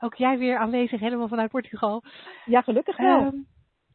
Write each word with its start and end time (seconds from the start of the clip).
Ook 0.00 0.14
jij 0.14 0.38
weer 0.38 0.58
aanwezig 0.58 1.00
helemaal 1.00 1.28
vanuit 1.28 1.50
Portugal. 1.50 2.02
Ja, 2.44 2.60
gelukkig 2.60 2.96
wel. 2.96 3.20
Ehm, 3.20 3.36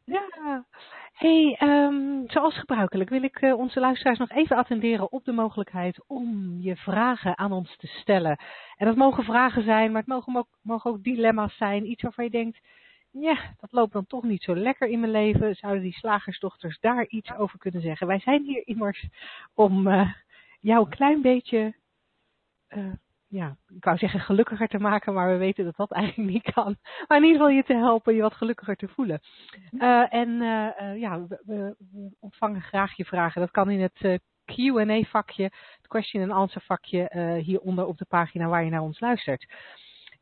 ja. 0.03 0.65
Hey, 1.13 1.55
ehm, 1.59 2.27
zoals 2.27 2.59
gebruikelijk 2.59 3.09
wil 3.09 3.23
ik 3.23 3.35
eh, 3.35 3.57
onze 3.57 3.79
luisteraars 3.79 4.19
nog 4.19 4.31
even 4.31 4.57
attenderen 4.57 5.11
op 5.11 5.25
de 5.25 5.31
mogelijkheid 5.31 6.03
om 6.07 6.57
je 6.59 6.75
vragen 6.75 7.37
aan 7.37 7.51
ons 7.51 7.77
te 7.77 7.87
stellen. 7.87 8.39
En 8.77 8.85
dat 8.85 8.95
mogen 8.95 9.23
vragen 9.23 9.63
zijn, 9.63 9.91
maar 9.91 10.01
het 10.01 10.09
mogen 10.09 10.35
ook, 10.35 10.47
mogen 10.61 10.91
ook 10.91 11.03
dilemma's 11.03 11.57
zijn. 11.57 11.89
Iets 11.89 12.01
waarvan 12.01 12.23
je 12.23 12.29
denkt, 12.29 12.59
ja, 13.11 13.37
dat 13.59 13.71
loopt 13.71 13.93
dan 13.93 14.05
toch 14.05 14.23
niet 14.23 14.43
zo 14.43 14.55
lekker 14.55 14.87
in 14.87 14.99
mijn 14.99 15.11
leven. 15.11 15.55
Zouden 15.55 15.83
die 15.83 15.93
slagersdochters 15.93 16.79
daar 16.79 17.07
iets 17.07 17.33
over 17.33 17.59
kunnen 17.59 17.81
zeggen? 17.81 18.07
Wij 18.07 18.19
zijn 18.19 18.43
hier 18.43 18.67
immers 18.67 19.07
om 19.53 19.87
uh, 19.87 20.13
jou 20.59 20.83
een 20.83 20.95
klein 20.95 21.21
beetje 21.21 21.73
uh, 22.69 22.93
ja, 23.33 23.55
ik 23.75 23.83
wou 23.83 23.97
zeggen 23.97 24.19
gelukkiger 24.19 24.67
te 24.67 24.79
maken, 24.79 25.13
maar 25.13 25.31
we 25.31 25.37
weten 25.37 25.65
dat 25.65 25.75
dat 25.75 25.91
eigenlijk 26.01 26.29
niet 26.29 26.53
kan. 26.53 26.75
Maar 27.07 27.17
in 27.17 27.23
ieder 27.23 27.39
geval 27.39 27.55
je 27.55 27.63
te 27.63 27.75
helpen 27.75 28.15
je 28.15 28.21
wat 28.21 28.33
gelukkiger 28.33 28.75
te 28.75 28.87
voelen. 28.87 29.21
Uh, 29.71 30.13
en 30.13 30.29
uh, 30.29 30.99
ja, 30.99 31.27
we, 31.27 31.39
we, 31.45 31.75
ontvangen 32.19 32.61
graag 32.61 32.97
je 32.97 33.05
vragen. 33.05 33.41
Dat 33.41 33.51
kan 33.51 33.69
in 33.69 33.81
het 33.81 34.21
Q&A 34.45 35.01
vakje, 35.01 35.43
het 35.77 35.87
question 35.87 36.23
and 36.23 36.31
answer 36.31 36.61
vakje 36.61 37.39
hieronder 37.43 37.85
op 37.85 37.97
de 37.97 38.05
pagina 38.05 38.47
waar 38.47 38.63
je 38.63 38.69
naar 38.69 38.81
ons 38.81 38.99
luistert. 38.99 39.53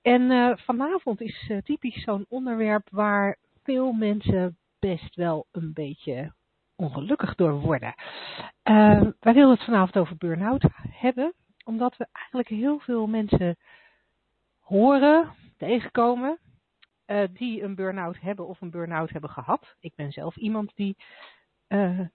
En 0.01 0.57
vanavond 0.59 1.21
is 1.21 1.51
typisch 1.63 2.03
zo'n 2.03 2.25
onderwerp 2.29 2.87
waar 2.91 3.37
veel 3.63 3.91
mensen 3.91 4.57
best 4.79 5.15
wel 5.15 5.47
een 5.51 5.73
beetje 5.73 6.33
ongelukkig 6.75 7.35
door 7.35 7.59
worden. 7.59 7.93
wij 9.19 9.33
willen 9.33 9.49
het 9.49 9.63
vanavond 9.63 9.97
over 9.97 10.17
burn-out 10.17 10.63
hebben 10.89 11.33
omdat 11.63 11.97
we 11.97 12.07
eigenlijk 12.11 12.47
heel 12.47 12.79
veel 12.79 13.07
mensen 13.07 13.57
horen, 14.59 15.31
tegenkomen, 15.57 16.39
uh, 17.07 17.23
die 17.33 17.63
een 17.63 17.75
burn-out 17.75 18.19
hebben 18.19 18.47
of 18.47 18.61
een 18.61 18.71
burn-out 18.71 19.09
hebben 19.09 19.29
gehad. 19.29 19.75
Ik 19.79 19.95
ben 19.95 20.11
zelf 20.11 20.35
iemand 20.35 20.71
die 20.75 20.95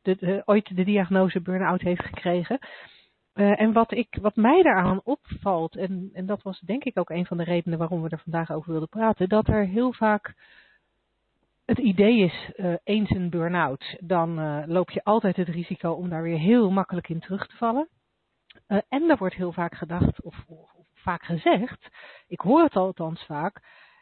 de, 0.02 0.42
ooit 0.44 0.76
de 0.76 0.84
diagnose 0.84 1.40
burn-out 1.40 1.80
heeft 1.80 2.04
gekregen. 2.04 2.58
Uh, 3.34 3.60
en 3.60 3.72
wat, 3.72 3.92
ik, 3.92 4.18
wat 4.20 4.36
mij 4.36 4.62
daaraan 4.62 5.00
opvalt, 5.04 5.76
en, 5.76 6.10
en 6.12 6.26
dat 6.26 6.42
was 6.42 6.60
denk 6.60 6.84
ik 6.84 6.98
ook 6.98 7.10
een 7.10 7.26
van 7.26 7.36
de 7.36 7.44
redenen 7.44 7.78
waarom 7.78 8.02
we 8.02 8.08
er 8.08 8.18
vandaag 8.18 8.50
over 8.50 8.70
wilden 8.70 8.88
praten, 8.88 9.28
dat 9.28 9.48
er 9.48 9.66
heel 9.66 9.92
vaak 9.92 10.34
het 11.64 11.78
idee 11.78 12.18
is, 12.18 12.50
eens 12.84 13.10
een 13.10 13.30
burn-out, 13.30 13.96
dan 14.00 14.64
loop 14.66 14.90
je 14.90 15.04
altijd 15.04 15.36
het 15.36 15.48
risico 15.48 15.90
om 15.90 16.08
daar 16.08 16.22
weer 16.22 16.38
heel 16.38 16.70
makkelijk 16.70 17.08
in 17.08 17.20
terug 17.20 17.46
te 17.46 17.56
vallen. 17.56 17.88
Uh, 18.68 18.78
en 18.88 19.10
er 19.10 19.16
wordt 19.16 19.34
heel 19.34 19.52
vaak 19.52 19.74
gedacht, 19.74 20.22
of, 20.22 20.44
of, 20.46 20.70
vaak 20.94 21.22
gezegd, 21.22 21.88
ik 22.26 22.40
hoor 22.40 22.62
het 22.62 22.76
althans 22.76 23.24
vaak, 23.24 23.60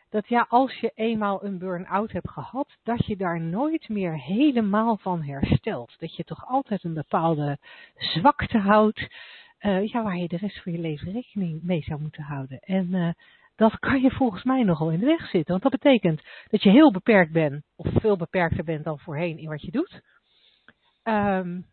dat 0.08 0.28
ja, 0.28 0.46
als 0.48 0.74
je 0.74 0.92
eenmaal 0.94 1.44
een 1.44 1.58
burn-out 1.58 2.12
hebt 2.12 2.30
gehad, 2.30 2.76
dat 2.82 3.06
je 3.06 3.16
daar 3.16 3.40
nooit 3.40 3.88
meer 3.88 4.20
helemaal 4.20 4.96
van 4.96 5.22
herstelt. 5.22 5.94
Dat 5.98 6.16
je 6.16 6.24
toch 6.24 6.46
altijd 6.46 6.84
een 6.84 6.94
bepaalde 6.94 7.58
zwakte 7.94 8.58
houdt, 8.58 9.08
uh, 9.60 9.86
ja, 9.86 10.02
waar 10.02 10.16
je 10.16 10.28
de 10.28 10.36
rest 10.36 10.62
van 10.62 10.72
je 10.72 10.78
leven 10.78 11.12
rekening 11.12 11.62
mee 11.62 11.82
zou 11.82 12.00
moeten 12.00 12.22
houden. 12.22 12.58
En 12.58 12.94
uh, 12.94 13.10
dat 13.56 13.78
kan 13.78 14.00
je 14.00 14.10
volgens 14.10 14.42
mij 14.42 14.62
nogal 14.62 14.90
in 14.90 14.98
de 14.98 15.06
weg 15.06 15.28
zitten. 15.28 15.60
Want 15.60 15.62
dat 15.62 15.80
betekent 15.80 16.22
dat 16.48 16.62
je 16.62 16.70
heel 16.70 16.92
beperkt 16.92 17.32
bent, 17.32 17.64
of 17.76 17.86
veel 17.92 18.16
beperkter 18.16 18.64
bent 18.64 18.84
dan 18.84 18.98
voorheen 18.98 19.38
in 19.38 19.48
wat 19.48 19.62
je 19.62 19.70
doet. 19.70 20.02
Um, 21.02 21.66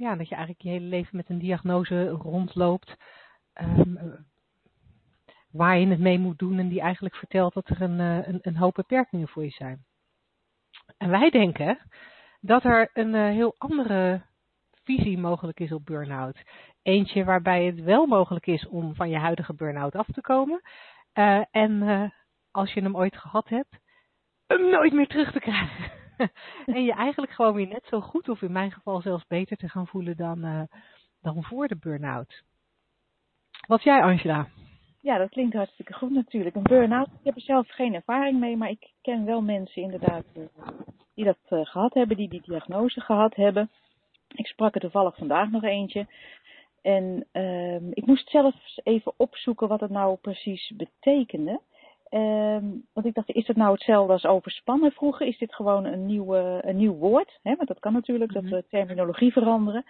ja, 0.00 0.16
dat 0.16 0.28
je 0.28 0.34
eigenlijk 0.34 0.64
je 0.64 0.70
hele 0.70 0.86
leven 0.86 1.16
met 1.16 1.28
een 1.28 1.38
diagnose 1.38 2.08
rondloopt. 2.08 2.96
Um, 3.60 4.26
waar 5.50 5.78
je 5.78 5.86
het 5.86 5.98
mee 5.98 6.18
moet 6.18 6.38
doen 6.38 6.58
en 6.58 6.68
die 6.68 6.80
eigenlijk 6.80 7.16
vertelt 7.16 7.54
dat 7.54 7.68
er 7.68 7.82
een, 7.82 7.98
een, 7.98 8.38
een 8.42 8.56
hoop 8.56 8.74
beperkingen 8.74 9.28
voor 9.28 9.44
je 9.44 9.50
zijn. 9.50 9.84
En 10.96 11.10
wij 11.10 11.30
denken 11.30 11.78
dat 12.40 12.64
er 12.64 12.90
een 12.92 13.14
uh, 13.14 13.28
heel 13.28 13.54
andere 13.58 14.22
visie 14.84 15.18
mogelijk 15.18 15.60
is 15.60 15.72
op 15.72 15.86
burn-out. 15.86 16.42
Eentje 16.82 17.24
waarbij 17.24 17.64
het 17.64 17.80
wel 17.80 18.06
mogelijk 18.06 18.46
is 18.46 18.68
om 18.68 18.94
van 18.94 19.10
je 19.10 19.18
huidige 19.18 19.54
burn-out 19.54 19.94
af 19.94 20.06
te 20.06 20.20
komen. 20.20 20.60
Uh, 21.14 21.44
en 21.50 22.12
als 22.50 22.72
je 22.72 22.82
hem 22.82 22.96
ooit 22.96 23.16
gehad 23.16 23.48
hebt, 23.48 23.78
hem 24.46 24.70
nooit 24.70 24.92
meer 24.92 25.06
terug 25.06 25.32
te 25.32 25.40
krijgen. 25.40 25.99
en 26.74 26.84
je 26.84 26.92
eigenlijk 26.92 27.32
gewoon 27.32 27.54
weer 27.54 27.68
net 27.68 27.84
zo 27.84 28.00
goed, 28.00 28.28
of 28.28 28.42
in 28.42 28.52
mijn 28.52 28.72
geval 28.72 29.00
zelfs 29.00 29.26
beter 29.26 29.56
te 29.56 29.68
gaan 29.68 29.86
voelen 29.86 30.16
dan, 30.16 30.44
uh, 30.44 30.62
dan 31.20 31.42
voor 31.42 31.68
de 31.68 31.76
burn-out. 31.76 32.42
Wat 33.66 33.82
jij, 33.82 34.02
Angela? 34.02 34.48
Ja, 35.00 35.18
dat 35.18 35.30
klinkt 35.30 35.54
hartstikke 35.54 35.92
goed 35.92 36.10
natuurlijk. 36.10 36.54
Een 36.56 36.62
burn-out, 36.62 37.06
ik 37.06 37.24
heb 37.24 37.34
er 37.34 37.40
zelf 37.40 37.68
geen 37.68 37.94
ervaring 37.94 38.40
mee, 38.40 38.56
maar 38.56 38.70
ik 38.70 38.90
ken 39.02 39.24
wel 39.24 39.42
mensen 39.42 39.82
inderdaad 39.82 40.24
die 41.14 41.24
dat 41.24 41.38
uh, 41.50 41.66
gehad 41.66 41.94
hebben, 41.94 42.16
die 42.16 42.28
die 42.28 42.42
diagnose 42.44 43.00
gehad 43.00 43.34
hebben. 43.34 43.70
Ik 44.34 44.46
sprak 44.46 44.74
er 44.74 44.80
toevallig 44.80 45.16
vandaag 45.16 45.50
nog 45.50 45.62
eentje. 45.62 46.06
En 46.82 47.26
uh, 47.32 47.90
ik 47.90 48.06
moest 48.06 48.30
zelfs 48.30 48.80
even 48.82 49.12
opzoeken 49.16 49.68
wat 49.68 49.80
het 49.80 49.90
nou 49.90 50.16
precies 50.16 50.72
betekende. 50.76 51.60
Um, 52.10 52.86
want 52.92 53.06
ik 53.06 53.14
dacht, 53.14 53.30
is 53.30 53.46
het 53.46 53.56
nou 53.56 53.72
hetzelfde 53.72 54.12
als 54.12 54.24
overspannen 54.24 54.92
vroeger? 54.92 55.26
Is 55.26 55.38
dit 55.38 55.54
gewoon 55.54 55.84
een, 55.84 56.06
nieuwe, 56.06 56.60
een 56.64 56.76
nieuw 56.76 56.94
woord? 56.94 57.38
Want 57.42 57.66
dat 57.66 57.78
kan 57.78 57.92
natuurlijk, 57.92 58.32
dat 58.32 58.44
we 58.44 58.64
terminologie 58.68 59.32
veranderen. 59.32 59.84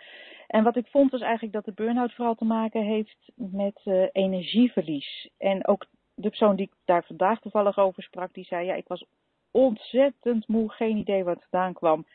En 0.46 0.64
wat 0.64 0.76
ik 0.76 0.86
vond 0.86 1.10
was 1.10 1.20
eigenlijk 1.20 1.52
dat 1.52 1.64
de 1.64 1.82
burn-out 1.82 2.14
vooral 2.14 2.34
te 2.34 2.44
maken 2.44 2.82
heeft 2.82 3.30
met 3.34 3.80
uh, 3.84 4.04
energieverlies. 4.12 5.28
En 5.38 5.66
ook 5.66 5.86
de 6.14 6.28
persoon 6.28 6.56
die 6.56 6.66
ik 6.66 6.72
daar 6.84 7.04
vandaag 7.04 7.40
toevallig 7.40 7.78
over 7.78 8.02
sprak, 8.02 8.34
die 8.34 8.44
zei, 8.44 8.66
ja, 8.66 8.74
ik 8.74 8.88
was 8.88 9.04
ontzettend 9.50 10.48
moe, 10.48 10.70
geen 10.70 10.96
idee 10.96 11.24
wat 11.24 11.46
vandaan 11.50 11.72
kwam. 11.72 12.06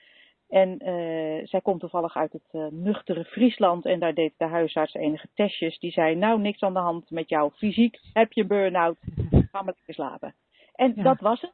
En 0.50 0.70
uh, 0.70 1.48
zij 1.48 1.62
komt 1.62 1.80
toevallig 1.80 2.16
uit 2.16 2.34
het 2.34 2.48
uh, 2.52 2.66
nuchtere 2.72 3.24
Friesland 3.24 3.86
en 3.86 4.00
daar 4.00 4.14
deed 4.14 4.34
de 4.38 4.46
huisarts 4.46 4.94
enige 4.94 5.28
testjes. 5.34 5.80
Die 5.80 5.92
zei, 5.92 6.16
nou 6.16 6.40
niks 6.40 6.62
aan 6.62 6.74
de 6.74 6.80
hand 6.80 7.10
met 7.10 7.30
jou. 7.30 7.52
Fysiek 7.56 8.00
heb 8.14 8.32
je 8.32 8.46
burn-out, 8.46 8.98
slapen. 9.88 10.36
En 10.76 10.94
ja. 10.96 11.04
dat 11.04 11.20
was 11.20 11.42
het. 11.42 11.54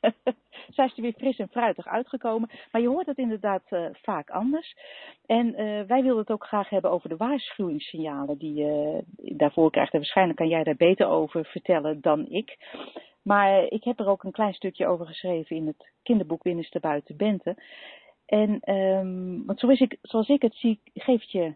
Zij 0.74 0.84
is 0.84 0.96
er 0.96 1.02
weer 1.02 1.12
fris 1.12 1.38
en 1.38 1.48
fruitig 1.48 1.86
uitgekomen. 1.86 2.50
Maar 2.72 2.80
je 2.80 2.88
hoort 2.88 3.06
het 3.06 3.18
inderdaad 3.18 3.62
uh, 3.70 3.86
vaak 3.92 4.30
anders. 4.30 4.76
En 5.26 5.46
uh, 5.46 5.56
wij 5.82 6.02
wilden 6.02 6.18
het 6.18 6.30
ook 6.30 6.46
graag 6.46 6.68
hebben 6.68 6.90
over 6.90 7.08
de 7.08 7.16
waarschuwingssignalen 7.16 8.38
die 8.38 8.54
je 8.54 9.02
daarvoor 9.14 9.70
krijgt. 9.70 9.92
En 9.92 9.98
waarschijnlijk 9.98 10.38
kan 10.38 10.48
jij 10.48 10.64
daar 10.64 10.76
beter 10.76 11.06
over 11.06 11.44
vertellen 11.44 12.00
dan 12.00 12.26
ik. 12.28 12.56
Maar 13.22 13.64
ik 13.64 13.84
heb 13.84 14.00
er 14.00 14.08
ook 14.08 14.24
een 14.24 14.32
klein 14.32 14.54
stukje 14.54 14.86
over 14.86 15.06
geschreven 15.06 15.56
in 15.56 15.66
het 15.66 15.90
kinderboek 16.02 16.42
Binnenste 16.42 16.80
Buiten 16.80 17.16
Bente. 17.16 17.56
En 18.26 18.74
um, 18.74 19.46
want 19.46 19.58
zoals 19.58 19.80
ik, 19.80 19.98
zoals 20.02 20.28
ik 20.28 20.42
het 20.42 20.54
zie, 20.54 20.80
geeft 20.94 21.30
je 21.30 21.54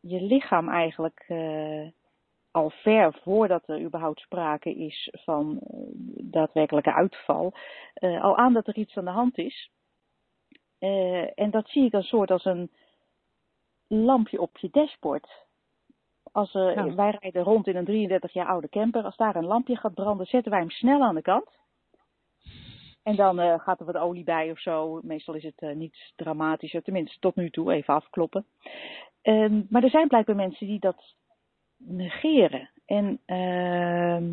je 0.00 0.22
lichaam 0.22 0.68
eigenlijk 0.68 1.24
uh, 1.28 1.88
al 2.54 2.70
ver 2.70 3.14
voordat 3.22 3.68
er 3.68 3.80
überhaupt 3.80 4.20
sprake 4.20 4.74
is 4.74 5.08
van 5.12 5.60
uh, 5.60 5.80
daadwerkelijke 6.22 6.92
uitval, 6.92 7.54
uh, 7.98 8.22
al 8.22 8.36
aan 8.36 8.52
dat 8.52 8.66
er 8.66 8.76
iets 8.76 8.96
aan 8.96 9.04
de 9.04 9.10
hand 9.10 9.38
is. 9.38 9.70
Uh, 10.80 11.38
en 11.38 11.50
dat 11.50 11.68
zie 11.68 11.84
ik 11.84 11.92
een 11.92 12.02
soort 12.02 12.30
als 12.30 12.44
een 12.44 12.70
lampje 13.86 14.40
op 14.40 14.58
je 14.58 14.68
dashboard. 14.70 15.28
Als 16.32 16.54
er. 16.54 16.94
Wij 16.94 17.16
rijden 17.20 17.42
rond 17.42 17.66
in 17.66 17.76
een 17.76 17.84
33 17.84 18.32
jaar 18.32 18.46
oude 18.46 18.68
camper. 18.68 19.04
Als 19.04 19.16
daar 19.16 19.36
een 19.36 19.46
lampje 19.46 19.76
gaat 19.76 19.94
branden, 19.94 20.26
zetten 20.26 20.50
wij 20.50 20.60
hem 20.60 20.70
snel 20.70 21.02
aan 21.02 21.14
de 21.14 21.22
kant. 21.22 21.48
En 23.02 23.16
dan 23.16 23.40
uh, 23.40 23.58
gaat 23.58 23.80
er 23.80 23.86
wat 23.86 23.96
olie 23.96 24.24
bij 24.24 24.50
of 24.50 24.58
zo. 24.60 25.00
Meestal 25.02 25.34
is 25.34 25.42
het 25.42 25.62
uh, 25.62 25.74
niet 25.74 26.12
dramatischer, 26.16 26.82
tenminste 26.82 27.18
tot 27.18 27.36
nu 27.36 27.50
toe, 27.50 27.72
even 27.72 27.94
afkloppen. 27.94 28.46
Um, 29.22 29.66
maar 29.70 29.82
er 29.82 29.90
zijn 29.90 30.08
blijkbaar 30.08 30.36
mensen 30.36 30.66
die 30.66 30.78
dat 30.78 31.14
negeren. 31.86 32.70
En 32.86 33.20
uh, 33.26 34.28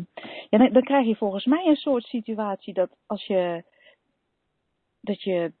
ja, 0.50 0.68
dan, 0.68 0.82
krijg 0.82 1.06
je 1.06 1.16
volgens 1.16 1.44
mij 1.44 1.66
een 1.66 1.76
soort 1.76 2.04
situatie 2.04 2.74
dat 2.74 2.90
als 3.06 3.26
je, 3.26 3.64
dat 5.00 5.22
je 5.22 5.52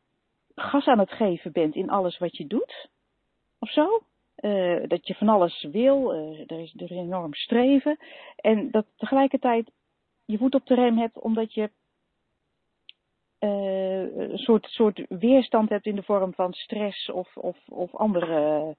gas 0.54 0.86
aan 0.86 0.98
het 0.98 1.12
geven 1.12 1.52
bent 1.52 1.74
in 1.74 1.90
alles 1.90 2.18
wat 2.18 2.36
je 2.36 2.46
doet, 2.46 2.88
of 3.58 3.70
zo. 3.70 4.02
Uh, 4.40 4.88
dat 4.88 5.06
je 5.06 5.14
van 5.14 5.28
alles 5.28 5.66
wil, 5.72 6.14
uh, 6.14 6.40
er, 6.46 6.60
is, 6.60 6.74
er 6.76 6.90
enorm 6.90 7.34
streven. 7.34 7.98
En 8.36 8.70
dat 8.70 8.86
tegelijkertijd 8.96 9.70
je 10.24 10.38
voet 10.38 10.54
op 10.54 10.66
de 10.66 10.74
rem 10.74 10.98
hebt 10.98 11.18
omdat 11.18 11.54
je 11.54 11.70
een 13.38 14.38
soort, 14.38 14.66
soort 14.66 15.04
weerstand 15.08 15.68
hebt 15.68 15.86
in 15.86 15.94
de 15.94 16.02
vorm 16.02 16.34
van 16.34 16.52
stress 16.52 17.10
of, 17.10 17.36
of, 17.36 17.56
of 17.68 17.94
andere 17.94 18.76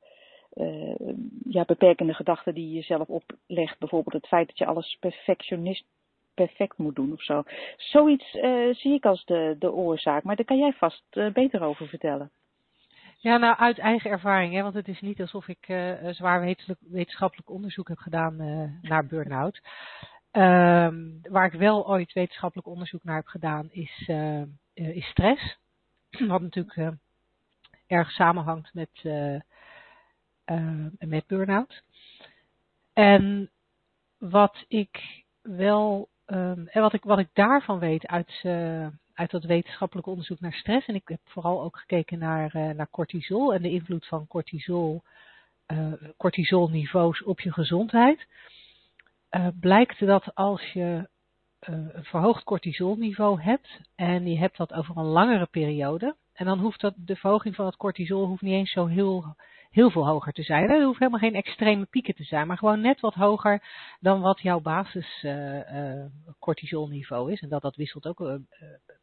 ja, 1.44 1.66
beperkende 1.66 2.14
gedachten 2.14 2.54
die 2.54 2.68
je 2.68 2.74
jezelf 2.74 3.08
oplegt. 3.08 3.80
Bijvoorbeeld 3.80 4.14
het 4.14 4.28
feit 4.28 4.48
dat 4.48 4.58
je 4.58 4.66
alles 4.66 4.98
perfectionist 5.00 5.86
perfect 6.34 6.78
moet 6.78 6.96
doen 6.96 7.14
of 7.14 7.24
zo. 7.24 7.44
Zoiets 7.78 8.32
zie 8.72 8.94
ik 8.94 9.06
als 9.06 9.26
de, 9.26 9.56
de 9.60 9.72
oorzaak, 9.72 10.24
maar 10.24 10.36
daar 10.36 10.46
kan 10.46 10.58
jij 10.58 10.74
vast 10.74 11.04
beter 11.34 11.62
over 11.62 11.88
vertellen. 11.88 12.32
Ja, 13.18 13.38
nou 13.38 13.58
uit 13.58 13.80
eigen 13.80 14.10
ervaring, 14.10 14.54
hè, 14.54 14.62
want 14.62 14.74
het 14.74 14.88
is 14.88 15.02
niet 15.02 15.22
alsof 15.22 15.48
ik 15.48 15.66
zwaar 16.12 16.56
wetenschappelijk 16.80 17.50
onderzoek 17.50 17.88
heb 17.88 17.98
gedaan 17.98 18.36
naar 18.82 19.06
burn-out. 19.06 19.62
Ehm, 20.32 20.96
waar 21.22 21.46
ik 21.46 21.60
wel 21.60 21.88
ooit 21.88 22.14
wetenschappelijk 22.14 22.68
onderzoek 22.68 23.04
naar 23.04 23.16
heb 23.16 23.28
gedaan 23.28 23.70
is, 23.72 24.10
is 24.74 25.06
stress. 25.06 25.58
Wat 26.28 26.42
natuurlijk 26.42 26.98
erg 27.88 28.12
samenhangt 28.12 28.74
met, 28.74 28.90
met 31.00 31.28
burn-out. 31.28 31.84
En 32.94 33.50
wat 34.18 34.66
ik 34.68 35.24
wel, 35.42 36.10
um, 36.26 36.68
en 36.68 36.82
wat 36.82 36.94
ik, 36.94 37.04
wat 37.04 37.20
ik 37.20 37.30
daarvan 37.34 37.80
weet 37.80 38.08
uit 38.08 38.42
uit 39.14 39.32
dat 39.32 39.44
wetenschappelijk 39.44 40.08
onderzoek 40.08 40.40
naar 40.40 40.54
stress. 40.54 40.88
En 40.88 40.96
ik 40.96 41.08
heb 41.08 41.20
vooral 41.24 41.62
ook 41.62 41.78
gekeken 41.78 42.20
naar, 42.20 42.56
uh, 42.56 42.70
naar 42.70 42.90
cortisol 42.90 43.54
en 43.54 43.62
de 43.62 43.70
invloed 43.72 44.08
van 44.08 44.28
cortisol, 44.28 45.04
cortisolniveaus 46.18 47.24
op 47.24 47.40
je 47.40 47.54
gezondheid. 47.54 48.28
Blijkt 49.60 50.00
dat 50.00 50.36
als 50.36 50.72
je 50.72 51.10
een 51.60 51.92
verhoogd 52.04 52.44
cortisolniveau 52.44 53.42
hebt 53.42 53.82
en 53.96 54.28
je 54.28 54.38
hebt 54.38 54.58
dat 54.58 54.74
over 54.74 54.98
een 54.98 55.06
langere 55.06 55.46
periode, 55.46 56.16
en 56.34 56.46
dan 56.46 56.60
hoeft 56.60 56.82
dat, 56.82 56.94
de 56.98 57.16
verhoging 57.16 57.56
van 57.56 57.66
het 57.66 57.76
cortisol 57.76 58.26
hoeft 58.26 58.42
niet 58.42 58.54
eens 58.54 58.72
zo 58.72 58.86
heel 58.86 59.36
heel 59.74 59.92
veel 59.92 60.08
hoger 60.08 60.34
te 60.34 60.44
zijn. 60.44 60.70
Er 60.70 60.84
hoeft 60.84 61.00
helemaal 61.00 61.20
geen 61.20 61.36
extreme 61.36 61.86
pieken 61.86 62.16
te 62.16 62.24
zijn, 62.24 62.48
maar 62.48 62.58
gewoon 62.58 62.82
net 62.82 63.00
wat 63.00 63.14
hoger 63.14 63.64
dan 64.00 64.22
wat 64.22 64.42
jouw 64.42 64.60
basis 64.60 65.24
uh, 65.24 65.56
uh, 65.56 66.06
cortisolniveau 66.40 67.32
is. 67.32 67.42
En 67.42 67.50
dat, 67.50 67.62
dat 67.62 67.76
wisselt 67.76 68.08
ook 68.08 68.20
uh, 68.20 68.36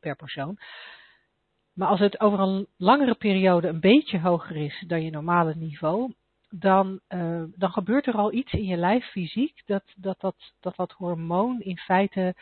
per 0.01 0.17
persoon. 0.17 0.59
Maar 1.75 1.89
als 1.89 2.01
het 2.01 2.21
over 2.21 2.41
een 2.41 2.67
langere 2.77 3.15
periode 3.15 3.69
een 3.69 3.81
beetje 3.81 4.21
hoger 4.21 4.57
is 4.57 4.85
dan 4.87 5.03
je 5.03 5.11
normale 5.11 5.55
niveau, 5.55 6.13
dan, 6.51 7.01
dan 7.55 7.71
gebeurt 7.71 8.07
er 8.07 8.15
al 8.15 8.33
iets 8.33 8.53
in 8.53 8.65
je 8.65 8.77
lijf 8.77 9.05
fysiek 9.05 9.63
dat 9.67 9.83
dat, 9.97 10.21
dat, 10.21 10.35
dat, 10.61 10.77
dat 10.77 10.93
hormoon 10.93 11.61
in 11.61 11.79
feite 11.79 12.35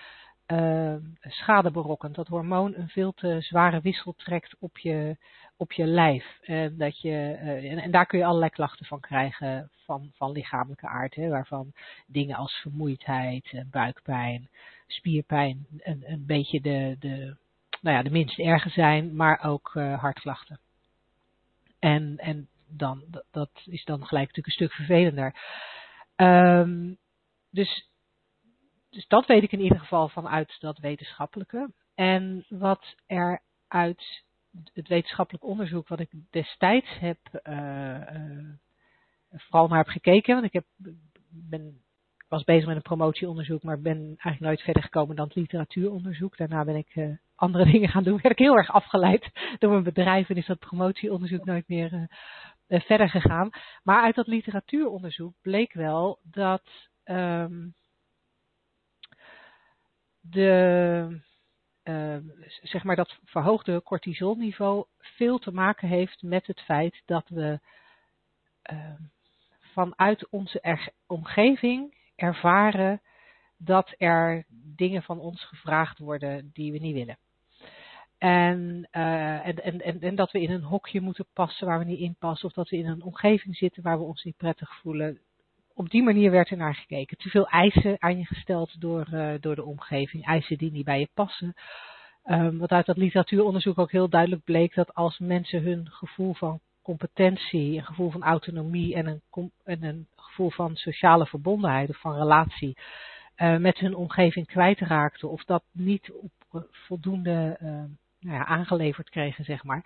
uh, 0.52 0.94
schade 1.20 1.70
berokkent. 1.70 2.14
Dat 2.14 2.28
hormoon 2.28 2.74
een 2.74 2.88
veel 2.88 3.12
te 3.12 3.36
zware 3.40 3.80
wissel 3.80 4.14
trekt 4.16 4.56
op 4.58 4.78
je, 4.78 5.16
op 5.58 5.72
je 5.72 5.86
lijf. 5.86 6.38
En, 6.42 6.76
dat 6.78 7.00
je, 7.00 7.38
uh, 7.42 7.84
en, 7.84 7.90
daar 7.90 8.06
kun 8.06 8.18
je 8.18 8.24
allerlei 8.24 8.50
klachten 8.50 8.86
van 8.86 9.00
krijgen 9.00 9.70
van, 9.84 10.10
van 10.14 10.32
lichamelijke 10.32 10.86
aard. 10.86 11.14
Hè, 11.14 11.28
waarvan 11.28 11.72
dingen 12.06 12.36
als 12.36 12.52
vermoeidheid, 12.52 13.48
eh, 13.52 13.60
buikpijn, 13.70 14.48
spierpijn 14.86 15.66
een, 15.78 16.02
een 16.06 16.26
beetje 16.26 16.60
de, 16.60 16.96
de, 16.98 17.36
nou 17.80 17.96
ja, 17.96 18.02
de 18.02 18.10
minst 18.10 18.38
erge 18.38 18.70
zijn. 18.70 19.16
Maar 19.16 19.44
ook 19.44 19.72
uh, 19.74 20.00
hartklachten. 20.00 20.60
En, 21.78 22.14
en 22.16 22.48
dan, 22.66 23.02
dat 23.30 23.50
is 23.64 23.84
dan 23.84 24.06
gelijk 24.06 24.26
natuurlijk 24.26 24.46
een 24.46 24.52
stuk 24.52 24.72
vervelender. 24.72 25.34
Um, 26.16 26.98
dus 27.50 27.88
dus 28.90 29.06
dat 29.06 29.26
weet 29.26 29.42
ik 29.42 29.52
in 29.52 29.60
ieder 29.60 29.78
geval 29.78 30.08
vanuit 30.08 30.56
dat 30.60 30.78
wetenschappelijke. 30.78 31.70
En 31.94 32.44
wat 32.48 32.94
er 33.06 33.42
uit 33.68 34.22
het 34.72 34.88
wetenschappelijk 34.88 35.44
onderzoek 35.44 35.88
wat 35.88 36.00
ik 36.00 36.10
destijds 36.30 36.98
heb, 36.98 37.18
uh, 37.44 37.54
uh, 37.54 38.52
vooral 39.30 39.68
naar 39.68 39.78
heb 39.78 39.88
gekeken, 39.88 40.34
want 40.34 40.46
ik 40.46 40.52
heb, 40.52 40.64
ben, 41.28 41.82
was 42.28 42.44
bezig 42.44 42.66
met 42.66 42.76
een 42.76 42.82
promotieonderzoek, 42.82 43.62
maar 43.62 43.80
ben 43.80 43.96
eigenlijk 43.96 44.40
nooit 44.40 44.60
verder 44.60 44.82
gekomen 44.82 45.16
dan 45.16 45.26
het 45.26 45.34
literatuuronderzoek. 45.34 46.36
Daarna 46.36 46.64
ben 46.64 46.76
ik 46.76 46.96
uh, 46.96 47.16
andere 47.34 47.64
dingen 47.72 47.88
gaan 47.88 48.02
doen. 48.02 48.18
Werd 48.22 48.38
ik 48.38 48.44
heel 48.44 48.56
erg 48.56 48.70
afgeleid 48.70 49.30
door 49.58 49.70
mijn 49.70 49.82
bedrijf 49.82 50.28
en 50.28 50.36
is 50.36 50.46
dat 50.46 50.58
promotieonderzoek 50.58 51.44
nooit 51.44 51.68
meer 51.68 52.08
verder 52.68 53.08
gegaan. 53.08 53.50
Maar 53.82 54.02
uit 54.02 54.14
dat 54.14 54.26
literatuuronderzoek 54.26 55.34
bleek 55.42 55.72
wel 55.72 56.18
dat 56.22 56.62
um, 57.04 57.74
de, 60.20 61.20
uh, 61.88 62.16
zeg 62.62 62.84
maar 62.84 62.96
dat 62.96 63.18
verhoogde 63.24 63.82
cortisolniveau 63.82 64.84
veel 64.98 65.38
te 65.38 65.52
maken 65.52 65.88
heeft 65.88 66.22
met 66.22 66.46
het 66.46 66.60
feit 66.60 67.02
dat 67.04 67.28
we 67.28 67.60
uh, 68.72 68.94
vanuit 69.60 70.28
onze 70.28 70.78
omgeving 71.06 71.94
ervaren 72.16 73.00
dat 73.56 73.94
er 73.98 74.44
dingen 74.50 75.02
van 75.02 75.18
ons 75.18 75.44
gevraagd 75.44 75.98
worden 75.98 76.50
die 76.52 76.72
we 76.72 76.78
niet 76.78 76.94
willen. 76.94 77.18
En, 78.18 78.88
uh, 78.92 79.46
en, 79.46 79.82
en, 79.82 80.00
en, 80.00 80.14
dat 80.14 80.32
we 80.32 80.40
in 80.40 80.50
een 80.50 80.62
hokje 80.62 81.00
moeten 81.00 81.26
passen 81.32 81.66
waar 81.66 81.78
we 81.78 81.84
niet 81.84 81.98
in 81.98 82.16
passen. 82.18 82.48
Of 82.48 82.54
dat 82.54 82.68
we 82.68 82.76
in 82.76 82.86
een 82.86 83.02
omgeving 83.02 83.56
zitten 83.56 83.82
waar 83.82 83.98
we 83.98 84.04
ons 84.04 84.24
niet 84.24 84.36
prettig 84.36 84.76
voelen 84.80 85.20
op 85.78 85.90
die 85.90 86.02
manier 86.02 86.30
werd 86.30 86.50
er 86.50 86.56
naar 86.56 86.74
gekeken. 86.74 87.16
Te 87.16 87.28
veel 87.28 87.48
eisen 87.48 87.96
aan 87.98 88.18
je 88.18 88.24
gesteld 88.24 88.80
door, 88.80 89.08
uh, 89.12 89.34
door 89.40 89.54
de 89.54 89.64
omgeving, 89.64 90.26
eisen 90.26 90.58
die 90.58 90.72
niet 90.72 90.84
bij 90.84 90.98
je 91.00 91.08
passen. 91.14 91.54
Um, 92.24 92.58
wat 92.58 92.70
uit 92.70 92.86
dat 92.86 92.96
literatuuronderzoek 92.96 93.78
ook 93.78 93.90
heel 93.90 94.08
duidelijk 94.08 94.44
bleek, 94.44 94.74
dat 94.74 94.94
als 94.94 95.18
mensen 95.18 95.62
hun 95.62 95.88
gevoel 95.90 96.34
van 96.34 96.60
competentie, 96.82 97.76
een 97.76 97.84
gevoel 97.84 98.10
van 98.10 98.22
autonomie 98.22 98.94
en 98.94 99.06
een, 99.06 99.50
en 99.64 99.82
een 99.82 100.06
gevoel 100.16 100.50
van 100.50 100.76
sociale 100.76 101.26
verbondenheid 101.26 101.88
of 101.88 102.00
van 102.00 102.16
relatie 102.16 102.76
uh, 103.36 103.56
met 103.56 103.78
hun 103.78 103.94
omgeving 103.94 104.46
kwijtraakten, 104.46 105.30
of 105.30 105.44
dat 105.44 105.62
niet 105.72 106.12
voldoende 106.70 107.58
uh, 107.62 107.68
nou 108.20 108.36
ja, 108.36 108.44
aangeleverd 108.44 109.10
kregen, 109.10 109.44
zeg 109.44 109.64
maar, 109.64 109.84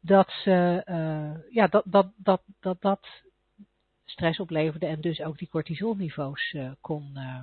dat 0.00 0.30
ze, 0.30 0.82
ja, 1.50 1.66
dat, 1.66 1.84
dat, 1.86 2.12
dat, 2.16 2.42
dat, 2.60 2.80
dat 2.80 3.22
stress 4.04 4.40
opleverde 4.40 4.86
en 4.86 5.00
dus 5.00 5.22
ook 5.22 5.38
die 5.38 5.48
cortisolniveaus 5.48 6.52
uh, 6.52 6.70
kon, 6.80 7.12
uh, 7.14 7.40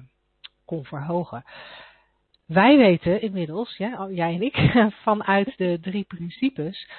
kon 0.66 0.86
verhogen. 0.86 1.44
Wij 2.46 2.78
weten 2.78 3.22
inmiddels, 3.22 3.78
ja, 3.78 4.08
jij 4.10 4.34
en 4.34 4.42
ik, 4.42 4.56
vanuit 5.04 5.58
de 5.58 5.78
drie 5.82 6.04
principes, 6.04 6.90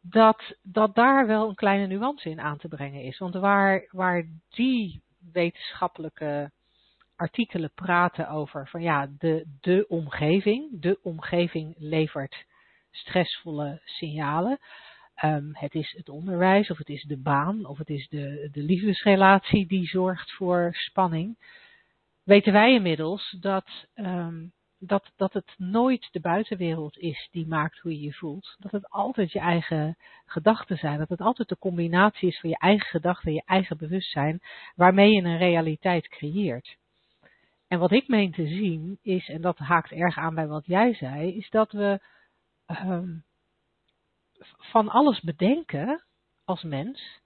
dat, 0.00 0.56
dat 0.62 0.94
daar 0.94 1.26
wel 1.26 1.48
een 1.48 1.54
kleine 1.54 1.86
nuance 1.86 2.30
in 2.30 2.40
aan 2.40 2.58
te 2.58 2.68
brengen 2.68 3.02
is. 3.02 3.18
Want 3.18 3.34
waar, 3.34 3.88
waar 3.90 4.26
die 4.48 5.02
wetenschappelijke 5.32 6.50
artikelen 7.16 7.70
praten 7.74 8.28
over 8.28 8.68
van 8.68 8.82
ja, 8.82 9.08
de, 9.18 9.44
de 9.60 9.84
omgeving, 9.88 10.80
de 10.80 10.98
omgeving 11.02 11.74
levert 11.78 12.44
stressvolle 12.90 13.80
signalen. 13.84 14.58
Um, 15.24 15.50
het 15.52 15.74
is 15.74 15.94
het 15.96 16.08
onderwijs, 16.08 16.70
of 16.70 16.78
het 16.78 16.88
is 16.88 17.02
de 17.02 17.18
baan, 17.18 17.64
of 17.64 17.78
het 17.78 17.88
is 17.88 18.08
de, 18.08 18.48
de 18.52 18.62
liefdesrelatie 18.62 19.66
die 19.66 19.86
zorgt 19.86 20.32
voor 20.32 20.70
spanning. 20.72 21.38
Weten 22.24 22.52
wij 22.52 22.74
inmiddels 22.74 23.36
dat, 23.40 23.86
um, 23.94 24.52
dat, 24.78 25.12
dat 25.16 25.32
het 25.32 25.54
nooit 25.56 26.08
de 26.10 26.20
buitenwereld 26.20 26.98
is 26.98 27.28
die 27.30 27.46
maakt 27.46 27.78
hoe 27.78 27.92
je 27.92 28.00
je 28.00 28.12
voelt. 28.12 28.56
Dat 28.58 28.72
het 28.72 28.90
altijd 28.90 29.32
je 29.32 29.38
eigen 29.38 29.96
gedachten 30.26 30.76
zijn. 30.76 30.98
Dat 30.98 31.08
het 31.08 31.20
altijd 31.20 31.48
de 31.48 31.58
combinatie 31.58 32.28
is 32.28 32.40
van 32.40 32.50
je 32.50 32.58
eigen 32.58 32.88
gedachten 32.88 33.28
en 33.28 33.34
je 33.34 33.42
eigen 33.44 33.76
bewustzijn 33.76 34.40
waarmee 34.74 35.10
je 35.10 35.22
een 35.22 35.38
realiteit 35.38 36.08
creëert. 36.08 36.76
En 37.68 37.78
wat 37.78 37.92
ik 37.92 38.08
meen 38.08 38.32
te 38.32 38.46
zien 38.46 38.98
is, 39.02 39.28
en 39.28 39.40
dat 39.40 39.58
haakt 39.58 39.90
erg 39.90 40.18
aan 40.18 40.34
bij 40.34 40.46
wat 40.46 40.66
jij 40.66 40.94
zei, 40.94 41.36
is 41.36 41.50
dat 41.50 41.72
we 41.72 42.00
um, 42.66 43.24
van 44.56 44.88
alles 44.88 45.20
bedenken 45.20 46.04
als 46.44 46.62
mens 46.62 47.20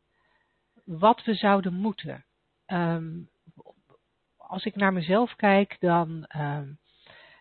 wat 0.85 1.25
we 1.25 1.35
zouden 1.35 1.75
moeten. 1.75 2.25
Um, 2.67 3.29
als 4.37 4.65
ik 4.65 4.77
naar 4.77 4.93
mezelf 4.93 5.35
kijk, 5.37 5.77
dan. 5.81 6.27
Um, 6.37 6.79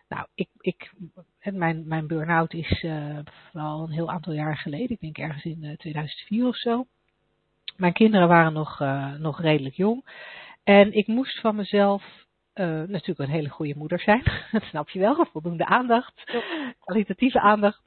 nou, 0.08 0.26
ik, 0.34 0.48
ik, 0.60 0.92
mijn, 1.40 1.88
mijn 1.88 2.06
burn-out 2.06 2.52
is 2.52 2.82
uh, 2.82 3.18
wel 3.52 3.82
een 3.82 3.90
heel 3.90 4.10
aantal 4.10 4.32
jaar 4.32 4.56
geleden. 4.56 4.90
Ik 4.90 5.00
denk 5.00 5.18
ergens 5.18 5.44
in 5.44 5.64
uh, 5.64 5.76
2004 5.76 6.46
of 6.46 6.56
zo. 6.56 6.86
Mijn 7.76 7.92
kinderen 7.92 8.28
waren 8.28 8.52
nog, 8.52 8.80
uh, 8.80 9.12
nog 9.12 9.40
redelijk 9.40 9.74
jong. 9.74 10.04
En 10.64 10.92
ik 10.92 11.06
moest 11.06 11.40
van 11.40 11.56
mezelf 11.56 12.28
natuurlijk 12.86 13.18
een 13.18 13.34
hele 13.34 13.48
goede 13.48 13.76
moeder 13.76 14.00
zijn. 14.00 14.22
Dat 14.52 14.62
snap 14.62 14.88
je 14.88 14.98
wel. 14.98 15.26
Voldoende 15.26 15.66
aandacht. 15.66 16.22
Kwalitatieve 16.78 17.40
aandacht. 17.40 17.82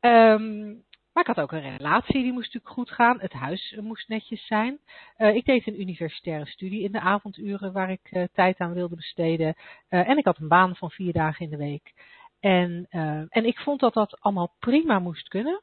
Um, 0.00 0.84
maar 1.18 1.28
ik 1.28 1.36
had 1.36 1.44
ook 1.44 1.52
een 1.52 1.76
relatie, 1.76 2.22
die 2.22 2.32
moest 2.32 2.54
natuurlijk 2.54 2.72
goed 2.72 2.90
gaan. 2.90 3.20
Het 3.20 3.32
huis 3.32 3.76
moest 3.80 4.08
netjes 4.08 4.46
zijn. 4.46 4.78
Uh, 5.16 5.34
ik 5.34 5.44
deed 5.44 5.66
een 5.66 5.80
universitaire 5.80 6.46
studie 6.46 6.82
in 6.82 6.92
de 6.92 7.00
avonduren 7.00 7.72
waar 7.72 7.90
ik 7.90 8.10
uh, 8.10 8.24
tijd 8.32 8.58
aan 8.58 8.72
wilde 8.72 8.96
besteden. 8.96 9.54
En 9.88 10.18
ik 10.18 10.24
had 10.24 10.38
een 10.38 10.48
baan 10.48 10.76
van 10.76 10.90
vier 10.90 11.12
dagen 11.12 11.44
in 11.44 11.50
de 11.50 11.56
week. 11.56 11.92
En, 12.40 12.86
en 13.28 13.44
ik 13.44 13.58
vond 13.58 13.80
dat 13.80 13.94
dat 13.94 14.20
allemaal 14.20 14.54
prima 14.58 14.98
moest 14.98 15.28
kunnen. 15.28 15.62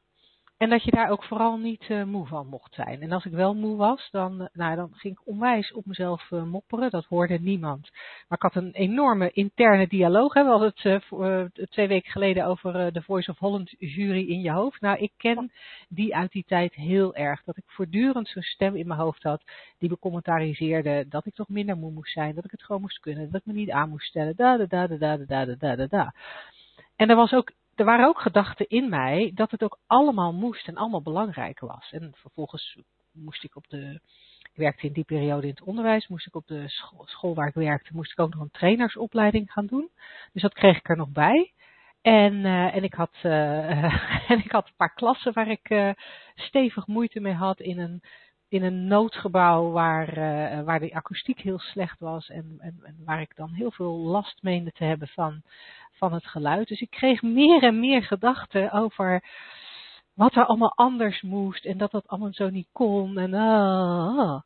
En 0.56 0.70
dat 0.70 0.82
je 0.82 0.90
daar 0.90 1.10
ook 1.10 1.24
vooral 1.24 1.56
niet 1.56 1.88
uh, 1.88 2.04
moe 2.04 2.26
van 2.26 2.46
mocht 2.46 2.74
zijn. 2.74 3.02
En 3.02 3.12
als 3.12 3.24
ik 3.24 3.32
wel 3.32 3.54
moe 3.54 3.76
was, 3.76 4.08
dan, 4.10 4.40
uh, 4.40 4.46
nou, 4.52 4.76
dan 4.76 4.90
ging 4.94 5.14
ik 5.14 5.26
onwijs 5.26 5.72
op 5.72 5.86
mezelf 5.86 6.30
uh, 6.30 6.42
mopperen. 6.42 6.90
Dat 6.90 7.04
hoorde 7.04 7.38
niemand. 7.38 7.90
Maar 8.28 8.38
ik 8.38 8.52
had 8.52 8.54
een 8.54 8.72
enorme 8.72 9.30
interne 9.30 9.86
dialoog. 9.88 10.34
Hè. 10.34 10.42
We 10.42 10.48
hadden 10.48 10.72
het 11.52 11.70
twee 11.70 11.88
weken 11.88 12.10
geleden 12.10 12.46
over 12.46 12.92
de 12.92 13.02
Voice 13.02 13.30
of 13.30 13.38
Holland 13.38 13.74
jury 13.78 14.28
in 14.28 14.40
je 14.40 14.50
hoofd. 14.50 14.80
Nou, 14.80 14.98
ik 14.98 15.12
ken 15.16 15.52
die 15.88 16.16
uit 16.16 16.32
die 16.32 16.44
tijd 16.46 16.74
heel 16.74 17.14
erg. 17.14 17.42
Dat 17.44 17.56
ik 17.56 17.64
voortdurend 17.66 18.28
zo'n 18.28 18.42
stem 18.42 18.76
in 18.76 18.86
mijn 18.86 19.00
hoofd 19.00 19.22
had 19.22 19.42
die 19.78 19.90
me 19.90 19.98
commentariseerde 19.98 21.06
dat 21.08 21.26
ik 21.26 21.34
toch 21.34 21.48
minder 21.48 21.76
moe 21.76 21.92
moest 21.92 22.12
zijn. 22.12 22.34
Dat 22.34 22.44
ik 22.44 22.50
het 22.50 22.62
gewoon 22.62 22.80
moest 22.80 23.00
kunnen. 23.00 23.30
Dat 23.30 23.40
ik 23.40 23.46
me 23.46 23.52
niet 23.52 23.70
aan 23.70 23.88
moest 23.88 24.08
stellen. 24.08 24.36
Da, 24.36 24.56
da, 24.56 24.66
da, 24.66 24.86
da, 24.86 24.96
da, 24.96 25.16
da, 25.16 25.54
da, 25.54 25.76
da, 25.76 25.86
da. 25.86 26.14
En 26.96 27.10
er 27.10 27.16
was 27.16 27.32
ook 27.32 27.52
er 27.76 27.84
waren 27.84 28.06
ook 28.06 28.20
gedachten 28.20 28.68
in 28.68 28.88
mij 28.88 29.30
dat 29.34 29.50
het 29.50 29.62
ook 29.62 29.78
allemaal 29.86 30.32
moest 30.32 30.68
en 30.68 30.76
allemaal 30.76 31.02
belangrijk 31.02 31.60
was. 31.60 31.92
En 31.92 32.12
vervolgens 32.14 32.78
moest 33.12 33.44
ik 33.44 33.56
op 33.56 33.68
de, 33.68 34.00
ik 34.42 34.56
werkte 34.56 34.86
in 34.86 34.92
die 34.92 35.04
periode 35.04 35.42
in 35.42 35.54
het 35.54 35.62
onderwijs, 35.62 36.08
moest 36.08 36.26
ik 36.26 36.34
op 36.34 36.46
de 36.46 36.64
school, 37.04 37.34
waar 37.34 37.48
ik 37.48 37.54
werkte, 37.54 37.90
moest 37.92 38.12
ik 38.12 38.20
ook 38.20 38.34
nog 38.34 38.42
een 38.42 38.50
trainersopleiding 38.50 39.52
gaan 39.52 39.66
doen. 39.66 39.90
Dus 40.32 40.42
dat 40.42 40.54
kreeg 40.54 40.76
ik 40.76 40.88
er 40.88 40.96
nog 40.96 41.08
bij. 41.08 41.52
En, 42.02 42.34
uh, 42.34 42.74
en, 42.74 42.84
ik 42.84 42.94
had, 42.94 43.14
uh, 43.22 44.28
en 44.30 44.38
ik 44.38 44.50
had 44.50 44.66
een 44.66 44.76
paar 44.76 44.94
klassen 44.94 45.32
waar 45.32 45.50
ik 45.50 45.70
uh, 45.70 45.90
stevig 46.34 46.86
moeite 46.86 47.20
mee 47.20 47.34
had 47.34 47.60
in 47.60 47.78
een, 47.78 48.02
in 48.48 48.62
een 48.62 48.86
noodgebouw 48.86 49.70
waar, 49.70 50.14
waar 50.64 50.80
de 50.80 50.94
akoestiek 50.94 51.40
heel 51.40 51.58
slecht 51.58 52.00
was 52.00 52.28
en, 52.28 52.56
en, 52.58 52.80
en, 52.82 52.96
waar 53.04 53.20
ik 53.20 53.36
dan 53.36 53.52
heel 53.52 53.70
veel 53.70 53.96
last 53.96 54.42
meende 54.42 54.70
te 54.72 54.84
hebben 54.84 55.08
van, 55.08 55.42
van 55.90 56.12
het 56.12 56.26
geluid. 56.26 56.68
Dus 56.68 56.80
ik 56.80 56.90
kreeg 56.90 57.22
meer 57.22 57.62
en 57.62 57.80
meer 57.80 58.02
gedachten 58.02 58.72
over 58.72 59.22
wat 60.14 60.34
er 60.34 60.46
allemaal 60.46 60.74
anders 60.74 61.22
moest 61.22 61.64
en 61.64 61.78
dat 61.78 61.90
dat 61.90 62.08
allemaal 62.08 62.32
zo 62.32 62.50
niet 62.50 62.68
kon. 62.72 63.18
En, 63.18 63.30
uh, 63.30 64.40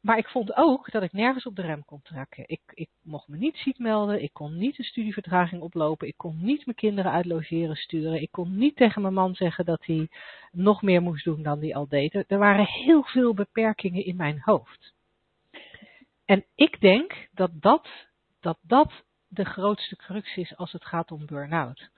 maar 0.00 0.18
ik 0.18 0.28
vond 0.28 0.56
ook 0.56 0.90
dat 0.90 1.02
ik 1.02 1.12
nergens 1.12 1.46
op 1.46 1.56
de 1.56 1.62
rem 1.62 1.84
kon 1.84 2.02
trekken. 2.02 2.44
Ik, 2.46 2.60
ik 2.74 2.88
mocht 3.02 3.28
me 3.28 3.36
niet 3.36 3.56
ziek 3.56 3.78
melden, 3.78 4.22
ik 4.22 4.32
kon 4.32 4.58
niet 4.58 4.78
een 4.78 4.84
studievertraging 4.84 5.62
oplopen, 5.62 6.08
ik 6.08 6.16
kon 6.16 6.38
niet 6.40 6.66
mijn 6.66 6.76
kinderen 6.76 7.12
uit 7.12 7.26
logeren 7.26 7.76
sturen, 7.76 8.22
ik 8.22 8.30
kon 8.30 8.56
niet 8.56 8.76
tegen 8.76 9.02
mijn 9.02 9.14
man 9.14 9.34
zeggen 9.34 9.64
dat 9.64 9.84
hij 9.84 10.08
nog 10.52 10.82
meer 10.82 11.02
moest 11.02 11.24
doen 11.24 11.42
dan 11.42 11.58
hij 11.58 11.74
al 11.74 11.88
deed. 11.88 12.14
Er 12.14 12.38
waren 12.38 12.66
heel 12.66 13.02
veel 13.02 13.34
beperkingen 13.34 14.04
in 14.04 14.16
mijn 14.16 14.40
hoofd. 14.40 14.94
En 16.24 16.44
ik 16.54 16.80
denk 16.80 17.28
dat 17.32 17.50
dat, 17.54 17.88
dat, 18.40 18.58
dat 18.62 18.92
de 19.28 19.44
grootste 19.44 19.96
crux 19.96 20.36
is 20.36 20.56
als 20.56 20.72
het 20.72 20.84
gaat 20.84 21.10
om 21.10 21.26
burn-out. 21.26 21.88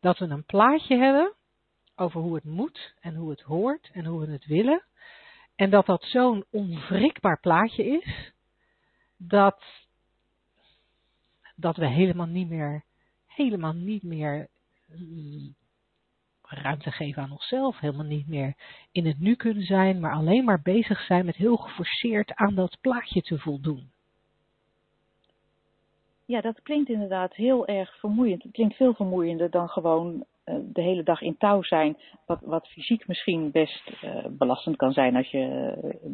Dat 0.00 0.18
we 0.18 0.24
een 0.24 0.44
plaatje 0.44 0.96
hebben 0.96 1.34
over 1.96 2.20
hoe 2.20 2.34
het 2.34 2.44
moet 2.44 2.94
en 3.00 3.14
hoe 3.14 3.30
het 3.30 3.40
hoort 3.40 3.90
en 3.92 4.04
hoe 4.04 4.26
we 4.26 4.32
het 4.32 4.46
willen. 4.46 4.84
En 5.56 5.70
dat 5.70 5.86
dat 5.86 6.02
zo'n 6.02 6.44
onwrikbaar 6.50 7.40
plaatje 7.40 7.84
is, 7.84 8.32
dat, 9.16 9.64
dat 11.54 11.76
we 11.76 11.86
helemaal 11.86 12.26
niet 12.26 12.48
meer, 12.48 12.84
helemaal 13.26 13.72
niet 13.72 14.02
meer 14.02 14.48
ruimte 16.42 16.90
geven 16.90 17.22
aan 17.22 17.32
onszelf, 17.32 17.78
helemaal 17.78 18.06
niet 18.06 18.28
meer 18.28 18.54
in 18.92 19.06
het 19.06 19.18
nu 19.18 19.34
kunnen 19.34 19.64
zijn, 19.64 20.00
maar 20.00 20.12
alleen 20.12 20.44
maar 20.44 20.62
bezig 20.62 21.00
zijn 21.00 21.24
met 21.24 21.36
heel 21.36 21.56
geforceerd 21.56 22.34
aan 22.34 22.54
dat 22.54 22.78
plaatje 22.80 23.22
te 23.22 23.38
voldoen. 23.38 23.90
Ja, 26.24 26.40
dat 26.40 26.62
klinkt 26.62 26.88
inderdaad 26.88 27.34
heel 27.34 27.66
erg 27.66 27.98
vermoeiend. 27.98 28.42
Het 28.42 28.52
klinkt 28.52 28.76
veel 28.76 28.94
vermoeiender 28.94 29.50
dan 29.50 29.68
gewoon 29.68 30.26
de 30.62 30.82
hele 30.82 31.02
dag 31.02 31.20
in 31.20 31.36
touw 31.36 31.62
zijn. 31.62 31.96
Wat, 32.26 32.38
wat 32.42 32.68
fysiek 32.68 33.06
misschien 33.06 33.50
best 33.50 33.90
uh, 34.04 34.24
belastend 34.28 34.76
kan 34.76 34.92
zijn 34.92 35.16
als 35.16 35.30
je 35.30 35.74
uh, 35.84 36.10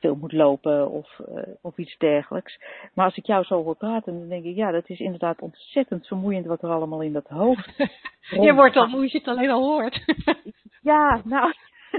veel 0.00 0.14
moet 0.14 0.32
lopen 0.32 0.90
of, 0.90 1.20
of 1.60 1.78
iets 1.78 1.98
dergelijks. 1.98 2.58
Maar 2.94 3.04
als 3.04 3.16
ik 3.16 3.26
jou 3.26 3.44
zo 3.44 3.62
hoor 3.62 3.76
praten, 3.76 4.18
dan 4.18 4.28
denk 4.28 4.44
ik, 4.44 4.56
ja, 4.56 4.70
dat 4.70 4.88
is 4.88 5.00
inderdaad 5.00 5.40
ontzettend 5.40 6.06
vermoeiend 6.06 6.46
wat 6.46 6.62
er 6.62 6.70
allemaal 6.70 7.02
in 7.02 7.12
dat 7.12 7.28
hoofd. 7.28 7.76
je 8.46 8.54
wordt 8.54 8.76
al 8.76 8.86
moe 8.86 9.02
als 9.02 9.12
je 9.12 9.18
het 9.18 9.28
alleen 9.28 9.50
al 9.50 9.62
hoort. 9.62 10.04
ja, 10.82 11.20
nou, 11.24 11.52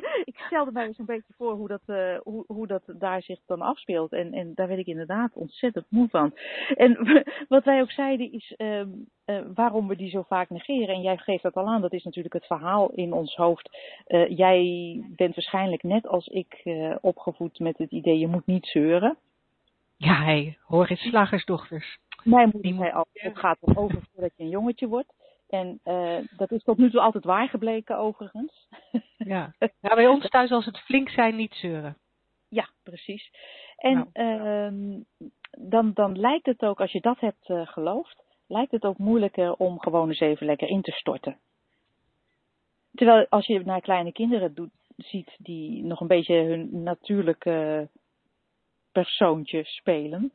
ik 0.32 0.38
stelde 0.38 0.72
mij 0.72 0.86
eens 0.86 0.98
een 0.98 1.06
beetje 1.06 1.34
voor 1.38 1.54
hoe 1.54 1.68
dat, 1.68 1.82
uh, 1.88 2.18
hoe, 2.24 2.44
hoe 2.48 2.68
dat 2.68 2.84
daar 2.88 3.22
zich 3.22 3.40
dan 3.46 3.62
afspeelt. 3.62 4.12
En, 4.12 4.34
en 4.34 4.52
daar 4.56 4.68
werd 4.68 4.80
ik 4.80 4.88
inderdaad 4.88 5.34
ontzettend 5.34 5.86
moe 5.90 6.08
van. 6.10 6.34
En 6.76 6.98
wat 7.50 7.64
wij 7.64 7.82
ook 7.82 7.92
zeiden 7.92 8.32
is 8.32 8.54
uh, 8.58 8.80
uh, 8.80 8.86
waarom 9.54 9.88
we 9.88 9.96
die 9.96 10.10
zo 10.10 10.22
vaak 10.22 10.50
negeren. 10.50 10.96
En 10.96 11.02
jij 11.02 11.18
geeft 11.18 11.44
dat 11.44 11.56
al 11.56 11.68
aan, 11.68 11.82
dat 11.82 11.94
is 11.94 12.04
natuurlijk 12.04 12.34
het 12.34 12.46
verhaal 12.46 12.90
in 12.90 13.14
ons 13.14 13.36
hoofd. 13.36 13.70
jij 14.28 14.62
bent 15.16 15.36
waarschijnlijk 15.36 15.84
net 15.84 16.08
als 16.08 16.28
ik 16.28 16.64
opgevoed 17.02 17.60
met 17.60 17.78
het 17.78 17.92
idee 17.92 18.20
je 18.20 18.28
moet 18.28 18.46
niet 18.46 18.66
zeuren. 18.66 19.18
Ja, 19.98 20.24
hey, 20.24 20.58
hoor 20.62 20.88
eens 20.88 21.02
slagersdochters. 21.02 21.98
Mijn 22.24 22.50
moeder 22.54 22.74
zei 22.74 22.92
al, 22.92 23.06
het 23.14 23.38
gaat 23.38 23.58
erover 23.62 24.02
voordat 24.14 24.32
je 24.36 24.44
een 24.44 24.50
jongetje 24.50 24.88
wordt. 24.88 25.14
En 25.50 25.80
uh, 25.86 26.18
dat 26.38 26.52
is 26.52 26.64
tot 26.64 26.78
nu 26.78 26.90
toe 26.90 27.02
altijd 27.02 27.24
waar 27.24 27.50
gebleken, 27.50 27.98
overigens. 27.98 28.68
Ja. 29.18 29.54
ja, 29.82 29.96
bij 29.96 30.08
ons 30.08 30.30
thuis 30.30 30.52
als 30.52 30.66
het 30.66 30.78
flink 30.78 31.10
zijn, 31.10 31.36
niet 31.36 31.54
zeuren. 31.54 31.98
Ja, 32.50 32.70
precies. 32.84 33.32
En 33.78 34.10
nou. 34.14 34.72
uh, 34.72 35.02
dan, 35.52 35.94
dan 35.94 36.20
lijkt 36.20 36.46
het 36.46 36.62
ook, 36.62 36.82
als 36.82 36.92
je 36.92 37.02
dat 37.02 37.20
hebt 37.20 37.50
uh, 37.50 37.68
geloofd, 37.68 38.24
lijkt 38.48 38.72
het 38.72 38.84
ook 38.84 38.98
moeilijker 38.98 39.54
om 39.54 39.80
gewoon 39.80 40.08
eens 40.08 40.20
even 40.20 40.46
lekker 40.46 40.68
in 40.68 40.82
te 40.82 40.92
storten. 40.92 41.38
Terwijl 42.96 43.26
als 43.30 43.46
je 43.46 43.66
naar 43.66 43.82
kleine 43.82 44.12
kinderen 44.12 44.54
doet, 44.54 44.72
ziet 44.98 45.36
die 45.38 45.84
nog 45.84 46.00
een 46.02 46.08
beetje 46.08 46.36
hun 46.36 46.84
natuurlijke 46.84 47.88
persoontje 48.92 49.64
spelen, 49.64 50.32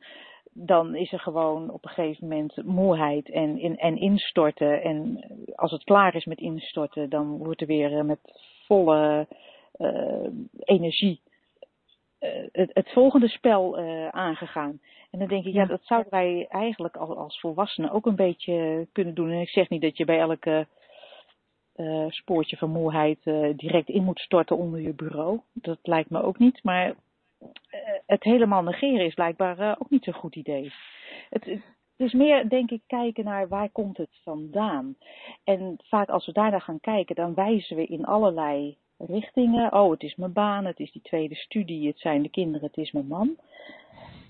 dan 0.53 0.95
is 0.95 1.11
er 1.11 1.19
gewoon 1.19 1.69
op 1.69 1.83
een 1.85 1.89
gegeven 1.89 2.27
moment 2.27 2.63
moeheid 2.65 3.29
en, 3.29 3.59
en, 3.59 3.77
en 3.77 3.97
instorten. 3.97 4.81
En 4.81 5.25
als 5.55 5.71
het 5.71 5.83
klaar 5.83 6.15
is 6.15 6.25
met 6.25 6.39
instorten, 6.39 7.09
dan 7.09 7.37
wordt 7.37 7.61
er 7.61 7.67
weer 7.67 7.97
eh, 7.97 8.03
met 8.03 8.19
volle 8.65 9.27
uh, 9.77 10.27
energie 10.59 11.21
uh, 12.19 12.29
het, 12.51 12.69
het, 12.73 12.91
volgende 12.91 13.27
spel 13.27 13.79
uh, 13.79 14.07
aangegaan. 14.07 14.79
En 15.11 15.19
dan 15.19 15.27
denk 15.27 15.45
ik, 15.45 15.53
ja, 15.53 15.61
ja 15.61 15.67
dat 15.67 15.81
zouden 15.83 16.11
wij 16.11 16.45
eigenlijk 16.49 16.95
als, 16.95 17.17
als 17.17 17.39
volwassenen 17.39 17.91
ook 17.91 18.05
een 18.05 18.15
beetje 18.15 18.87
kunnen 18.91 19.13
doen. 19.13 19.31
En 19.31 19.39
ik 19.39 19.49
zeg 19.49 19.69
niet 19.69 19.81
dat 19.81 19.97
je 19.97 20.05
bij 20.05 20.19
elke 20.19 20.67
spoortje 22.07 22.57
van 22.57 22.69
moeheid 22.69 23.23
direct 23.55 23.89
in 23.89 24.03
moet 24.03 24.19
storten 24.19 24.57
onder 24.57 24.81
je 24.81 24.93
bureau. 24.93 25.39
Dat 25.53 25.79
lijkt 25.81 26.09
me 26.09 26.23
ook 26.23 26.39
niet. 26.39 26.63
Maar 26.63 26.87
eh, 26.87 26.95
het 28.05 28.23
helemaal 28.23 28.63
negeren 28.63 29.05
is 29.05 29.13
blijkbaar 29.13 29.59
uh, 29.59 29.75
ook 29.79 29.89
niet 29.89 30.03
zo'n 30.03 30.13
goed 30.13 30.35
idee. 30.35 30.73
Het, 31.29 31.61
is 31.97 32.13
meer, 32.13 32.49
denk 32.49 32.71
ik, 32.71 32.81
kijken 32.87 33.23
naar 33.23 33.47
waar 33.47 33.69
komt 33.69 33.97
het 33.97 34.19
vandaan. 34.23 34.95
En 35.43 35.77
vaak 35.83 36.09
als 36.09 36.25
we 36.25 36.31
daarnaar 36.31 36.61
gaan 36.61 36.79
kijken, 36.79 37.15
dan 37.15 37.33
wijzen 37.33 37.75
we 37.75 37.85
in 37.85 38.05
allerlei 38.05 38.77
richtingen. 38.97 39.73
Oh, 39.73 39.91
het 39.91 40.03
is 40.03 40.15
mijn 40.15 40.33
baan, 40.33 40.65
het 40.65 40.79
is 40.79 40.91
die 40.91 41.01
tweede 41.01 41.35
studie, 41.35 41.87
het 41.87 41.99
zijn 41.99 42.21
de 42.21 42.29
kinderen, 42.29 42.67
het 42.67 42.77
is 42.77 42.91
mijn 42.91 43.07
man. 43.07 43.37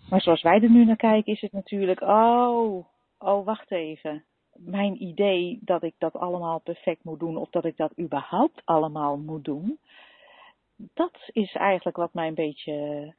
Maar 0.09 0.21
zoals 0.21 0.41
wij 0.41 0.61
er 0.61 0.69
nu 0.69 0.85
naar 0.85 0.95
kijken, 0.95 1.33
is 1.33 1.41
het 1.41 1.51
natuurlijk, 1.51 2.01
oh, 2.01 2.85
oh, 3.17 3.45
wacht 3.45 3.71
even. 3.71 4.23
Mijn 4.55 5.03
idee 5.03 5.59
dat 5.61 5.83
ik 5.83 5.93
dat 5.97 6.13
allemaal 6.13 6.59
perfect 6.59 7.03
moet 7.03 7.19
doen, 7.19 7.37
of 7.37 7.49
dat 7.49 7.65
ik 7.65 7.77
dat 7.77 7.99
überhaupt 7.99 8.61
allemaal 8.65 9.17
moet 9.17 9.45
doen, 9.45 9.79
dat 10.75 11.29
is 11.31 11.53
eigenlijk 11.53 11.97
wat 11.97 12.13
mij 12.13 12.27
een 12.27 12.33
beetje, 12.33 13.13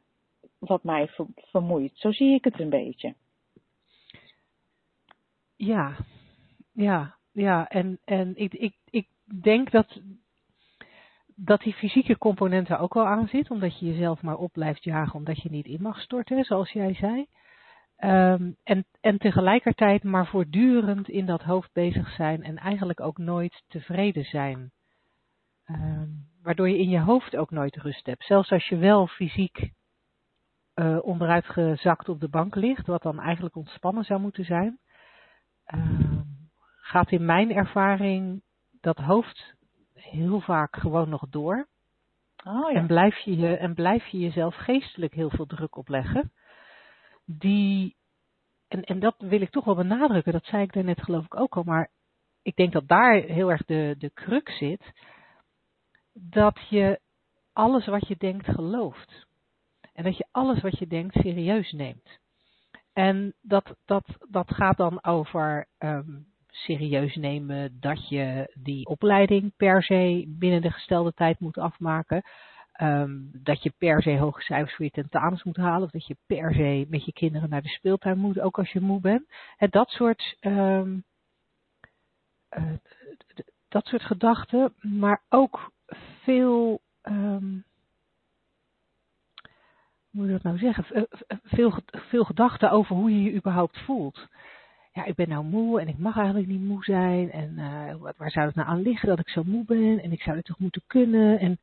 wat 0.59 0.85
mij 0.85 1.11
vermoeit. 1.35 1.93
Zo 1.95 2.13
zie 2.13 2.35
ik 2.35 2.45
het 2.45 2.61
een 2.61 2.71
beetje. 2.71 3.15
Ja, 5.57 5.97
ja, 6.73 7.17
ja. 7.33 7.69
En, 7.69 7.99
en 8.05 8.37
ik, 8.37 8.53
ik, 8.53 8.75
ik 8.91 9.09
denk 9.43 9.71
dat, 9.71 10.01
dat 11.35 11.61
die 11.61 11.75
fysieke 11.75 12.19
component 12.19 12.69
er 12.69 12.79
ook 12.79 12.95
wel 12.95 13.07
aan 13.07 13.29
zit, 13.29 13.51
omdat 13.51 13.79
je 13.79 13.87
jezelf 13.87 14.23
maar 14.23 14.37
op 14.37 14.53
blijft 14.53 14.85
jagen, 14.85 15.15
omdat 15.15 15.43
je 15.43 15.51
niet 15.51 15.67
in 15.67 15.83
mag 15.83 16.01
storten, 16.01 16.45
zoals 16.45 16.71
jij 16.71 16.95
zei. 16.95 17.27
Um, 17.99 18.57
en, 18.63 18.87
en 19.01 19.19
tegelijkertijd 19.19 20.03
maar 20.03 20.27
voortdurend 20.27 21.09
in 21.09 21.27
dat 21.27 21.43
hoofd 21.43 21.73
bezig 21.73 22.15
zijn 22.15 22.43
en 22.43 22.57
eigenlijk 22.57 23.01
ook 23.01 23.19
nooit 23.19 23.63
tevreden 23.69 24.25
zijn. 24.25 24.73
Um, 25.67 26.27
waardoor 26.45 26.69
je 26.69 26.79
in 26.79 26.89
je 26.89 27.01
hoofd 27.01 27.37
ook 27.37 27.51
nooit 27.51 27.77
rust 27.77 28.07
hebt. 28.07 28.25
Zelfs 28.25 28.51
als 28.51 28.69
je 28.69 28.77
wel 28.77 29.07
fysiek 29.07 29.71
uh, 30.75 30.99
onderuit 31.03 31.45
gezakt 31.45 32.09
op 32.09 32.21
de 32.21 32.29
bank 32.29 32.55
ligt, 32.55 32.87
wat 32.87 33.03
dan 33.03 33.21
eigenlijk 33.21 33.57
ontspannen 33.57 34.05
zou 34.05 34.21
moeten 34.21 34.45
zijn, 34.45 34.79
uh, 35.75 36.21
gaat 36.77 37.11
in 37.11 37.25
mijn 37.25 37.53
ervaring 37.53 38.43
dat 38.81 38.99
hoofd 38.99 39.55
heel 39.95 40.41
vaak 40.41 40.77
gewoon 40.77 41.09
nog 41.09 41.29
door. 41.29 41.69
Oh, 42.45 42.71
ja. 42.71 42.79
en, 42.79 42.87
blijf 42.87 43.19
je 43.19 43.37
je, 43.37 43.57
en 43.57 43.75
blijf 43.75 44.07
je 44.07 44.19
jezelf 44.19 44.55
geestelijk 44.55 45.15
heel 45.15 45.31
veel 45.31 45.47
druk 45.47 45.77
opleggen. 45.77 46.33
Die, 47.25 47.97
en, 48.69 48.83
en 48.85 48.99
dat 48.99 49.15
wil 49.19 49.41
ik 49.41 49.51
toch 49.51 49.65
wel 49.65 49.75
benadrukken, 49.75 50.33
dat 50.33 50.45
zei 50.45 50.63
ik 50.63 50.73
daarnet 50.73 51.03
geloof 51.03 51.25
ik 51.25 51.37
ook 51.37 51.57
al, 51.57 51.63
maar 51.63 51.91
ik 52.43 52.57
denk 52.57 52.73
dat 52.73 52.89
daar 52.89 53.15
heel 53.15 53.51
erg 53.51 53.65
de, 53.65 53.95
de 53.99 54.11
crux 54.15 54.59
zit. 54.59 54.93
Dat 56.15 56.69
je 56.69 57.01
alles 57.53 57.87
wat 57.87 58.09
je 58.09 58.17
denkt 58.19 58.47
gelooft. 58.47 59.27
En 59.93 60.05
dat 60.05 60.17
je 60.17 60.27
alles 60.31 60.61
wat 60.61 60.79
je 60.79 60.87
denkt 60.87 61.15
serieus 61.15 61.73
neemt. 61.73 62.19
En 62.93 63.35
dat, 63.43 63.77
dat, 63.85 64.05
dat 64.29 64.55
gaat 64.55 64.77
dan 64.77 65.05
over 65.05 65.67
um, 65.79 66.27
serieus 66.47 67.15
nemen 67.15 67.81
dat 67.81 68.09
je 68.09 68.53
die 68.55 68.87
opleiding 68.87 69.57
per 69.57 69.83
se 69.83 70.25
binnen 70.29 70.63
de 70.63 70.71
gestelde 70.71 71.13
tijd 71.13 71.41
moet 71.41 71.59
afmaken. 71.59 72.23
Um, 72.81 73.31
dat 73.43 73.63
je 73.63 73.73
per 73.79 74.03
se 74.03 74.19
hoge 74.19 74.41
cijfers 74.41 74.75
voor 74.75 74.85
je 74.85 74.91
tentamens 74.91 75.43
moet 75.43 75.57
halen. 75.57 75.83
Of 75.83 75.91
dat 75.91 76.07
je 76.07 76.17
per 76.27 76.55
se 76.55 76.87
met 76.89 77.05
je 77.05 77.13
kinderen 77.13 77.49
naar 77.49 77.63
de 77.63 77.69
speeltuin 77.69 78.19
moet, 78.19 78.41
ook 78.41 78.59
als 78.59 78.73
je 78.73 78.81
moe 78.81 79.01
bent. 79.01 79.33
En 79.57 79.69
dat 79.71 79.89
soort, 79.89 80.37
um, 80.41 81.05
uh, 82.59 82.73
dat 83.69 83.87
soort 83.87 84.03
gedachten. 84.03 84.75
Maar 84.81 85.23
ook 85.29 85.73
veel, 86.23 86.81
um, 87.03 87.65
hoe 90.11 90.21
moet 90.21 90.27
je 90.27 90.33
dat 90.33 90.43
nou 90.43 90.59
zeggen? 90.59 91.07
Veel, 91.43 91.79
veel 91.87 92.25
gedachten 92.25 92.71
over 92.71 92.97
hoe 92.97 93.11
je 93.11 93.23
je 93.23 93.35
überhaupt 93.37 93.79
voelt 93.79 94.29
ja, 94.95 95.05
ik 95.05 95.15
ben 95.15 95.29
nou 95.29 95.45
moe 95.45 95.81
en 95.81 95.89
ik 95.89 95.99
mag 95.99 96.17
eigenlijk 96.17 96.47
niet 96.47 96.61
moe 96.61 96.85
zijn. 96.85 97.31
En 97.31 97.55
uh, 97.59 98.13
waar 98.17 98.31
zou 98.31 98.47
het 98.47 98.55
nou 98.55 98.69
aan 98.69 98.83
liggen 98.83 99.09
dat 99.09 99.19
ik 99.19 99.29
zo 99.29 99.43
moe 99.45 99.65
ben? 99.65 100.01
En 100.03 100.13
ik 100.13 100.23
zou 100.23 100.37
dit 100.37 100.45
toch 100.45 100.59
moeten 100.59 100.83
kunnen? 100.87 101.39
En 101.39 101.59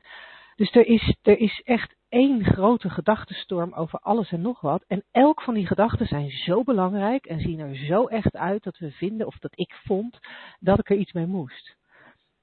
dus 0.56 0.74
er 0.74 0.86
is, 0.86 1.16
er 1.22 1.38
is 1.38 1.62
echt 1.64 1.94
één 2.08 2.44
grote 2.44 2.90
gedachtenstorm 2.90 3.72
over 3.72 3.98
alles 3.98 4.32
en 4.32 4.40
nog 4.40 4.60
wat. 4.60 4.84
En 4.86 5.04
elk 5.10 5.42
van 5.42 5.54
die 5.54 5.66
gedachten 5.66 6.06
zijn 6.06 6.30
zo 6.30 6.62
belangrijk 6.62 7.26
en 7.26 7.40
zien 7.40 7.58
er 7.58 7.76
zo 7.76 8.06
echt 8.06 8.36
uit 8.36 8.62
dat 8.62 8.78
we 8.78 8.90
vinden, 8.90 9.26
of 9.26 9.38
dat 9.38 9.52
ik 9.54 9.72
vond, 9.84 10.18
dat 10.60 10.78
ik 10.78 10.90
er 10.90 10.96
iets 10.96 11.12
mee 11.12 11.26
moest. 11.26 11.76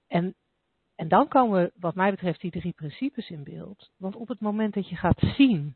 En, 0.08 0.36
en 1.00 1.08
dan 1.08 1.28
komen, 1.28 1.72
wat 1.76 1.96
mij 1.96 2.12
betreft, 2.12 2.42
die 2.42 2.52
drie 2.52 2.74
principes 2.74 3.30
in 3.30 3.44
beeld. 3.44 3.92
Want 3.98 4.16
op 4.16 4.28
het 4.28 4.40
moment 4.40 4.74
dat 4.74 4.90
je 4.90 4.96
gaat 4.96 5.20
zien 5.20 5.76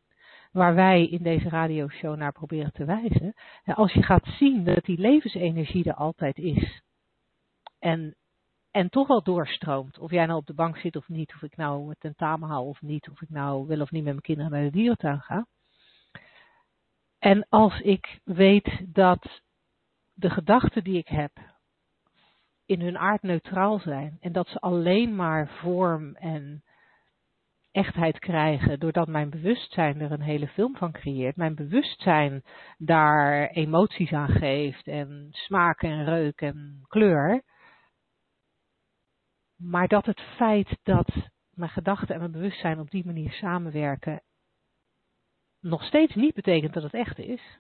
waar 0.51 0.75
wij 0.75 1.07
in 1.07 1.23
deze 1.23 1.49
radioshow 1.49 2.15
naar 2.15 2.31
proberen 2.31 2.71
te 2.71 2.85
wijzen. 2.85 3.33
Als 3.65 3.93
je 3.93 4.03
gaat 4.03 4.25
zien 4.25 4.63
dat 4.63 4.83
die 4.85 4.97
levensenergie 4.97 5.83
er 5.83 5.93
altijd 5.93 6.37
is. 6.37 6.81
En, 7.79 8.15
en 8.71 8.89
toch 8.89 9.07
wel 9.07 9.23
doorstroomt. 9.23 9.99
Of 9.99 10.11
jij 10.11 10.25
nou 10.25 10.39
op 10.39 10.45
de 10.45 10.53
bank 10.53 10.77
zit 10.77 10.95
of 10.95 11.07
niet. 11.07 11.33
Of 11.35 11.41
ik 11.41 11.55
nou 11.55 11.89
het 11.89 11.99
tentamen 11.99 12.49
haal 12.49 12.65
of 12.65 12.81
niet. 12.81 13.09
Of 13.09 13.21
ik 13.21 13.29
nou 13.29 13.67
wel 13.67 13.81
of 13.81 13.91
niet 13.91 14.03
met 14.03 14.13
mijn 14.13 14.25
kinderen 14.25 14.51
naar 14.51 14.63
de 14.63 14.71
dierentuin 14.71 15.21
ga. 15.21 15.47
En 17.19 17.45
als 17.49 17.79
ik 17.79 18.19
weet 18.23 18.85
dat 18.87 19.41
de 20.13 20.29
gedachten 20.29 20.83
die 20.83 20.97
ik 20.97 21.07
heb 21.07 21.31
in 22.65 22.81
hun 22.81 22.97
aard 22.97 23.21
neutraal 23.21 23.79
zijn. 23.79 24.17
En 24.21 24.31
dat 24.31 24.47
ze 24.47 24.59
alleen 24.59 25.15
maar 25.15 25.47
vorm 25.47 26.15
en 26.15 26.63
echtheid 27.71 28.19
krijgen 28.19 28.79
doordat 28.79 29.07
mijn 29.07 29.29
bewustzijn 29.29 30.01
er 30.01 30.11
een 30.11 30.21
hele 30.21 30.47
film 30.47 30.75
van 30.75 30.91
creëert. 30.91 31.35
Mijn 31.35 31.55
bewustzijn 31.55 32.43
daar 32.77 33.47
emoties 33.47 34.11
aan 34.11 34.29
geeft 34.29 34.87
en 34.87 35.27
smaak 35.31 35.81
en 35.81 36.05
reuk 36.05 36.41
en 36.41 36.85
kleur. 36.87 37.43
Maar 39.57 39.87
dat 39.87 40.05
het 40.05 40.21
feit 40.21 40.77
dat 40.83 41.07
mijn 41.49 41.69
gedachten 41.69 42.13
en 42.13 42.19
mijn 42.19 42.31
bewustzijn 42.31 42.79
op 42.79 42.89
die 42.89 43.05
manier 43.05 43.31
samenwerken 43.31 44.21
nog 45.59 45.83
steeds 45.83 46.15
niet 46.15 46.33
betekent 46.33 46.73
dat 46.73 46.83
het 46.83 46.93
echt 46.93 47.19
is. 47.19 47.59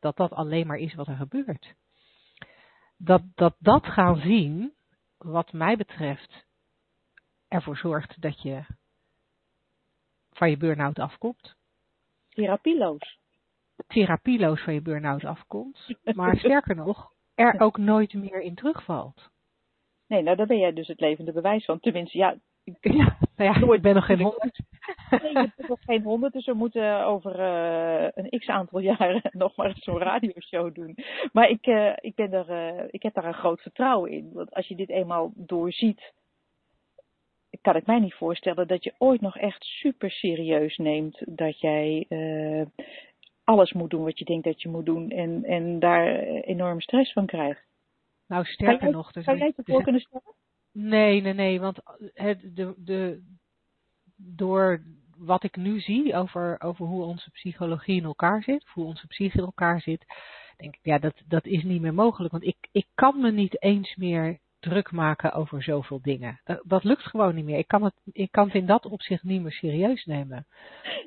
Dat 0.00 0.16
dat 0.16 0.32
alleen 0.32 0.66
maar 0.66 0.76
is 0.76 0.94
wat 0.94 1.08
er 1.08 1.16
gebeurt. 1.16 1.74
Dat 3.04 3.22
dat, 3.34 3.54
dat 3.58 3.86
gaan 3.86 4.16
zien, 4.16 4.72
wat 5.18 5.52
mij 5.52 5.76
betreft, 5.76 6.46
ervoor 7.48 7.76
zorgt 7.76 8.20
dat 8.20 8.42
je 8.42 8.64
van 10.30 10.50
je 10.50 10.56
burn-out 10.56 10.98
afkomt. 10.98 11.56
Therapieloos. 12.28 13.18
Therapieloos 13.86 14.62
van 14.62 14.74
je 14.74 14.82
burn-out 14.82 15.24
afkomt. 15.24 15.88
Maar 16.14 16.36
sterker 16.36 16.76
nog, 16.76 17.12
er 17.34 17.60
ook 17.60 17.76
nooit 17.76 18.12
meer 18.12 18.40
in 18.40 18.54
terugvalt. 18.54 19.30
Nee, 20.06 20.22
nou 20.22 20.36
daar 20.36 20.46
ben 20.46 20.58
jij 20.58 20.72
dus 20.72 20.88
het 20.88 21.00
levende 21.00 21.32
bewijs 21.32 21.64
van. 21.64 21.80
Tenminste, 21.80 22.18
ja. 22.18 22.36
Ja, 22.80 23.16
nou 23.36 23.68
ja 23.68 23.74
ik 23.74 23.82
ben 23.82 23.94
nog 23.94 24.04
geen 24.04 24.20
honderd. 24.20 24.58
Nee, 25.10 25.32
je 25.32 25.52
bent 25.56 25.68
nog 25.68 25.80
geen 25.82 26.02
honderd, 26.02 26.32
dus 26.32 26.46
we 26.46 26.54
moeten 26.54 27.04
over 27.04 27.40
uh, 27.40 28.08
een 28.14 28.38
x 28.38 28.48
aantal 28.48 28.78
jaren 28.78 29.22
nog 29.44 29.56
maar 29.56 29.72
zo'n 29.74 29.98
radioshow 29.98 30.74
doen. 30.74 30.96
Maar 31.32 31.48
ik, 31.48 31.66
uh, 31.66 31.92
ik, 32.00 32.14
ben 32.14 32.32
er, 32.32 32.50
uh, 32.50 32.84
ik 32.90 33.02
heb 33.02 33.14
daar 33.14 33.24
een 33.24 33.34
groot 33.34 33.60
vertrouwen 33.60 34.10
in. 34.10 34.30
Want 34.32 34.54
als 34.54 34.68
je 34.68 34.74
dit 34.74 34.88
eenmaal 34.88 35.32
doorziet, 35.34 36.12
kan 37.60 37.76
ik 37.76 37.86
mij 37.86 37.98
niet 37.98 38.14
voorstellen 38.14 38.68
dat 38.68 38.84
je 38.84 38.94
ooit 38.98 39.20
nog 39.20 39.36
echt 39.36 39.64
super 39.64 40.10
serieus 40.10 40.76
neemt 40.76 41.22
dat 41.26 41.60
jij 41.60 42.06
alles 43.44 43.72
moet 43.72 43.90
doen 43.90 44.04
wat 44.04 44.18
je 44.18 44.24
denkt 44.24 44.44
dat 44.44 44.62
je 44.62 44.68
moet 44.68 44.86
doen 44.86 45.10
en, 45.10 45.44
en 45.44 45.78
daar 45.78 46.16
enorm 46.22 46.80
stress 46.80 47.12
van 47.12 47.26
krijgt. 47.26 47.62
Nou, 48.26 48.44
sterker 48.44 48.90
nog. 48.90 49.12
Dus 49.12 49.24
zou 49.24 49.38
jij 49.38 49.52
het 49.56 49.66
dus, 49.66 49.82
kunnen 49.82 50.00
stellen? 50.00 50.34
Nee, 50.72 51.20
nee, 51.20 51.32
nee, 51.32 51.60
want 51.60 51.78
het, 52.14 52.56
de, 52.56 52.74
de, 52.76 53.22
door 54.16 54.82
wat 55.16 55.42
ik 55.42 55.56
nu 55.56 55.80
zie 55.80 56.14
over, 56.14 56.60
over 56.60 56.86
hoe 56.86 57.04
onze 57.04 57.30
psychologie 57.30 57.96
in 57.96 58.04
elkaar 58.04 58.42
zit, 58.42 58.68
hoe 58.68 58.84
onze 58.84 59.06
psyche 59.06 59.38
in 59.38 59.44
elkaar 59.44 59.80
zit, 59.80 60.04
denk 60.56 60.74
ik, 60.74 60.80
ja, 60.82 60.98
dat, 60.98 61.22
dat 61.26 61.46
is 61.46 61.62
niet 61.62 61.80
meer 61.80 61.94
mogelijk. 61.94 62.32
Want 62.32 62.44
ik, 62.44 62.56
ik 62.72 62.86
kan 62.94 63.20
me 63.20 63.30
niet 63.30 63.62
eens 63.62 63.96
meer 63.96 64.38
druk 64.58 64.90
maken 64.90 65.32
over 65.32 65.62
zoveel 65.62 66.00
dingen. 66.02 66.40
Dat, 66.44 66.62
dat, 66.64 66.84
lukt 66.84 67.02
gewoon 67.02 67.34
niet 67.34 67.44
meer. 67.44 67.58
Ik 67.58 67.68
kan, 67.68 67.84
het, 67.84 67.94
ik 68.04 68.30
kan 68.30 68.46
het 68.46 68.54
in 68.54 68.66
dat 68.66 68.86
opzicht 68.86 69.22
niet 69.22 69.42
meer 69.42 69.52
serieus 69.52 70.04
nemen. 70.04 70.46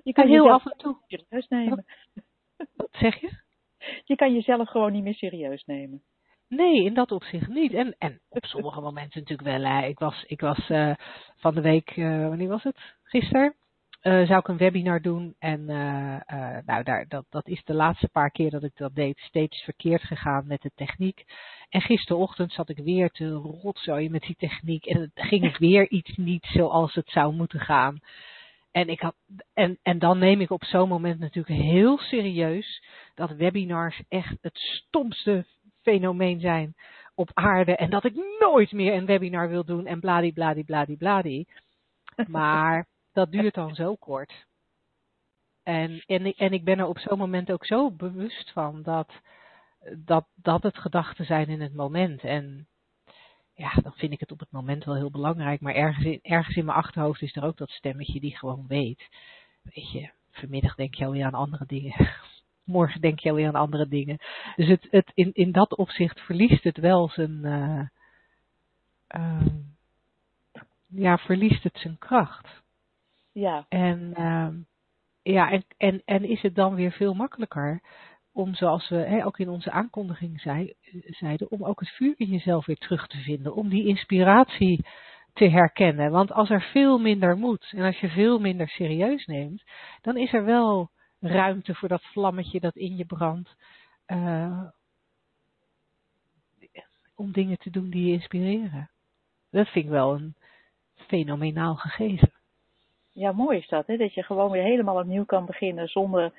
Je 0.03 0.13
kan 0.13 0.27
heel 0.27 0.51
af 0.51 0.65
en 0.65 0.77
toe 0.77 0.97
serieus 1.07 1.47
nemen. 1.47 1.85
Wat 2.75 2.89
zeg 2.91 3.21
je? 3.21 3.43
Je 4.03 4.15
kan 4.15 4.33
jezelf 4.33 4.69
gewoon 4.69 4.91
niet 4.91 5.03
meer 5.03 5.15
serieus 5.15 5.63
nemen. 5.63 6.03
Nee, 6.47 6.83
in 6.83 6.93
dat 6.93 7.11
opzicht 7.11 7.47
niet. 7.47 7.73
En, 7.73 7.95
en 7.97 8.21
op 8.29 8.45
sommige 8.45 8.81
momenten 8.81 9.19
natuurlijk 9.19 9.49
wel. 9.49 9.71
Hè. 9.71 9.87
Ik 9.87 9.99
was, 9.99 10.23
ik 10.23 10.41
was 10.41 10.69
uh, 10.69 10.93
van 11.35 11.55
de 11.55 11.61
week, 11.61 11.95
uh, 11.95 12.27
wanneer 12.27 12.47
was 12.47 12.63
het? 12.63 12.77
Gisteren 13.03 13.55
uh, 14.05 14.27
zou 14.27 14.39
ik 14.39 14.47
een 14.47 14.57
webinar 14.57 15.01
doen. 15.01 15.35
En 15.39 15.65
nou, 16.65 16.83
daar, 16.83 17.05
dat, 17.07 17.25
dat 17.29 17.47
is 17.47 17.63
de 17.63 17.73
laatste 17.73 18.09
paar 18.09 18.31
keer 18.31 18.49
dat 18.49 18.63
ik 18.63 18.77
dat 18.77 18.95
deed 18.95 19.19
steeds 19.19 19.63
verkeerd 19.63 20.01
gegaan 20.01 20.47
met 20.47 20.61
de 20.61 20.71
techniek. 20.75 21.23
En 21.69 21.81
gisterochtend 21.81 22.51
zat 22.51 22.69
ik 22.69 22.77
weer 22.77 23.09
te 23.09 23.29
rotzooien 23.31 24.11
met 24.11 24.21
die 24.21 24.35
techniek. 24.35 24.85
En 24.85 25.01
het 25.01 25.11
ging 25.13 25.57
weer 25.67 25.89
iets 25.89 26.15
niet 26.15 26.45
zoals 26.45 26.93
het 26.93 27.09
zou 27.09 27.33
moeten 27.33 27.59
gaan. 27.59 27.99
En, 28.71 28.89
ik 28.89 28.99
had, 28.99 29.15
en, 29.53 29.79
en 29.83 29.99
dan 29.99 30.17
neem 30.17 30.41
ik 30.41 30.49
op 30.49 30.63
zo'n 30.63 30.89
moment 30.89 31.19
natuurlijk 31.19 31.61
heel 31.61 31.97
serieus 31.97 32.83
dat 33.13 33.31
webinars 33.31 34.01
echt 34.09 34.37
het 34.41 34.57
stomste 34.57 35.45
fenomeen 35.85 36.39
zijn 36.39 36.75
op 37.15 37.29
aarde. 37.33 37.75
En 37.75 37.89
dat 37.89 38.03
ik 38.03 38.39
nooit 38.39 38.71
meer 38.71 38.93
een 38.93 39.05
webinar 39.05 39.49
wil 39.49 39.65
doen 39.65 39.85
en 39.85 39.99
bladibladibladibladie. 39.99 41.47
Maar 42.27 42.87
dat 43.13 43.31
duurt 43.31 43.53
dan 43.53 43.75
zo 43.75 43.95
kort. 43.95 44.45
En, 45.63 46.03
en, 46.05 46.33
en 46.35 46.53
ik 46.53 46.63
ben 46.63 46.79
er 46.79 46.85
op 46.85 46.99
zo'n 46.99 47.17
moment 47.17 47.51
ook 47.51 47.65
zo 47.65 47.91
bewust 47.91 48.51
van 48.51 48.81
dat, 48.83 49.13
dat, 49.97 50.25
dat 50.35 50.63
het 50.63 50.77
gedachten 50.77 51.25
zijn 51.25 51.47
in 51.47 51.61
het 51.61 51.73
moment. 51.73 52.21
En 52.23 52.67
ja, 53.53 53.73
dan 53.73 53.93
vind 53.95 54.13
ik 54.13 54.19
het 54.19 54.31
op 54.31 54.39
het 54.39 54.51
moment 54.51 54.83
wel 54.83 54.95
heel 54.95 55.11
belangrijk. 55.11 55.61
Maar 55.61 55.73
ergens 55.73 56.05
in, 56.05 56.19
ergens 56.21 56.55
in 56.55 56.65
mijn 56.65 56.77
achterhoofd 56.77 57.21
is 57.21 57.35
er 57.35 57.43
ook 57.43 57.57
dat 57.57 57.69
stemmetje 57.69 58.19
die 58.19 58.37
gewoon 58.37 58.65
weet. 58.67 59.07
Weet 59.61 59.91
je, 59.91 60.09
vanmiddag 60.31 60.75
denk 60.75 60.95
je 60.95 61.05
alweer 61.05 61.25
aan 61.25 61.33
andere 61.33 61.65
dingen. 61.65 62.09
Morgen 62.65 63.01
denk 63.01 63.19
je 63.19 63.29
alweer 63.29 63.47
aan 63.47 63.55
andere 63.55 63.87
dingen. 63.87 64.17
Dus 64.55 64.67
het, 64.67 64.87
het, 64.89 65.11
in, 65.13 65.33
in 65.33 65.51
dat 65.51 65.75
opzicht 65.75 66.19
verliest 66.19 66.63
het 66.63 66.77
wel 66.77 67.09
zijn. 67.09 67.39
Uh, 67.43 67.81
uh, 69.15 69.45
ja, 70.87 71.17
verliest 71.17 71.63
het 71.63 71.77
zijn 71.77 71.97
kracht. 71.97 72.63
Ja. 73.31 73.65
En, 73.69 74.13
uh, 74.17 74.47
ja, 75.33 75.51
en, 75.51 75.63
en, 75.77 76.01
en 76.05 76.23
is 76.23 76.41
het 76.41 76.55
dan 76.55 76.75
weer 76.75 76.91
veel 76.91 77.13
makkelijker 77.13 77.81
om, 78.33 78.55
zoals 78.55 78.89
we 78.89 78.95
hè, 78.95 79.25
ook 79.25 79.39
in 79.39 79.49
onze 79.49 79.71
aankondiging 79.71 80.41
zei, 80.41 80.73
zeiden, 81.05 81.51
om 81.51 81.63
ook 81.63 81.79
het 81.79 81.89
vuur 81.89 82.13
in 82.17 82.27
jezelf 82.27 82.65
weer 82.65 82.77
terug 82.77 83.07
te 83.07 83.17
vinden. 83.17 83.55
Om 83.55 83.69
die 83.69 83.87
inspiratie 83.87 84.85
te 85.33 85.49
herkennen. 85.49 86.11
Want 86.11 86.31
als 86.31 86.49
er 86.49 86.61
veel 86.61 86.97
minder 86.97 87.37
moet 87.37 87.71
en 87.75 87.83
als 87.83 87.99
je 87.99 88.09
veel 88.09 88.39
minder 88.39 88.69
serieus 88.69 89.25
neemt, 89.25 89.63
dan 90.01 90.17
is 90.17 90.33
er 90.33 90.45
wel 90.45 90.89
ruimte 91.27 91.75
voor 91.75 91.89
dat 91.89 92.03
vlammetje 92.03 92.59
dat 92.59 92.75
in 92.75 92.95
je 92.95 93.05
brandt. 93.05 93.55
Uh, 94.07 94.61
om 97.15 97.31
dingen 97.31 97.57
te 97.57 97.69
doen 97.69 97.89
die 97.89 98.05
je 98.05 98.13
inspireren. 98.13 98.89
Dat 99.51 99.67
vind 99.67 99.85
ik 99.85 99.91
wel 99.91 100.13
een 100.13 100.35
fenomenaal 100.95 101.75
gegeven. 101.75 102.31
Ja, 103.11 103.31
mooi 103.31 103.57
is 103.57 103.67
dat, 103.67 103.87
hè? 103.87 103.97
dat 103.97 104.13
je 104.13 104.23
gewoon 104.23 104.51
weer 104.51 104.63
helemaal 104.63 104.99
opnieuw 104.99 105.25
kan 105.25 105.45
beginnen 105.45 105.87
zonder 105.87 106.31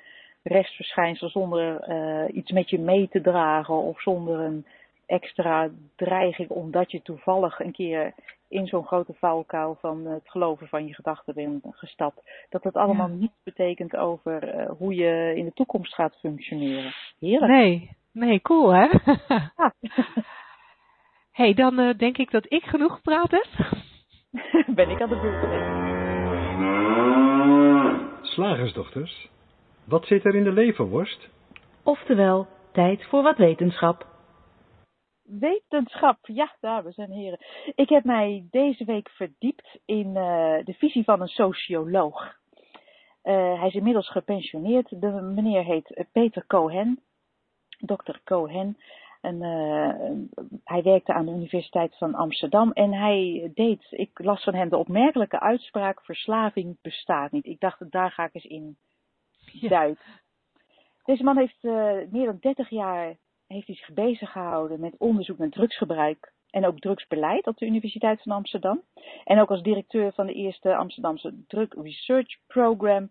restverschijnsel, 0.43 1.29
zonder 1.29 1.89
uh, 1.89 2.35
iets 2.35 2.51
met 2.51 2.69
je 2.69 2.79
mee 2.79 3.09
te 3.09 3.21
dragen 3.21 3.75
of 3.75 4.01
zonder 4.01 4.39
een 4.39 4.65
extra 5.07 5.69
dreiging 5.95 6.49
omdat 6.49 6.91
je 6.91 7.01
toevallig 7.01 7.59
een 7.59 7.71
keer 7.71 8.13
in 8.49 8.67
zo'n 8.67 8.85
grote 8.85 9.13
valkuil 9.13 9.77
van 9.79 10.05
het 10.05 10.29
geloven 10.29 10.67
van 10.67 10.87
je 10.87 10.93
gedachten 10.93 11.33
bent 11.33 11.65
gestapt. 11.69 12.45
Dat 12.49 12.63
dat 12.63 12.73
allemaal 12.75 13.07
Ja. 13.07 13.13
niets 13.13 13.43
betekent 13.43 13.95
over 13.95 14.43
eh, 14.49 14.69
hoe 14.77 14.95
je 14.95 15.33
in 15.35 15.45
de 15.45 15.53
toekomst 15.53 15.93
gaat 15.93 16.15
functioneren. 16.19 16.91
Heerlijk. 17.19 17.51
Nee, 17.51 17.89
nee, 18.11 18.41
cool 18.41 18.69
hè? 18.73 18.87
Ja. 19.27 19.73
hey, 21.31 21.53
dan 21.53 21.79
eh, 21.79 21.97
denk 21.97 22.17
ik 22.17 22.31
dat 22.31 22.45
ik 22.51 22.63
genoeg 22.63 22.93
gepraat 22.95 23.31
heb. 23.31 23.47
ben 24.75 24.89
ik 24.89 25.01
aan 25.01 25.09
de 25.09 25.19
beurt. 25.19 25.75
Slagersdochters, 28.21 29.29
wat 29.85 30.05
zit 30.05 30.25
er 30.25 30.35
in 30.35 30.43
de 30.43 30.51
leverworst? 30.51 31.29
Oftewel, 31.83 32.47
tijd 32.71 33.05
voor 33.05 33.23
wat 33.23 33.37
wetenschap. 33.37 34.05
Wetenschap, 35.27 36.17
ja, 36.21 36.55
dames 36.59 36.97
en 36.97 37.11
heren. 37.11 37.39
Ik 37.75 37.89
heb 37.89 38.03
mij 38.03 38.47
deze 38.51 38.85
week 38.85 39.09
verdiept 39.09 39.79
in 39.85 40.07
eh, 40.07 40.65
de 40.65 40.73
visie 40.77 41.03
van 41.03 41.21
een 41.21 41.27
socioloog. 41.27 42.35
Eh, 43.21 43.59
hij 43.59 43.67
is 43.67 43.73
inmiddels 43.73 44.09
gepensioneerd. 44.09 45.01
De 45.01 45.07
meneer 45.07 45.63
heet 45.63 46.05
Peter 46.11 46.45
Cohen, 46.47 46.99
dokter 47.79 48.21
Cohen. 48.23 48.77
En, 49.21 49.41
eh, 49.41 50.45
hij 50.63 50.83
werkte 50.83 51.13
aan 51.13 51.25
de 51.25 51.31
Universiteit 51.31 51.97
van 51.97 52.15
Amsterdam 52.15 52.71
en 52.71 52.93
hij 52.93 53.51
deed, 53.53 53.87
ik 53.89 54.19
las 54.19 54.43
van 54.43 54.53
hem 54.55 54.69
de 54.69 54.77
opmerkelijke 54.77 55.39
uitspraak: 55.39 56.01
verslaving 56.05 56.77
bestaat 56.81 57.31
niet. 57.31 57.45
Ik 57.45 57.59
dacht, 57.59 57.91
daar 57.91 58.11
ga 58.11 58.25
ik 58.25 58.33
eens 58.33 58.45
in 58.45 58.77
Ja. 59.51 59.69
duiken. 59.69 60.21
Deze 61.03 61.23
man 61.23 61.37
heeft 61.37 61.63
meer 62.11 62.25
dan 62.25 62.37
30 62.39 62.69
jaar 62.69 63.15
heeft 63.47 63.67
hij 63.67 63.75
zich 63.75 63.93
bezig 63.93 64.31
gehouden 64.31 64.79
met 64.79 64.97
onderzoek 64.97 65.37
naar 65.37 65.49
drugsgebruik 65.49 66.33
en 66.49 66.65
ook 66.65 66.79
drugsbeleid 66.79 67.47
op 67.47 67.57
de 67.57 67.65
Universiteit 67.65 68.21
van 68.21 68.31
Amsterdam. 68.31 68.81
En 69.23 69.39
ook 69.39 69.49
als 69.49 69.61
directeur 69.61 70.13
van 70.13 70.25
de 70.25 70.33
eerste 70.33 70.75
Amsterdamse 70.75 71.33
Drug 71.47 71.73
Research 71.81 72.37
Program. 72.47 73.09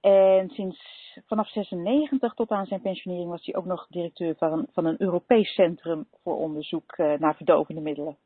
En 0.00 0.48
sinds 0.48 0.78
vanaf 1.26 1.48
96 1.48 2.34
tot 2.34 2.50
aan 2.50 2.66
zijn 2.66 2.80
pensionering 2.80 3.30
was 3.30 3.44
hij 3.44 3.54
ook 3.54 3.64
nog 3.64 3.86
directeur 3.88 4.34
van, 4.34 4.66
van 4.72 4.84
een 4.84 5.02
Europees 5.02 5.54
Centrum 5.54 6.06
voor 6.22 6.36
Onderzoek 6.36 6.92
eh, 6.92 7.18
naar 7.18 7.36
verdovende 7.36 7.80
middelen. 7.80 8.16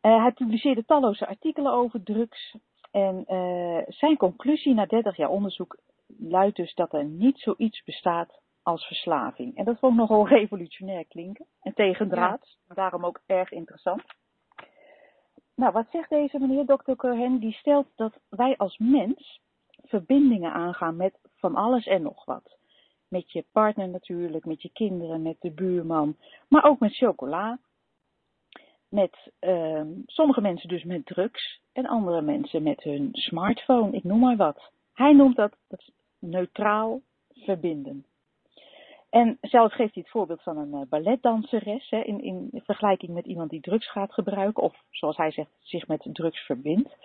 Eh, 0.00 0.22
hij 0.22 0.32
publiceerde 0.32 0.84
talloze 0.84 1.26
artikelen 1.26 1.72
over 1.72 2.02
drugs. 2.02 2.56
En 2.90 3.24
eh, 3.26 3.82
zijn 3.88 4.16
conclusie 4.16 4.74
na 4.74 4.86
30 4.86 5.16
jaar 5.16 5.30
onderzoek 5.30 5.76
luidt 6.18 6.56
dus 6.56 6.74
dat 6.74 6.92
er 6.92 7.04
niet 7.04 7.38
zoiets 7.38 7.82
bestaat 7.84 8.40
als 8.66 8.86
verslaving. 8.86 9.56
En 9.56 9.64
dat 9.64 9.78
vond 9.78 9.92
ik 9.92 9.98
nogal 9.98 10.28
revolutionair 10.38 11.04
klinken. 11.04 11.46
En 11.62 11.74
tegendraads. 11.74 12.58
Daarom 12.74 13.04
ook 13.04 13.20
erg 13.26 13.50
interessant. 13.50 14.02
Nou, 15.54 15.72
wat 15.72 15.86
zegt 15.90 16.08
deze 16.08 16.38
meneer, 16.38 16.66
dokter 16.66 16.96
Cohen? 16.96 17.38
Die 17.38 17.52
stelt 17.52 17.86
dat 17.96 18.18
wij 18.28 18.56
als 18.56 18.78
mens 18.78 19.40
verbindingen 19.82 20.52
aangaan 20.52 20.96
met 20.96 21.18
van 21.34 21.54
alles 21.54 21.86
en 21.86 22.02
nog 22.02 22.24
wat. 22.24 22.56
Met 23.08 23.32
je 23.32 23.44
partner 23.52 23.88
natuurlijk, 23.88 24.44
met 24.44 24.62
je 24.62 24.70
kinderen, 24.72 25.22
met 25.22 25.36
de 25.40 25.50
buurman, 25.50 26.16
maar 26.48 26.64
ook 26.64 26.78
met 26.78 26.96
chocola. 26.96 27.58
Met 28.88 29.32
ehm, 29.38 29.88
sommige 30.06 30.40
mensen 30.40 30.68
dus 30.68 30.84
met 30.84 31.06
drugs 31.06 31.60
en 31.72 31.86
andere 31.86 32.20
mensen 32.20 32.62
met 32.62 32.82
hun 32.82 33.08
smartphone, 33.12 33.96
ik 33.96 34.04
noem 34.04 34.20
maar 34.20 34.36
wat. 34.36 34.70
Hij 34.92 35.12
noemt 35.12 35.36
dat, 35.36 35.56
dat 35.68 35.90
neutraal 36.18 37.00
verbinden. 37.34 38.06
En 39.10 39.38
zelf 39.40 39.72
geeft 39.72 39.94
hij 39.94 40.02
het 40.02 40.10
voorbeeld 40.10 40.42
van 40.42 40.56
een 40.56 40.74
eh, 40.74 40.88
balletdanseres 40.88 41.90
hè, 41.90 42.00
in, 42.00 42.20
in 42.20 42.50
vergelijking 42.64 43.12
met 43.12 43.26
iemand 43.26 43.50
die 43.50 43.60
drugs 43.60 43.90
gaat 43.90 44.12
gebruiken, 44.12 44.62
of 44.62 44.74
zoals 44.90 45.16
hij 45.16 45.30
zegt, 45.30 45.50
zich 45.60 45.86
met 45.86 46.08
drugs 46.12 46.38
verbindt. 46.38 46.96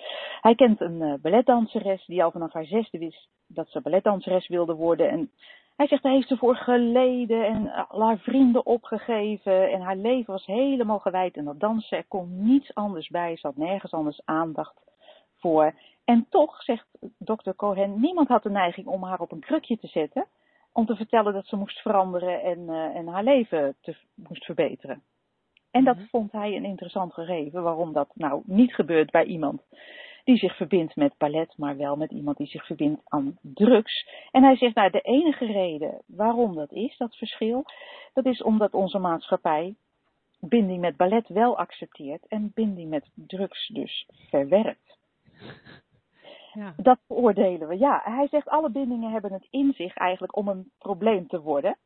Hij 0.42 0.56
kent 0.56 0.82
een 0.82 1.02
eh, 1.02 1.14
balletdanseres 1.22 2.06
die 2.06 2.24
al 2.24 2.32
vanaf 2.32 2.54
haar 2.54 2.66
zesde 2.66 2.98
wist 2.98 3.30
dat 3.48 3.70
ze 3.70 3.82
balletdanseres 3.82 4.48
wilde 4.48 4.74
worden. 4.74 5.10
En 5.10 5.32
hij 5.76 5.88
zegt, 5.88 6.04
daar 6.04 6.14
heeft 6.14 6.28
ze 6.28 6.38
voor 6.38 6.56
geleden 6.56 7.46
en 7.46 7.88
al 7.88 8.02
haar 8.02 8.18
vrienden 8.18 8.66
opgegeven. 8.66 9.72
En 9.72 9.82
haar 9.82 9.96
leven 9.96 10.34
was 10.34 10.46
helemaal 10.46 11.00
gewijd 11.00 11.38
aan 11.38 11.46
dat 11.46 11.60
dansen. 11.60 11.98
Er 11.98 12.06
kon 12.08 12.44
niets 12.44 12.74
anders 12.74 13.08
bij, 13.08 13.38
ze 13.38 13.48
had 13.48 13.58
nergens 13.58 13.92
anders 13.92 14.22
aandacht 14.26 14.82
voor. 15.38 15.74
En 16.06 16.26
toch, 16.30 16.64
zegt 16.64 16.88
dokter 17.18 17.56
Cohen, 17.56 18.00
niemand 18.00 18.28
had 18.28 18.44
de 18.44 18.50
neiging 18.50 18.88
om 18.88 19.04
haar 19.04 19.20
op 19.20 19.32
een 19.32 19.40
krukje 19.40 19.78
te 19.78 19.88
zetten 19.88 20.28
om 20.72 20.86
te 20.86 20.96
vertellen 20.96 21.34
dat 21.34 21.48
ze 21.48 21.56
moest 21.56 21.80
veranderen 21.80 22.42
en, 22.42 22.60
uh, 22.60 22.96
en 22.96 23.08
haar 23.08 23.24
leven 23.24 23.76
te, 23.82 23.96
moest 24.16 24.46
verbeteren. 24.46 25.04
En 25.72 25.84
dat 25.84 25.98
vond 26.10 26.32
hij 26.32 26.56
een 26.56 26.66
interessant 26.66 27.14
gegeven, 27.14 27.64
waarom 27.64 27.94
dat 27.94 28.10
nou 28.14 28.42
niet 28.46 28.74
gebeurt 28.74 29.12
bij 29.12 29.24
iemand 29.26 29.62
die 30.24 30.38
zich 30.38 30.56
verbindt 30.56 30.96
met 30.96 31.18
ballet, 31.18 31.54
maar 31.58 31.78
wel 31.78 31.96
met 31.96 32.12
iemand 32.12 32.38
die 32.38 32.48
zich 32.48 32.66
verbindt 32.66 33.02
aan 33.08 33.38
drugs. 33.42 34.10
En 34.32 34.44
hij 34.44 34.56
zegt, 34.56 34.76
nou, 34.76 34.90
de 34.90 35.02
enige 35.02 35.46
reden 35.46 36.02
waarom 36.06 36.56
dat 36.56 36.72
is, 36.72 36.98
dat 36.98 37.16
verschil, 37.16 37.64
dat 38.14 38.26
is 38.26 38.44
omdat 38.44 38.74
onze 38.74 39.00
maatschappij 39.00 39.76
binding 40.40 40.82
met 40.82 40.98
ballet 40.98 41.28
wel 41.28 41.58
accepteert 41.58 42.28
en 42.28 42.52
binding 42.54 42.90
met 42.90 43.10
drugs 43.14 43.68
dus 43.68 44.08
verwerpt. 44.30 44.98
Dat 46.76 47.00
beoordelen 47.08 47.68
we. 47.68 47.78
Ja, 47.78 48.02
hij 48.04 48.28
zegt 48.28 48.48
alle 48.48 48.70
bindingen 48.70 49.12
hebben 49.12 49.34
het 49.34 49.48
in 49.50 49.74
zich 49.74 49.96
eigenlijk 49.96 50.36
om 50.36 50.48
een 50.48 50.72
probleem 50.78 51.28
te 51.28 51.42
worden. 51.42 51.78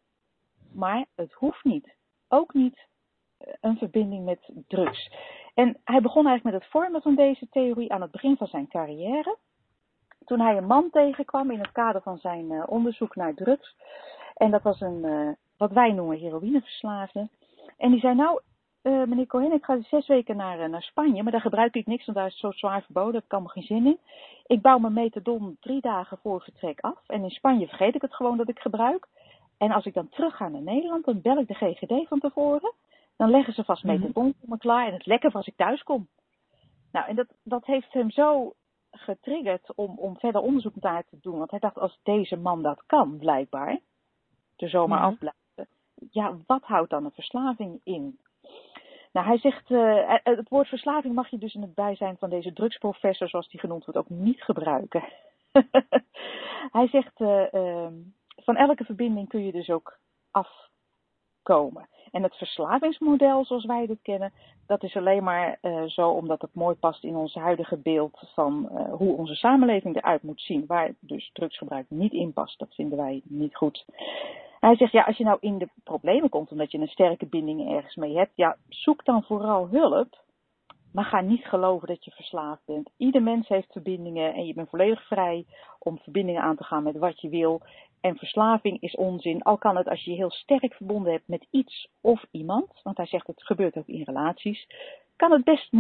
Maar 0.73 1.05
het 1.15 1.33
hoeft 1.33 1.63
niet. 1.63 1.95
Ook 2.27 2.53
niet 2.53 2.87
een 3.61 3.77
verbinding 3.77 4.25
met 4.25 4.49
drugs. 4.67 5.11
En 5.53 5.77
hij 5.83 6.01
begon 6.01 6.27
eigenlijk 6.27 6.55
met 6.55 6.63
het 6.63 6.71
vormen 6.71 7.01
van 7.01 7.15
deze 7.15 7.47
theorie 7.49 7.91
aan 7.93 8.01
het 8.01 8.11
begin 8.11 8.37
van 8.37 8.47
zijn 8.47 8.67
carrière. 8.67 9.37
Toen 10.25 10.39
hij 10.39 10.57
een 10.57 10.65
man 10.65 10.89
tegenkwam 10.89 11.51
in 11.51 11.59
het 11.59 11.71
kader 11.71 12.01
van 12.01 12.17
zijn 12.17 12.51
uh, 12.51 12.63
onderzoek 12.65 13.15
naar 13.15 13.33
drugs. 13.33 13.75
En 14.33 14.51
dat 14.51 14.61
was 14.61 14.81
een, 14.81 15.05
uh, 15.05 15.29
wat 15.57 15.71
wij 15.71 15.91
noemen 15.91 16.17
heroïneverslaafde. 16.17 17.29
En 17.77 17.91
die 17.91 17.99
zei, 17.99 18.15
nou, 18.15 18.41
uh, 18.85 19.03
meneer 19.03 19.27
Cohen, 19.27 19.51
ik 19.51 19.63
ga 19.65 19.81
zes 19.81 20.07
weken 20.07 20.35
naar, 20.37 20.69
naar 20.69 20.81
Spanje, 20.81 21.23
maar 21.23 21.31
daar 21.31 21.41
gebruik 21.41 21.75
ik 21.75 21.85
niks, 21.85 22.05
want 22.05 22.17
daar 22.17 22.27
is 22.27 22.31
het 22.31 22.41
zo 22.41 22.51
zwaar 22.51 22.83
verboden, 22.83 23.11
daar 23.11 23.21
heb 23.21 23.29
ik 23.29 23.31
allemaal 23.33 23.53
geen 23.53 23.63
zin 23.63 23.85
in. 23.85 23.99
Ik 24.45 24.61
bouw 24.61 24.77
mijn 24.77 24.93
metadon 24.93 25.57
drie 25.59 25.81
dagen 25.81 26.17
voor 26.17 26.41
vertrek 26.41 26.79
af. 26.79 26.99
En 27.07 27.23
in 27.23 27.29
Spanje 27.29 27.67
vergeet 27.67 27.95
ik 27.95 28.01
het 28.01 28.15
gewoon 28.15 28.37
dat 28.37 28.49
ik 28.49 28.59
gebruik. 28.59 29.07
En 29.57 29.71
als 29.71 29.85
ik 29.85 29.93
dan 29.93 30.09
terug 30.09 30.35
ga 30.35 30.47
naar 30.47 30.61
Nederland, 30.61 31.05
dan 31.05 31.21
bel 31.21 31.37
ik 31.37 31.47
de 31.47 31.53
GGD 31.53 32.07
van 32.07 32.19
tevoren. 32.19 32.73
Dan 33.17 33.29
leggen 33.29 33.53
ze 33.53 33.63
vast 33.63 33.83
metadon 33.83 34.33
voor 34.39 34.49
me 34.49 34.57
klaar 34.57 34.87
en 34.87 34.93
het 34.93 35.05
lekker 35.05 35.31
als 35.31 35.47
ik 35.47 35.55
thuis 35.55 35.83
kom. 35.83 36.07
Nou, 36.91 37.07
en 37.07 37.15
dat, 37.15 37.27
dat 37.43 37.65
heeft 37.65 37.93
hem 37.93 38.11
zo 38.11 38.53
getriggerd 38.91 39.75
om, 39.75 39.97
om 39.97 40.17
verder 40.17 40.41
onderzoek 40.41 40.75
naar 40.75 41.03
te 41.09 41.17
doen. 41.21 41.37
Want 41.37 41.51
hij 41.51 41.59
dacht, 41.59 41.77
als 41.77 41.99
deze 42.03 42.35
man 42.37 42.61
dat 42.61 42.83
kan, 42.85 43.17
blijkbaar, 43.17 43.79
er 44.55 44.69
zomaar 44.69 44.99
Mhm. 44.99 45.07
afblijven. 45.07 45.67
Ja, 46.11 46.37
wat 46.45 46.63
houdt 46.63 46.89
dan 46.89 47.05
een 47.05 47.11
verslaving 47.11 47.79
in? 47.83 48.19
Nou, 49.15 49.27
hij 49.27 49.37
zegt, 49.37 49.69
uh, 49.69 50.13
het 50.23 50.49
woord 50.49 50.67
verslaving 50.67 51.15
mag 51.15 51.29
je 51.29 51.37
dus 51.37 51.53
in 51.53 51.61
het 51.61 51.73
bijzijn 51.73 52.17
van 52.19 52.29
deze 52.29 52.53
drugsprofessor, 52.53 53.29
zoals 53.29 53.49
die 53.49 53.59
genoemd 53.59 53.85
wordt, 53.85 53.99
ook 53.99 54.09
niet 54.09 54.41
gebruiken. 54.41 55.03
hij 56.77 56.87
zegt, 56.87 57.19
uh, 57.19 57.87
van 58.35 58.55
elke 58.55 58.83
verbinding 58.83 59.27
kun 59.27 59.45
je 59.45 59.51
dus 59.51 59.69
ook 59.69 59.99
afkomen. 60.31 61.87
En 62.11 62.23
het 62.23 62.35
verslavingsmodel, 62.35 63.45
zoals 63.45 63.65
wij 63.65 63.85
dit 63.85 64.01
kennen, 64.01 64.33
dat 64.67 64.83
is 64.83 64.95
alleen 64.95 65.23
maar 65.23 65.59
zo 65.87 66.09
omdat 66.09 66.41
het 66.41 66.53
mooi 66.53 66.75
past 66.75 67.03
in 67.03 67.15
ons 67.15 67.33
huidige 67.33 67.77
beeld 67.77 68.31
van 68.33 68.69
hoe 68.91 69.17
onze 69.17 69.35
samenleving 69.35 69.95
eruit 69.95 70.23
moet 70.23 70.41
zien. 70.41 70.65
Waar 70.67 70.93
dus 70.99 71.29
drugsgebruik 71.33 71.85
niet 71.89 72.13
in 72.13 72.33
past, 72.33 72.59
dat 72.59 72.73
vinden 72.73 72.97
wij 72.97 73.21
niet 73.23 73.55
goed. 73.55 73.85
Hij 74.65 74.75
zegt, 74.75 74.91
ja, 74.91 75.03
als 75.03 75.17
je 75.17 75.23
nou 75.23 75.37
in 75.39 75.57
de 75.57 75.67
problemen 75.83 76.29
komt 76.29 76.51
omdat 76.51 76.71
je 76.71 76.77
een 76.77 76.87
sterke 76.87 77.25
binding 77.25 77.71
ergens 77.71 77.95
mee 77.95 78.17
hebt, 78.17 78.31
ja, 78.35 78.57
zoek 78.69 79.05
dan 79.05 79.23
vooral 79.23 79.67
hulp. 79.69 80.23
Maar 80.91 81.05
ga 81.05 81.21
niet 81.21 81.45
geloven 81.45 81.87
dat 81.87 82.05
je 82.05 82.11
verslaafd 82.11 82.61
bent. 82.65 82.89
Ieder 82.97 83.21
mens 83.21 83.47
heeft 83.47 83.71
verbindingen 83.71 84.33
en 84.33 84.45
je 84.45 84.53
bent 84.53 84.69
volledig 84.69 85.07
vrij 85.07 85.45
om 85.79 85.99
verbindingen 85.99 86.41
aan 86.41 86.55
te 86.55 86.63
gaan 86.63 86.83
met 86.83 86.97
wat 86.97 87.21
je 87.21 87.29
wil. 87.29 87.61
En 88.01 88.17
verslaving 88.17 88.81
is 88.81 88.95
onzin. 88.95 89.41
Al 89.41 89.57
kan 89.57 89.75
het 89.77 89.87
als 89.87 90.03
je 90.03 90.11
heel 90.11 90.31
sterk 90.31 90.73
verbonden 90.73 91.11
hebt 91.11 91.27
met 91.27 91.47
iets 91.51 91.87
of 92.01 92.25
iemand. 92.31 92.79
Want 92.83 92.97
hij 92.97 93.05
zegt 93.05 93.27
het 93.27 93.43
gebeurt 93.43 93.77
ook 93.77 93.87
in 93.87 94.03
relaties. 94.03 94.67
Kan 95.15 95.31
het 95.31 95.43
best 95.43 95.71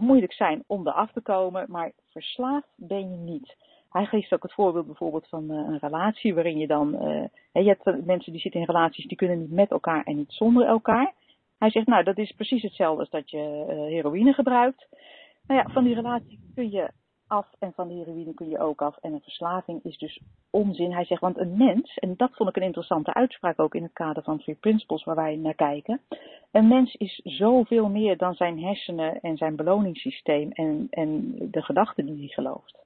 moeilijk 0.00 0.32
zijn 0.32 0.64
om 0.66 0.86
eraf 0.86 1.12
te 1.12 1.20
komen. 1.20 1.66
Maar 1.68 1.92
verslaafd 2.10 2.68
ben 2.76 3.10
je 3.10 3.16
niet. 3.16 3.56
Hij 3.92 4.04
geeft 4.04 4.32
ook 4.32 4.42
het 4.42 4.52
voorbeeld 4.52 4.86
bijvoorbeeld 4.86 5.28
van 5.28 5.44
uh, 5.50 5.56
een 5.56 5.78
relatie 5.78 6.34
waarin 6.34 6.58
je 6.58 6.66
dan. 6.66 6.94
Uh, 6.94 7.64
je 7.64 7.76
hebt 7.78 8.04
mensen 8.04 8.32
die 8.32 8.40
zitten 8.40 8.60
in 8.60 8.66
relaties 8.66 9.06
die 9.06 9.16
kunnen 9.16 9.38
niet 9.38 9.50
met 9.50 9.70
elkaar 9.70 10.04
en 10.04 10.16
niet 10.16 10.32
zonder 10.32 10.66
elkaar. 10.66 11.12
Hij 11.58 11.70
zegt, 11.70 11.86
nou, 11.86 12.04
dat 12.04 12.18
is 12.18 12.32
precies 12.32 12.62
hetzelfde 12.62 13.00
als 13.00 13.10
dat 13.10 13.30
je 13.30 13.64
heroïne 13.88 14.32
gebruikt. 14.32 14.86
Nou 15.46 15.60
ja, 15.60 15.72
van 15.72 15.84
die 15.84 15.94
relatie 15.94 16.40
kun 16.54 16.70
je 16.70 16.90
af 17.32 17.46
en 17.58 17.72
van 17.72 17.88
de 17.88 17.94
heroïne 17.94 18.34
kun 18.34 18.48
je 18.48 18.58
ook 18.58 18.82
af. 18.82 18.96
En 19.00 19.12
een 19.12 19.20
verslaving 19.20 19.84
is 19.84 19.98
dus 19.98 20.20
onzin. 20.50 20.92
Hij 20.92 21.04
zegt, 21.04 21.20
want 21.20 21.38
een 21.38 21.56
mens, 21.56 21.96
en 21.96 22.14
dat 22.16 22.30
vond 22.34 22.48
ik 22.48 22.56
een 22.56 22.62
interessante 22.62 23.14
uitspraak 23.14 23.60
ook 23.60 23.74
in 23.74 23.82
het 23.82 23.92
kader 23.92 24.22
van 24.22 24.38
Three 24.38 24.56
Principles 24.56 25.04
waar 25.04 25.16
wij 25.16 25.36
naar 25.36 25.54
kijken. 25.54 26.00
Een 26.50 26.68
mens 26.68 26.94
is 26.94 27.20
zoveel 27.24 27.88
meer 27.88 28.16
dan 28.16 28.34
zijn 28.34 28.60
hersenen 28.60 29.20
en 29.20 29.36
zijn 29.36 29.56
beloningssysteem 29.56 30.50
en, 30.50 30.86
en 30.90 31.34
de 31.50 31.62
gedachten 31.62 32.06
die 32.06 32.18
hij 32.18 32.28
gelooft. 32.28 32.80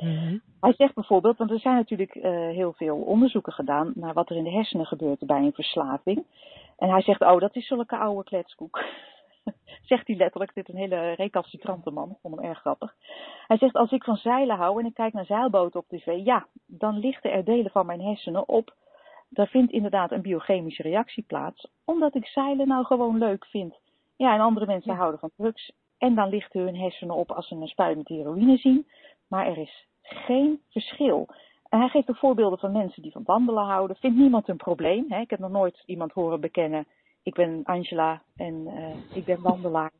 Mhm. 0.00 0.38
Hij 0.60 0.74
zegt 0.76 0.94
bijvoorbeeld, 0.94 1.38
want 1.38 1.50
er 1.50 1.60
zijn 1.60 1.74
natuurlijk 1.74 2.14
uh, 2.14 2.22
heel 2.32 2.72
veel 2.72 2.96
onderzoeken 2.96 3.52
gedaan 3.52 3.92
naar 3.94 4.14
wat 4.14 4.30
er 4.30 4.36
in 4.36 4.44
de 4.44 4.50
hersenen 4.50 4.86
gebeurt 4.86 5.26
bij 5.26 5.42
een 5.42 5.52
verslaving. 5.52 6.24
En 6.78 6.90
hij 6.90 7.02
zegt, 7.02 7.20
oh, 7.20 7.40
dat 7.40 7.56
is 7.56 7.66
zulke 7.66 7.96
oude 7.96 8.24
kletskoek. 8.24 8.84
zegt 9.90 10.06
hij 10.06 10.16
letterlijk, 10.16 10.54
dit 10.54 10.68
is 10.68 10.74
een 10.74 10.80
hele 10.80 11.12
recalcitrante 11.12 11.90
man, 11.90 12.10
ik 12.10 12.16
vond 12.22 12.36
hem 12.36 12.44
erg 12.44 12.58
grappig. 12.58 12.94
Hij 13.46 13.58
zegt, 13.58 13.74
als 13.74 13.90
ik 13.90 14.04
van 14.04 14.16
zeilen 14.16 14.56
hou 14.56 14.80
en 14.80 14.86
ik 14.86 14.94
kijk 14.94 15.12
naar 15.12 15.24
zeilboten 15.24 15.80
op 15.80 15.88
tv, 15.88 16.24
ja, 16.24 16.46
dan 16.66 16.98
lichten 16.98 17.32
er 17.32 17.44
delen 17.44 17.70
van 17.70 17.86
mijn 17.86 18.00
hersenen 18.00 18.48
op. 18.48 18.74
Daar 19.28 19.48
vindt 19.48 19.72
inderdaad 19.72 20.12
een 20.12 20.22
biochemische 20.22 20.82
reactie 20.82 21.24
plaats, 21.26 21.68
omdat 21.84 22.14
ik 22.14 22.26
zeilen 22.26 22.68
nou 22.68 22.84
gewoon 22.84 23.18
leuk 23.18 23.44
vind. 23.46 23.74
Ja, 24.16 24.34
en 24.34 24.40
andere 24.40 24.66
mensen 24.66 24.94
houden 24.94 25.20
van 25.20 25.30
drugs. 25.36 25.72
En 25.98 26.14
dan 26.14 26.28
lichten 26.28 26.60
hun 26.60 26.76
hersenen 26.76 27.14
op 27.14 27.32
als 27.32 27.48
ze 27.48 27.54
een 27.54 27.66
spuit 27.66 27.96
met 27.96 28.08
heroïne 28.08 28.56
zien. 28.56 28.86
Maar 29.28 29.46
er 29.46 29.58
is 29.58 29.86
geen 30.02 30.60
verschil. 30.70 31.28
En 31.68 31.78
hij 31.78 31.88
geeft 31.88 32.10
ook 32.10 32.16
voorbeelden 32.16 32.58
van 32.58 32.72
mensen 32.72 33.02
die 33.02 33.12
van 33.12 33.24
wandelen 33.24 33.64
houden. 33.64 33.96
Vindt 33.96 34.18
niemand 34.18 34.48
een 34.48 34.56
probleem. 34.56 35.04
Hè? 35.08 35.20
Ik 35.20 35.30
heb 35.30 35.38
nog 35.38 35.50
nooit 35.50 35.82
iemand 35.86 36.12
horen 36.12 36.40
bekennen. 36.40 36.86
Ik 37.22 37.34
ben 37.34 37.60
Angela 37.64 38.22
en 38.36 38.54
uh, 38.54 39.16
ik 39.16 39.24
ben 39.24 39.42
wandelaar. 39.42 39.90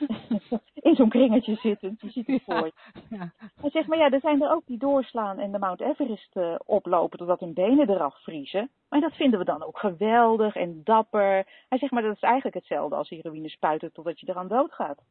in 0.88 0.94
zo'n 0.94 1.08
kringetje 1.08 1.54
zitten. 1.54 1.96
Je 2.00 2.10
ziet 2.10 2.26
het 2.26 2.42
voor 2.42 2.64
je. 2.64 2.72
Ja. 3.10 3.32
Hij 3.60 3.70
zegt, 3.70 3.86
maar 3.88 3.98
ja, 3.98 4.10
er 4.10 4.20
zijn 4.20 4.42
er 4.42 4.50
ook 4.50 4.66
die 4.66 4.78
doorslaan 4.78 5.38
en 5.38 5.52
de 5.52 5.58
Mount 5.58 5.80
Everest 5.80 6.36
uh, 6.36 6.54
oplopen 6.64 7.18
totdat 7.18 7.40
hun 7.40 7.54
benen 7.54 7.90
eraf 7.90 8.22
vriezen. 8.22 8.70
Maar 8.88 9.00
dat 9.00 9.14
vinden 9.14 9.38
we 9.38 9.44
dan 9.44 9.62
ook 9.62 9.78
geweldig 9.78 10.56
en 10.56 10.80
dapper. 10.84 11.46
Hij 11.68 11.78
zegt, 11.78 11.92
maar 11.92 12.02
dat 12.02 12.14
is 12.14 12.22
eigenlijk 12.22 12.54
hetzelfde 12.54 12.96
als 12.96 13.08
heroïne 13.08 13.48
spuiten 13.48 13.92
totdat 13.92 14.20
je 14.20 14.28
eraan 14.28 14.48
doodgaat. 14.48 15.02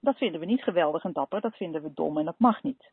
Dat 0.00 0.16
vinden 0.16 0.40
we 0.40 0.46
niet 0.46 0.62
geweldig 0.62 1.04
en 1.04 1.12
dapper, 1.12 1.40
dat 1.40 1.56
vinden 1.56 1.82
we 1.82 1.92
dom 1.94 2.18
en 2.18 2.24
dat 2.24 2.38
mag 2.38 2.62
niet. 2.62 2.90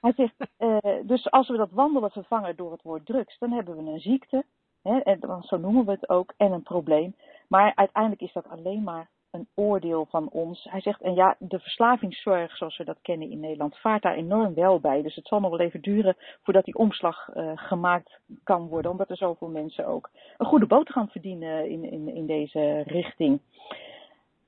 Hij 0.00 0.12
zegt, 0.16 0.34
uh, 0.58 0.76
dus 1.02 1.30
als 1.30 1.48
we 1.48 1.56
dat 1.56 1.70
wandelen 1.70 2.10
vervangen 2.10 2.56
door 2.56 2.72
het 2.72 2.82
woord 2.82 3.06
drugs, 3.06 3.38
dan 3.38 3.52
hebben 3.52 3.76
we 3.76 3.90
een 3.90 4.00
ziekte, 4.00 4.44
hè, 4.82 4.98
en 4.98 5.42
zo 5.42 5.56
noemen 5.56 5.84
we 5.84 5.90
het 5.90 6.08
ook, 6.08 6.34
en 6.36 6.52
een 6.52 6.62
probleem. 6.62 7.14
Maar 7.48 7.72
uiteindelijk 7.74 8.22
is 8.22 8.32
dat 8.32 8.48
alleen 8.48 8.82
maar 8.82 9.08
een 9.30 9.48
oordeel 9.54 10.06
van 10.10 10.28
ons. 10.30 10.64
Hij 10.70 10.80
zegt, 10.80 11.00
en 11.00 11.14
ja, 11.14 11.36
de 11.38 11.58
verslavingszorg 11.58 12.56
zoals 12.56 12.76
we 12.76 12.84
dat 12.84 12.98
kennen 13.02 13.30
in 13.30 13.40
Nederland 13.40 13.78
vaart 13.78 14.02
daar 14.02 14.14
enorm 14.14 14.54
wel 14.54 14.80
bij. 14.80 15.02
Dus 15.02 15.14
het 15.14 15.26
zal 15.26 15.40
nog 15.40 15.50
wel 15.50 15.60
even 15.60 15.80
duren 15.80 16.16
voordat 16.42 16.64
die 16.64 16.74
omslag 16.74 17.28
uh, 17.34 17.52
gemaakt 17.54 18.20
kan 18.44 18.68
worden, 18.68 18.90
omdat 18.90 19.10
er 19.10 19.16
zoveel 19.16 19.48
mensen 19.48 19.86
ook 19.86 20.10
een 20.36 20.46
goede 20.46 20.66
boterham 20.66 21.08
verdienen 21.08 21.70
in, 21.70 21.84
in, 21.84 22.14
in 22.14 22.26
deze 22.26 22.82
richting. 22.86 23.40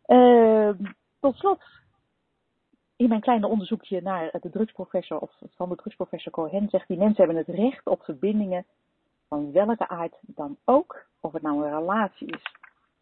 Uh, 0.06 0.70
tot 1.22 1.36
slot, 1.36 1.62
in 2.96 3.08
mijn 3.08 3.20
kleine 3.20 3.46
onderzoekje 3.46 4.02
naar 4.02 4.30
de 4.40 4.50
drugsprofessor 4.50 5.18
of 5.18 5.32
van 5.56 5.68
de 5.68 5.76
drugsprofessor 5.76 6.32
Cohen 6.32 6.68
zegt 6.68 6.88
die 6.88 6.98
mensen 6.98 7.24
hebben 7.24 7.44
het 7.46 7.56
recht 7.56 7.86
op 7.86 8.02
verbindingen 8.02 8.66
van 9.28 9.52
welke 9.52 9.88
aard 9.88 10.18
dan 10.20 10.56
ook, 10.64 11.06
of 11.20 11.32
het 11.32 11.42
nou 11.42 11.64
een 11.64 11.78
relatie 11.78 12.26
is 12.26 12.42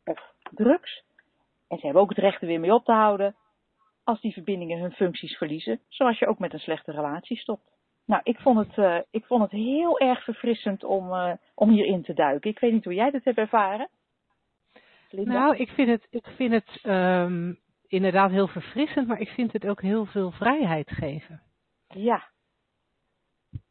of 0.04 0.34
drugs. 0.50 1.04
En 1.68 1.78
ze 1.78 1.84
hebben 1.84 2.02
ook 2.02 2.08
het 2.08 2.18
recht 2.18 2.40
er 2.40 2.46
weer 2.46 2.60
mee 2.60 2.74
op 2.74 2.84
te 2.84 2.92
houden 2.92 3.36
als 4.04 4.20
die 4.20 4.32
verbindingen 4.32 4.78
hun 4.78 4.92
functies 4.92 5.36
verliezen, 5.36 5.80
zoals 5.88 6.18
je 6.18 6.26
ook 6.26 6.38
met 6.38 6.52
een 6.52 6.58
slechte 6.58 6.92
relatie 6.92 7.36
stopt. 7.36 7.70
Nou, 8.04 8.20
ik 8.24 8.38
vond 8.40 8.58
het, 8.58 8.76
uh, 8.76 8.98
ik 9.10 9.24
vond 9.24 9.42
het 9.42 9.50
heel 9.50 9.98
erg 9.98 10.24
verfrissend 10.24 10.84
om, 10.84 11.12
uh, 11.12 11.32
om 11.54 11.70
hierin 11.70 12.02
te 12.02 12.14
duiken. 12.14 12.50
Ik 12.50 12.58
weet 12.58 12.72
niet 12.72 12.84
hoe 12.84 12.94
jij 12.94 13.10
dat 13.10 13.24
hebt 13.24 13.38
ervaren. 13.38 13.88
Linda? 15.10 15.32
Nou, 15.32 15.56
ik 15.56 15.68
vind 15.68 15.88
het, 15.88 16.06
ik 16.10 16.26
vind 16.36 16.52
het 16.52 16.84
um, 16.84 17.58
inderdaad 17.90 18.30
heel 18.30 18.48
verfrissend, 18.48 19.08
maar 19.08 19.20
ik 19.20 19.28
vind 19.28 19.52
het 19.52 19.66
ook 19.66 19.82
heel 19.82 20.06
veel 20.06 20.30
vrijheid 20.30 20.90
geven. 20.90 21.42
Ja. 21.86 22.30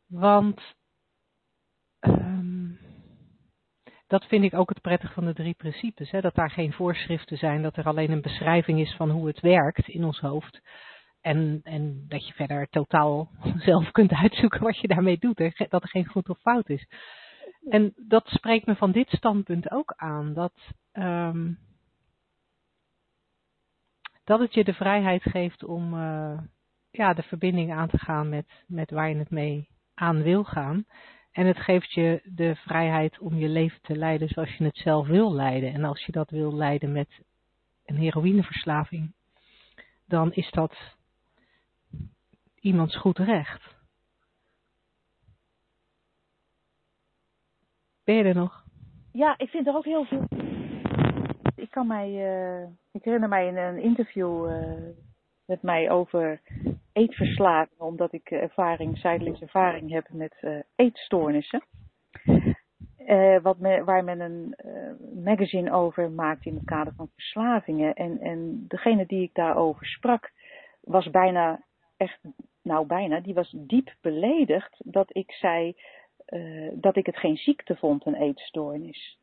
Want 0.08 0.76
um, 2.00 2.80
dat 4.08 4.26
vind 4.26 4.44
ik 4.44 4.54
ook 4.54 4.70
het 4.70 4.82
prettig 4.82 5.14
van 5.14 5.26
de 5.26 5.34
drie 5.34 5.54
principes. 5.54 6.12
Hè? 6.12 6.22
Dat 6.22 6.36
daar 6.36 6.52
geen 6.52 6.74
voorschriften 6.74 7.38
zijn, 7.38 7.62
dat 7.62 7.78
er 7.78 7.86
alleen 7.86 8.12
een 8.12 8.22
beschrijving 8.22 8.80
is 8.80 8.96
van 8.96 9.10
hoe 9.10 9.28
het 9.28 9.40
werkt 9.40 9.88
in 9.88 10.04
ons 10.04 10.20
hoofd. 10.20 10.62
En, 11.22 11.60
en 11.64 12.06
dat 12.08 12.28
je 12.28 12.34
verder 12.34 12.68
totaal 12.68 13.30
zelf 13.70 13.92
kunt 13.92 14.12
uitzoeken 14.12 14.62
wat 14.62 14.78
je 14.78 14.88
daarmee 14.88 15.18
doet. 15.18 15.38
Hè? 15.38 15.50
Dat 15.70 15.84
er 15.84 15.90
geen 15.90 16.08
goed 16.08 16.30
of 16.30 16.40
fout 16.40 16.70
is. 16.70 16.88
En 17.70 17.94
dat 17.96 18.28
spreekt 18.28 18.66
me 18.66 18.76
van 18.76 18.92
dit 18.92 19.10
standpunt 19.10 19.72
ook 19.72 19.94
aan. 19.96 20.34
Dat, 20.34 20.54
um, 20.94 21.60
dat 24.30 24.40
het 24.40 24.54
je 24.54 24.64
de 24.64 24.74
vrijheid 24.74 25.22
geeft 25.24 25.64
om 25.64 25.94
uh, 25.94 26.40
ja, 26.92 27.14
de 27.14 27.24
verbinding 27.24 27.74
aan 27.74 27.90
te 27.90 27.98
gaan 27.98 28.30
met, 28.30 28.46
met 28.68 28.92
waar 28.92 29.10
je 29.10 29.16
het 29.16 29.30
mee 29.30 29.68
aan 29.94 30.22
wil 30.22 30.44
gaan. 30.44 30.86
En 31.32 31.46
het 31.46 31.58
geeft 31.58 31.94
je 31.94 32.22
de 32.24 32.56
vrijheid 32.56 33.20
om 33.20 33.36
je 33.36 33.48
leven 33.48 33.82
te 33.82 33.96
leiden 33.96 34.28
zoals 34.28 34.56
je 34.56 34.64
het 34.64 34.78
zelf 34.78 35.08
wil 35.08 35.34
leiden. 35.34 35.74
En 35.74 35.84
als 35.84 36.06
je 36.06 36.12
dat 36.12 36.30
wil 36.30 36.56
leiden 36.56 36.92
met 36.92 37.22
een 37.86 37.96
heroïneverslaving, 37.96 39.14
dan 40.08 40.34
is 40.34 40.52
dat 40.52 40.78
iemands 42.60 42.98
goed 42.98 43.18
recht. 43.18 43.76
Ben 48.04 48.16
je 48.16 48.24
er 48.24 48.36
nog? 48.36 48.64
Ja, 49.12 49.38
ik 49.38 49.50
vind 49.50 49.68
er 49.68 49.76
ook 49.76 49.86
heel 49.86 50.06
veel. 50.06 50.28
Ik 51.70 51.84
mij, 51.84 52.10
uh, 52.10 52.68
ik 52.92 53.04
herinner 53.04 53.30
mij 53.30 53.48
in 53.48 53.58
een 53.58 53.78
interview 53.78 54.50
uh, 54.50 54.90
met 55.46 55.62
mij 55.62 55.90
over 55.90 56.42
eetverslaving, 56.94 57.80
omdat 57.80 58.14
ik 58.14 58.32
ervaring, 58.32 58.98
zijdelings 58.98 59.42
ervaring 59.42 59.92
heb 59.92 60.08
met 60.12 60.36
uh, 60.42 60.60
eetstoornissen. 60.76 61.64
Wat 63.42 63.58
waar 63.60 64.04
men 64.04 64.20
een 64.20 64.56
magazine 65.24 65.72
over 65.72 66.12
maakt 66.12 66.46
in 66.46 66.56
het 66.56 66.66
kader 66.66 66.94
van 66.96 67.10
verslavingen. 67.14 67.94
En, 67.94 68.20
en 68.20 68.66
degene 68.68 69.06
die 69.06 69.24
ik 69.24 69.34
daarover 69.34 69.86
sprak, 69.86 70.32
was 70.82 71.10
bijna, 71.10 71.64
echt, 71.98 72.20
nou 72.62 72.86
bijna, 72.86 73.20
die 73.20 73.34
was 73.34 73.56
diep 73.58 73.96
beledigd 74.02 74.82
dat 74.86 75.16
ik 75.16 75.32
zei 75.32 75.76
dat 76.74 76.96
ik 76.96 77.06
het 77.06 77.18
geen 77.18 77.38
ziekte 77.38 77.76
vond, 77.76 78.06
een 78.06 78.16
eetstoornis. 78.16 79.19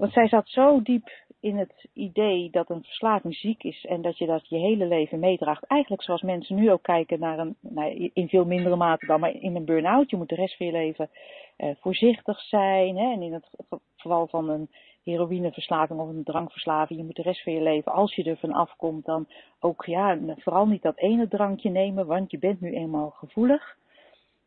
Want 0.00 0.12
zij 0.12 0.28
zat 0.28 0.48
zo 0.48 0.82
diep 0.82 1.10
in 1.40 1.58
het 1.58 1.88
idee 1.92 2.50
dat 2.50 2.70
een 2.70 2.82
verslaving 2.82 3.34
ziek 3.34 3.62
is 3.62 3.84
en 3.84 4.02
dat 4.02 4.18
je 4.18 4.26
dat 4.26 4.48
je 4.48 4.56
hele 4.56 4.86
leven 4.86 5.18
meedraagt. 5.18 5.64
Eigenlijk 5.64 6.02
zoals 6.02 6.22
mensen 6.22 6.56
nu 6.56 6.70
ook 6.70 6.82
kijken 6.82 7.18
naar 7.18 7.38
een, 7.38 7.56
nou, 7.60 8.10
in 8.12 8.28
veel 8.28 8.44
mindere 8.44 8.76
mate 8.76 9.06
dan, 9.06 9.20
maar 9.20 9.34
in 9.34 9.56
een 9.56 9.64
burn-out. 9.64 10.10
Je 10.10 10.16
moet 10.16 10.28
de 10.28 10.34
rest 10.34 10.56
van 10.56 10.66
je 10.66 10.72
leven 10.72 11.10
uh, 11.58 11.70
voorzichtig 11.80 12.40
zijn. 12.40 12.96
Hè? 12.96 13.12
En 13.12 13.22
in 13.22 13.32
het 13.32 13.48
geval 13.96 14.26
van 14.26 14.48
een 14.48 14.68
heroïneverslaving 15.04 16.00
of 16.00 16.08
een 16.08 16.24
drankverslaving, 16.24 16.98
je 16.98 17.04
moet 17.04 17.16
de 17.16 17.22
rest 17.22 17.42
van 17.42 17.52
je 17.52 17.62
leven, 17.62 17.92
als 17.92 18.14
je 18.14 18.24
er 18.24 18.36
van 18.36 18.52
afkomt, 18.52 19.04
dan 19.04 19.26
ook 19.58 19.84
ja, 19.84 20.18
vooral 20.36 20.66
niet 20.66 20.82
dat 20.82 20.98
ene 20.98 21.28
drankje 21.28 21.70
nemen, 21.70 22.06
want 22.06 22.30
je 22.30 22.38
bent 22.38 22.60
nu 22.60 22.72
eenmaal 22.72 23.10
gevoelig. 23.10 23.78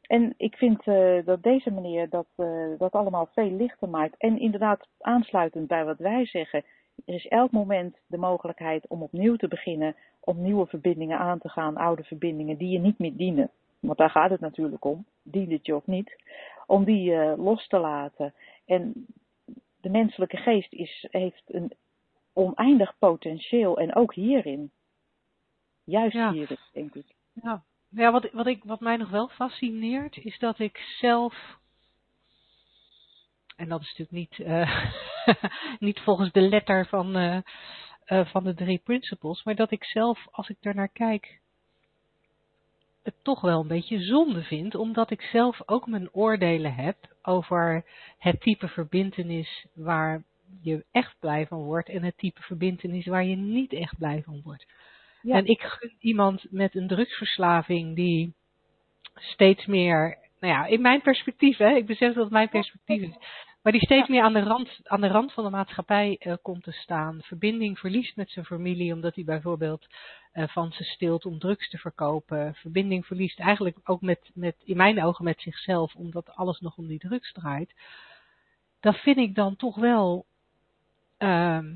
En 0.07 0.33
ik 0.37 0.55
vind 0.55 0.87
uh, 0.87 1.25
dat 1.25 1.43
deze 1.43 1.71
manier 1.71 2.09
dat, 2.09 2.27
uh, 2.37 2.77
dat 2.77 2.91
allemaal 2.91 3.29
veel 3.31 3.51
lichter 3.51 3.89
maakt. 3.89 4.17
En 4.17 4.39
inderdaad, 4.39 4.87
aansluitend 4.99 5.67
bij 5.67 5.85
wat 5.85 5.97
wij 5.97 6.25
zeggen, 6.25 6.63
er 7.05 7.13
is 7.13 7.27
elk 7.27 7.51
moment 7.51 7.97
de 8.07 8.17
mogelijkheid 8.17 8.87
om 8.87 9.01
opnieuw 9.01 9.35
te 9.35 9.47
beginnen, 9.47 9.95
om 10.19 10.41
nieuwe 10.41 10.65
verbindingen 10.65 11.19
aan 11.19 11.39
te 11.39 11.49
gaan, 11.49 11.77
oude 11.77 12.03
verbindingen 12.03 12.57
die 12.57 12.69
je 12.69 12.79
niet 12.79 12.99
meer 12.99 13.15
dienen. 13.15 13.51
Want 13.79 13.97
daar 13.97 14.09
gaat 14.09 14.29
het 14.29 14.39
natuurlijk 14.39 14.85
om, 14.85 15.05
dient 15.23 15.51
het 15.51 15.65
je 15.65 15.75
of 15.75 15.87
niet, 15.87 16.15
om 16.65 16.83
die 16.83 17.11
uh, 17.11 17.33
los 17.37 17.67
te 17.67 17.77
laten. 17.77 18.33
En 18.65 19.05
de 19.81 19.89
menselijke 19.89 20.37
geest 20.37 20.73
is, 20.73 21.07
heeft 21.11 21.43
een 21.45 21.73
oneindig 22.33 22.95
potentieel 22.99 23.77
en 23.77 23.95
ook 23.95 24.13
hierin. 24.13 24.71
Juist 25.83 26.15
ja. 26.15 26.31
hierin, 26.31 26.57
denk 26.73 26.95
ik. 26.95 27.05
Ja, 27.33 27.63
ja, 27.95 28.11
wat, 28.11 28.31
wat, 28.31 28.47
ik, 28.47 28.63
wat 28.63 28.79
mij 28.79 28.97
nog 28.97 29.09
wel 29.09 29.27
fascineert, 29.27 30.17
is 30.17 30.39
dat 30.39 30.59
ik 30.59 30.77
zelf. 30.99 31.57
En 33.55 33.69
dat 33.69 33.81
is 33.81 33.95
natuurlijk 33.97 34.11
niet, 34.37 34.47
uh, 34.47 34.85
niet 35.87 35.99
volgens 35.99 36.31
de 36.31 36.41
letter 36.41 36.87
van, 36.87 37.17
uh, 37.17 37.37
uh, 38.07 38.25
van 38.25 38.43
de 38.43 38.53
drie 38.53 38.81
principles, 38.83 39.43
maar 39.43 39.55
dat 39.55 39.71
ik 39.71 39.83
zelf, 39.83 40.27
als 40.31 40.49
ik 40.49 40.57
er 40.61 40.75
naar 40.75 40.89
kijk, 40.89 41.41
het 43.03 43.15
toch 43.21 43.41
wel 43.41 43.59
een 43.59 43.67
beetje 43.67 44.01
zonde 44.01 44.43
vind, 44.43 44.75
omdat 44.75 45.11
ik 45.11 45.21
zelf 45.21 45.61
ook 45.65 45.87
mijn 45.87 46.11
oordelen 46.11 46.73
heb 46.73 46.97
over 47.21 47.85
het 48.17 48.41
type 48.41 48.67
verbintenis 48.67 49.65
waar 49.73 50.23
je 50.61 50.85
echt 50.91 51.15
blij 51.19 51.47
van 51.47 51.63
wordt 51.63 51.89
en 51.89 52.03
het 52.03 52.17
type 52.17 52.41
verbintenis 52.41 53.05
waar 53.05 53.23
je 53.23 53.35
niet 53.35 53.73
echt 53.73 53.97
blij 53.97 54.23
van 54.23 54.41
wordt. 54.43 54.65
Ja. 55.23 55.35
En 55.35 55.45
ik 55.45 55.61
gun 55.61 55.95
iemand 55.99 56.45
met 56.49 56.75
een 56.75 56.87
drugsverslaving 56.87 57.95
die 57.95 58.33
steeds 59.15 59.65
meer, 59.65 60.17
nou 60.39 60.53
ja, 60.53 60.65
in 60.65 60.81
mijn 60.81 61.01
perspectief, 61.01 61.57
hè, 61.57 61.75
ik 61.75 61.85
besef 61.85 62.13
dat 62.13 62.23
het 62.23 62.33
mijn 62.33 62.49
perspectief 62.49 63.01
is, 63.01 63.17
maar 63.61 63.71
die 63.71 63.81
steeds 63.81 64.07
meer 64.07 64.21
aan 64.21 64.33
de 64.33 64.43
rand, 64.43 64.79
aan 64.83 65.01
de 65.01 65.07
rand 65.07 65.33
van 65.33 65.43
de 65.43 65.49
maatschappij 65.49 66.15
eh, 66.19 66.33
komt 66.41 66.63
te 66.63 66.71
staan. 66.71 67.21
Verbinding 67.21 67.79
verliest 67.79 68.15
met 68.15 68.29
zijn 68.29 68.45
familie, 68.45 68.93
omdat 68.93 69.15
hij 69.15 69.23
bijvoorbeeld 69.23 69.87
eh, 70.31 70.47
van 70.47 70.71
ze 70.71 70.83
stilt 70.83 71.25
om 71.25 71.39
drugs 71.39 71.69
te 71.69 71.77
verkopen. 71.77 72.55
Verbinding 72.55 73.05
verliest 73.05 73.39
eigenlijk 73.39 73.77
ook 73.83 74.01
met, 74.01 74.31
met, 74.33 74.55
in 74.63 74.77
mijn 74.77 75.03
ogen 75.03 75.25
met 75.25 75.41
zichzelf, 75.41 75.95
omdat 75.95 76.35
alles 76.35 76.59
nog 76.59 76.77
om 76.77 76.87
die 76.87 76.99
drugs 76.99 77.31
draait. 77.31 77.73
Dat 78.79 78.97
vind 78.97 79.17
ik 79.17 79.35
dan 79.35 79.55
toch 79.55 79.75
wel, 79.75 80.25
ehm, 81.17 81.75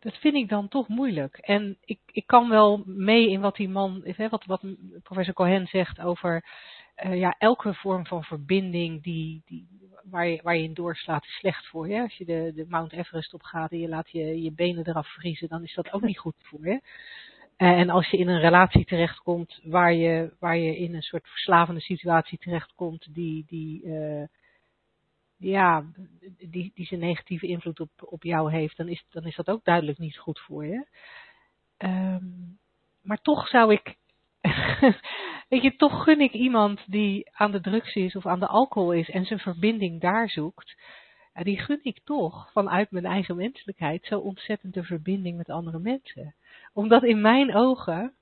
dat 0.00 0.16
vind 0.16 0.34
ik 0.34 0.48
dan 0.48 0.68
toch 0.68 0.88
moeilijk. 0.88 1.36
En 1.36 1.76
ik, 1.84 2.00
ik 2.06 2.26
kan 2.26 2.48
wel 2.48 2.82
mee 2.86 3.30
in 3.30 3.40
wat 3.40 3.56
die 3.56 3.68
man, 3.68 4.00
hè, 4.04 4.28
wat, 4.28 4.44
wat 4.44 4.64
professor 5.02 5.34
Cohen 5.34 5.66
zegt 5.66 6.00
over 6.00 6.44
eh, 6.94 7.18
ja, 7.18 7.34
elke 7.38 7.74
vorm 7.74 8.06
van 8.06 8.24
verbinding 8.24 9.02
die, 9.02 9.42
die, 9.44 9.68
waar, 10.10 10.26
je, 10.26 10.40
waar 10.42 10.56
je 10.56 10.62
in 10.62 10.74
doorslaat 10.74 11.24
is 11.24 11.38
slecht 11.38 11.66
voor 11.66 11.88
je. 11.88 12.00
Als 12.00 12.16
je 12.16 12.24
de, 12.24 12.52
de 12.54 12.66
Mount 12.68 12.92
Everest 12.92 13.34
opgaat 13.34 13.70
en 13.70 13.78
je 13.78 13.88
laat 13.88 14.10
je, 14.10 14.42
je 14.42 14.52
benen 14.52 14.88
eraf 14.88 15.08
vriezen, 15.08 15.48
dan 15.48 15.62
is 15.62 15.74
dat 15.74 15.92
ook 15.92 16.02
niet 16.02 16.18
goed 16.18 16.34
voor 16.38 16.66
je. 16.66 16.80
Eh, 17.56 17.68
en 17.68 17.90
als 17.90 18.10
je 18.10 18.16
in 18.16 18.28
een 18.28 18.40
relatie 18.40 18.84
terechtkomt 18.84 19.60
waar 19.62 19.92
je, 19.92 20.32
waar 20.38 20.56
je 20.56 20.76
in 20.76 20.94
een 20.94 21.02
soort 21.02 21.28
verslavende 21.28 21.80
situatie 21.80 22.38
terechtkomt 22.38 23.14
die, 23.14 23.44
die, 23.46 23.84
uh, 23.84 24.24
ja, 25.42 25.84
die, 26.38 26.72
die 26.74 26.86
zijn 26.86 27.00
negatieve 27.00 27.46
invloed 27.46 27.80
op, 27.80 27.90
op 27.98 28.22
jou 28.22 28.52
heeft, 28.52 28.76
dan 28.76 28.88
is, 28.88 29.04
dan 29.10 29.24
is 29.24 29.36
dat 29.36 29.48
ook 29.48 29.64
duidelijk 29.64 29.98
niet 29.98 30.18
goed 30.18 30.40
voor 30.40 30.66
je. 30.66 30.86
Um, 31.78 32.58
maar 33.02 33.20
toch 33.22 33.48
zou 33.48 33.72
ik, 33.72 33.96
weet 35.48 35.62
je, 35.62 35.76
toch 35.76 36.02
gun 36.02 36.20
ik 36.20 36.32
iemand 36.32 36.80
die 36.86 37.30
aan 37.32 37.50
de 37.50 37.60
drugs 37.60 37.94
is 37.94 38.16
of 38.16 38.26
aan 38.26 38.40
de 38.40 38.46
alcohol 38.46 38.92
is 38.92 39.10
en 39.10 39.24
zijn 39.24 39.38
verbinding 39.38 40.00
daar 40.00 40.28
zoekt. 40.28 40.76
En 41.32 41.44
die 41.44 41.58
gun 41.58 41.80
ik 41.82 42.00
toch 42.04 42.52
vanuit 42.52 42.90
mijn 42.90 43.04
eigen 43.04 43.36
menselijkheid 43.36 44.06
zo 44.06 44.18
ontzettend 44.18 44.74
de 44.74 44.84
verbinding 44.84 45.36
met 45.36 45.50
andere 45.50 45.78
mensen. 45.78 46.34
Omdat 46.72 47.04
in 47.04 47.20
mijn 47.20 47.54
ogen, 47.54 48.14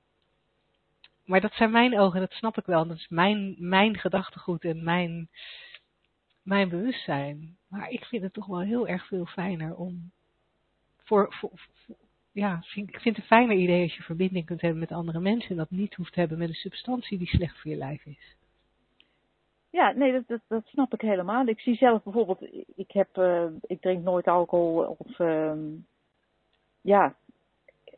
maar 1.25 1.41
dat 1.41 1.53
zijn 1.53 1.71
mijn 1.71 1.99
ogen, 1.99 2.21
dat 2.21 2.33
snap 2.33 2.59
ik 2.59 2.67
wel, 2.67 2.87
dat 2.87 2.97
is 2.97 3.09
mijn, 3.09 3.55
mijn 3.59 3.99
gedachtegoed 3.99 4.65
en 4.65 4.85
mijn, 4.85 5.29
mijn 6.51 6.69
bewustzijn. 6.69 7.57
Maar 7.69 7.91
ik 7.91 8.05
vind 8.05 8.23
het 8.23 8.33
toch 8.33 8.47
wel 8.47 8.61
heel 8.61 8.89
erg 8.89 9.07
veel 9.07 9.27
fijner 9.27 9.77
om 9.77 10.11
voor, 11.05 11.35
ja, 12.33 12.57
ik 12.75 13.01
vind 13.01 13.17
het 13.17 13.17
een 13.17 13.23
fijner 13.23 13.57
idee 13.57 13.83
als 13.83 13.97
je 13.97 14.03
verbinding 14.03 14.47
kunt 14.47 14.61
hebben 14.61 14.81
met 14.81 14.93
andere 14.93 15.21
mensen 15.21 15.51
en 15.51 15.57
dat 15.57 15.71
niet 15.71 15.95
hoeft 15.95 16.13
te 16.13 16.21
hebben 16.21 16.39
met 16.39 16.49
een 16.49 16.55
substantie 16.55 17.19
die 17.19 17.27
slecht 17.27 17.59
voor 17.61 17.71
je 17.71 17.77
lijf 17.77 18.05
is. 18.07 18.37
Ja, 19.71 19.93
nee, 19.93 20.23
dat, 20.27 20.41
dat, 20.49 20.67
snap 20.67 20.95
ik 20.95 21.01
helemaal. 21.01 21.47
Ik 21.47 21.61
zie 21.61 21.77
zelf 21.77 22.03
bijvoorbeeld, 22.03 22.43
ik, 22.77 22.91
heb, 22.91 23.17
uh, 23.17 23.45
ik 23.61 23.81
drink 23.81 24.03
nooit 24.03 24.27
alcohol 24.27 24.97
of 24.99 25.19
uh, 25.19 25.53
ja, 26.81 27.15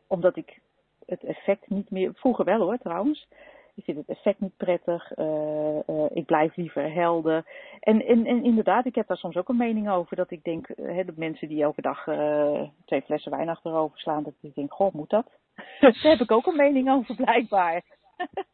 omdat 0.07 0.37
ik 0.37 0.59
het 1.05 1.23
effect 1.23 1.69
niet 1.69 1.89
meer, 1.89 2.13
vroeger 2.13 2.45
wel 2.45 2.59
hoor 2.59 2.77
trouwens, 2.77 3.27
ik 3.75 3.83
vind 3.83 3.97
het 3.97 4.09
effect 4.09 4.39
niet 4.39 4.57
prettig. 4.57 5.17
Uh, 5.17 5.25
uh, 5.87 6.05
ik 6.13 6.25
blijf 6.25 6.55
liever 6.55 6.93
helder. 6.93 7.45
En, 7.79 8.05
en, 8.05 8.43
inderdaad, 8.43 8.85
ik 8.85 8.95
heb 8.95 9.07
daar 9.07 9.17
soms 9.17 9.35
ook 9.35 9.49
een 9.49 9.57
mening 9.57 9.89
over. 9.89 10.15
Dat 10.15 10.31
ik 10.31 10.43
denk, 10.43 10.69
uh, 10.69 11.05
de 11.05 11.13
mensen 11.15 11.47
die 11.47 11.63
elke 11.63 11.81
dag 11.81 12.03
twee 12.85 13.01
flessen 13.01 13.31
wijn 13.31 13.49
achterover 13.49 13.99
slaan. 13.99 14.23
Dat 14.23 14.33
ik 14.41 14.55
denk, 14.55 14.73
goh, 14.73 14.93
moet 14.93 15.09
dat? 15.09 15.25
daar 15.79 15.97
heb 16.01 16.19
ik 16.19 16.31
ook 16.31 16.45
een 16.45 16.55
mening 16.55 16.89
over 16.89 17.15
blijkbaar. 17.15 17.81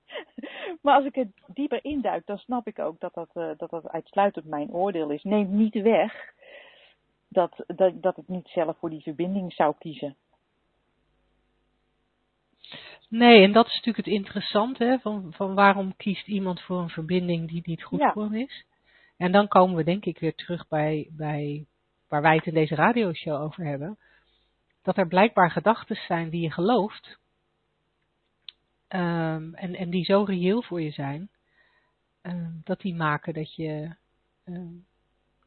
maar 0.81 0.95
als 0.95 1.05
ik 1.05 1.15
het 1.15 1.31
dieper 1.47 1.83
induik, 1.83 2.25
dan 2.25 2.37
snap 2.37 2.67
ik 2.67 2.79
ook 2.79 2.99
dat 2.99 3.13
dat, 3.13 3.29
dat, 3.57 3.69
dat 3.69 3.89
uitsluitend 3.89 4.45
mijn 4.45 4.71
oordeel 4.71 5.09
is. 5.09 5.23
Neemt 5.23 5.51
niet 5.51 5.81
weg 5.81 6.33
dat, 7.27 7.63
dat, 7.67 8.01
dat 8.01 8.17
ik 8.17 8.27
niet 8.27 8.47
zelf 8.47 8.77
voor 8.77 8.89
die 8.89 9.01
verbinding 9.01 9.53
zou 9.53 9.73
kiezen. 9.79 10.15
Nee, 13.09 13.43
en 13.43 13.51
dat 13.51 13.65
is 13.65 13.73
natuurlijk 13.73 14.05
het 14.05 14.15
interessante, 14.15 14.99
van, 15.01 15.33
van 15.33 15.53
waarom 15.53 15.95
kiest 15.95 16.27
iemand 16.27 16.61
voor 16.61 16.81
een 16.81 16.89
verbinding 16.89 17.47
die 17.49 17.61
niet 17.65 17.83
goed 17.83 17.99
ja. 17.99 18.11
voor 18.11 18.23
hem 18.23 18.35
is. 18.35 18.65
En 19.17 19.31
dan 19.31 19.47
komen 19.47 19.75
we 19.75 19.83
denk 19.83 20.05
ik 20.05 20.19
weer 20.19 20.35
terug 20.35 20.67
bij, 20.67 21.07
bij 21.11 21.65
waar 22.07 22.21
wij 22.21 22.35
het 22.35 22.45
in 22.45 22.53
deze 22.53 22.75
radioshow 22.75 23.41
over 23.41 23.65
hebben. 23.65 23.97
Dat 24.83 24.97
er 24.97 25.07
blijkbaar 25.07 25.51
gedachten 25.51 25.95
zijn 25.95 26.29
die 26.29 26.41
je 26.41 26.51
gelooft. 26.51 27.19
Um, 28.89 29.55
en, 29.55 29.75
en 29.75 29.89
die 29.89 30.03
zo 30.03 30.23
reëel 30.23 30.61
voor 30.61 30.81
je 30.81 30.91
zijn. 30.91 31.29
Um, 32.21 32.61
dat 32.63 32.81
die 32.81 32.95
maken 32.95 33.33
dat 33.33 33.55
je 33.55 33.95
um, 34.45 34.85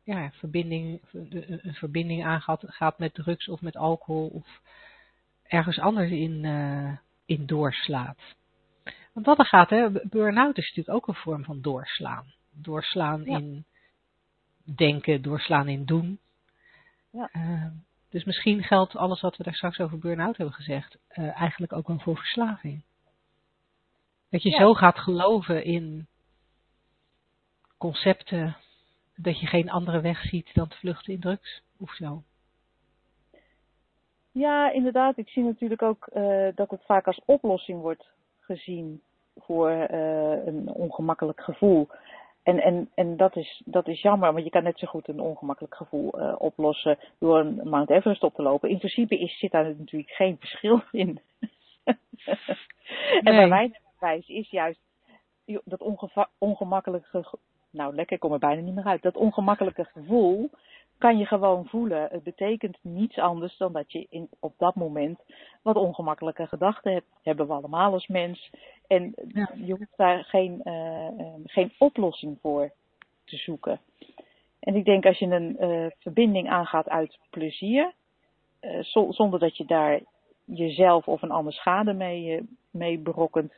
ja, 0.05 0.31
verbinding, 0.31 1.03
een 1.63 1.75
verbinding 1.75 2.25
aangaat 2.25 2.65
gaat 2.67 2.99
met 2.99 3.15
drugs 3.15 3.49
of 3.49 3.61
met 3.61 3.77
alcohol 3.77 4.29
of 4.29 4.61
ergens 5.43 5.79
anders 5.79 6.11
in, 6.11 6.45
uh, 6.45 6.97
in 7.27 7.47
doorslaat. 7.47 8.19
Want 9.13 9.27
wat 9.27 9.39
er 9.39 9.47
gaat, 9.47 9.71
hè, 9.71 9.91
burn-out 9.91 10.59
is 10.59 10.69
natuurlijk 10.69 10.97
ook 10.97 11.09
een 11.09 11.23
vorm 11.23 11.45
van 11.45 11.61
doorslaan. 11.61 12.33
Doorslaan 12.51 13.25
ja. 13.25 13.39
in 13.39 13.65
denken, 14.65 15.23
doorslaan 15.23 15.69
in 15.69 15.85
doen. 15.85 16.19
Ja. 17.11 17.31
Uh, 17.33 17.67
dus 18.11 18.25
misschien 18.25 18.63
geldt 18.63 18.97
alles 18.97 19.21
wat 19.21 19.37
we 19.37 19.45
daar 19.45 19.55
straks 19.55 19.79
over 19.79 19.99
burn-out 19.99 20.37
hebben 20.37 20.55
gezegd, 20.55 20.99
uh, 21.11 21.41
eigenlijk 21.41 21.73
ook 21.73 21.87
wel 21.87 21.99
voor 21.99 22.17
verslaving. 22.17 22.83
Dat 24.31 24.43
je 24.43 24.51
ja. 24.51 24.59
zo 24.59 24.75
gaat 24.75 24.99
geloven 24.99 25.65
in 25.65 26.07
concepten, 27.79 28.57
dat 29.17 29.41
je 29.41 29.47
geen 29.47 29.71
andere 29.71 30.01
weg 30.01 30.21
ziet 30.21 30.55
dan 30.55 30.69
te 30.69 30.77
vluchten 30.77 31.13
in 31.13 31.21
drugs 31.21 31.63
of 31.77 31.95
zo. 31.95 32.23
Ja, 34.33 34.71
inderdaad. 34.71 35.17
Ik 35.19 35.29
zie 35.29 35.43
natuurlijk 35.43 35.83
ook 35.83 36.09
uh, 36.15 36.49
dat 36.55 36.71
het 36.71 36.85
vaak 36.85 37.07
als 37.07 37.21
oplossing 37.25 37.81
wordt 37.81 38.09
gezien 38.41 39.03
voor 39.37 39.71
uh, 39.71 40.47
een 40.47 40.69
ongemakkelijk 40.75 41.41
gevoel. 41.41 41.89
En, 42.43 42.59
en, 42.63 42.91
en 42.95 43.17
dat, 43.17 43.37
is, 43.37 43.63
dat 43.65 43.89
is 43.89 44.01
jammer, 44.03 44.33
want 44.33 44.45
je 44.45 44.51
kan 44.51 44.63
net 44.63 44.79
zo 44.79 44.87
goed 44.87 45.09
een 45.09 45.21
ongemakkelijk 45.21 45.75
gevoel 45.75 46.19
uh, 46.21 46.35
oplossen 46.39 46.99
door 47.19 47.39
een 47.39 47.61
Mount 47.69 47.91
Everest 47.91 48.23
op 48.23 48.35
te 48.35 48.43
lopen. 48.43 48.69
In 48.71 48.79
principe 48.79 49.19
is, 49.19 49.39
zit 49.39 49.51
daar 49.51 49.75
natuurlijk 49.79 50.11
geen 50.13 50.37
verschil 50.39 50.81
in. 50.91 51.21
en 51.85 51.99
Nee. 53.23 53.35
bij 53.35 53.49
mijn 53.49 53.77
wijs 53.99 54.29
is 54.29 54.51
juist 54.51 54.81
dat 55.65 55.83
ongemakkelijke, 56.39 57.23
ge- 57.23 57.39
nou 57.71 57.95
lekker, 57.95 58.15
ik 58.15 58.21
kom 58.21 58.33
er 58.33 58.39
bijna 58.39 58.61
niet 58.63 58.75
meer 58.75 58.85
uit. 58.85 59.03
Dat 59.03 59.17
ongemakkelijke 59.17 59.85
gevoel 59.85 60.51
kan 61.03 61.19
je 61.19 61.27
gewoon 61.27 61.67
voelen. 61.67 62.09
Het 62.11 62.23
betekent 62.23 62.79
niets 62.83 63.19
anders 63.19 63.57
dan 63.57 63.73
dat 63.73 63.93
je 63.93 64.07
in, 64.11 64.29
op 64.41 64.55
dat 64.59 64.75
moment 64.75 65.21
wat 65.63 65.77
ongemakkelijke 65.77 66.47
gedachten 66.47 66.93
hebt. 66.93 67.07
Hebben 67.23 67.47
we 67.47 67.53
allemaal 67.53 67.93
als 67.93 68.07
mens. 68.07 68.51
En 68.87 69.13
Ja. 69.29 69.51
je 69.55 69.73
hoeft 69.73 69.97
daar 69.97 70.25
geen, 70.25 70.61
eh, 70.63 71.07
eh, 71.07 71.27
geen 71.45 71.73
oplossing 71.79 72.39
voor 72.41 72.71
te 73.25 73.37
zoeken. 73.37 73.81
En 74.61 74.75
ik 74.77 74.85
denk 74.85 75.07
als 75.07 75.19
je 75.19 75.27
een 75.27 75.59
eh, 75.59 75.87
verbinding 75.99 76.49
aangaat 76.49 76.89
uit 76.89 77.19
plezier, 77.31 77.93
zo- 78.81 79.13
zonder 79.13 79.39
dat 79.41 79.57
je 79.57 79.65
daar 79.65 80.01
jezelf 80.45 81.09
of 81.09 81.23
een 81.23 81.31
ander 81.31 81.53
schade 81.53 81.93
mee, 81.93 82.41
mee 82.71 82.99
berokkent, 82.99 83.53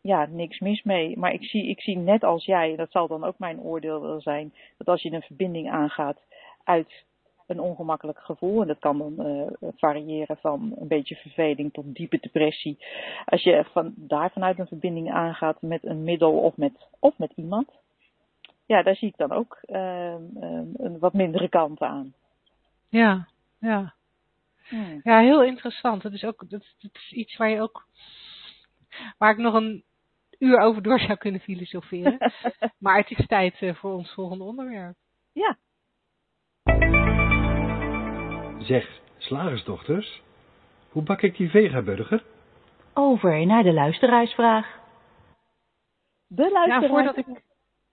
ja, 0.00 0.26
niks 0.30 0.58
mis 0.60 0.82
mee. 0.82 1.18
Maar 1.18 1.32
ik 1.32 1.44
zie, 1.44 1.66
ik 1.68 1.80
zie 1.80 1.96
net 1.98 2.24
als 2.24 2.44
jij, 2.44 2.70
en 2.70 2.76
dat 2.76 2.90
zal 2.90 3.06
dan 3.08 3.24
ook 3.24 3.38
mijn 3.38 3.60
oordeel 3.60 4.00
wel 4.00 4.20
zijn, 4.20 4.54
dat 4.78 4.88
als 4.88 5.02
je 5.02 5.12
een 5.12 5.22
verbinding 5.22 5.70
aangaat 5.70 6.18
uit 6.64 7.04
een 7.46 7.60
ongemakkelijk 7.60 8.18
gevoel, 8.18 8.60
en 8.60 8.66
dat 8.66 8.78
kan 8.78 8.98
dan 8.98 9.26
eh, 9.26 9.70
variëren 9.76 10.36
van 10.36 10.72
een 10.78 10.88
beetje 10.88 11.14
verveling 11.16 11.72
tot 11.72 11.94
diepe 11.94 12.18
depressie. 12.20 12.84
Als 13.24 13.42
je 13.42 13.64
van, 13.72 13.92
daar 13.96 14.30
vanuit 14.30 14.58
een 14.58 14.66
verbinding 14.66 15.10
aangaat 15.12 15.62
met 15.62 15.84
een 15.84 16.02
middel 16.04 16.32
of 16.38 16.56
met, 16.56 16.88
of 16.98 17.18
met 17.18 17.32
iemand, 17.36 17.70
ja, 18.66 18.82
daar 18.82 18.96
zie 18.96 19.08
ik 19.08 19.16
dan 19.16 19.32
ook 19.32 19.58
ehm, 19.62 20.22
ehm, 20.40 20.66
een 20.76 20.98
wat 20.98 21.12
mindere 21.12 21.48
kant 21.48 21.80
aan. 21.80 22.14
Ja, 22.88 23.28
ja. 23.58 23.94
Hmm. 24.68 25.00
Ja, 25.02 25.20
heel 25.20 25.42
interessant. 25.42 26.02
Dat 26.02 26.12
is 26.12 26.24
ook 26.24 26.50
dat, 26.50 26.60
is- 26.60 26.76
dat 26.80 26.90
is 26.94 27.12
iets 27.12 27.36
waar 27.36 27.50
je 27.50 27.60
ook 27.60 27.86
waar 29.18 29.30
ik 29.32 29.36
nog 29.38 29.54
een 29.54 29.84
uur 30.38 30.58
over 30.58 30.82
door 30.82 30.98
zou 31.00 31.18
kunnen 31.18 31.40
filosoferen. 31.40 32.18
maar 32.78 32.96
het 32.98 33.10
is 33.18 33.26
tijd 33.26 33.54
eh, 33.62 33.74
voor 33.74 33.92
ons 33.92 34.12
volgende 34.14 34.44
onderwerp. 34.44 34.96
ja, 35.32 35.56
Zeg, 38.58 39.00
slagersdochters, 39.18 40.22
hoe 40.88 41.02
bak 41.02 41.22
ik 41.22 41.36
die 41.36 41.50
vegaburger? 41.50 42.24
Over 42.94 43.46
naar 43.46 43.62
de 43.62 43.72
luisteraarsvraag. 43.72 44.78
de 46.26 46.42
Ja, 46.42 46.50
luisteraar. 46.50 46.88
voordat 46.88 47.16
ik. 47.16 47.26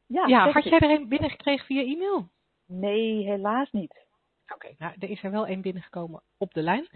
Ja, 0.07 0.27
Ja, 0.27 0.51
had 0.51 0.63
jij 0.63 0.79
er 0.79 0.89
een 0.89 1.07
binnengekregen 1.07 1.65
via 1.65 1.81
e-mail? 1.81 2.29
Nee, 2.67 3.23
helaas 3.23 3.71
niet. 3.71 4.05
Oké, 4.53 4.73
nou, 4.77 4.93
er 4.99 5.09
is 5.09 5.23
er 5.23 5.31
wel 5.31 5.47
één 5.47 5.61
binnengekomen 5.61 6.21
op 6.37 6.53
de 6.53 6.61
lijn. 6.61 6.87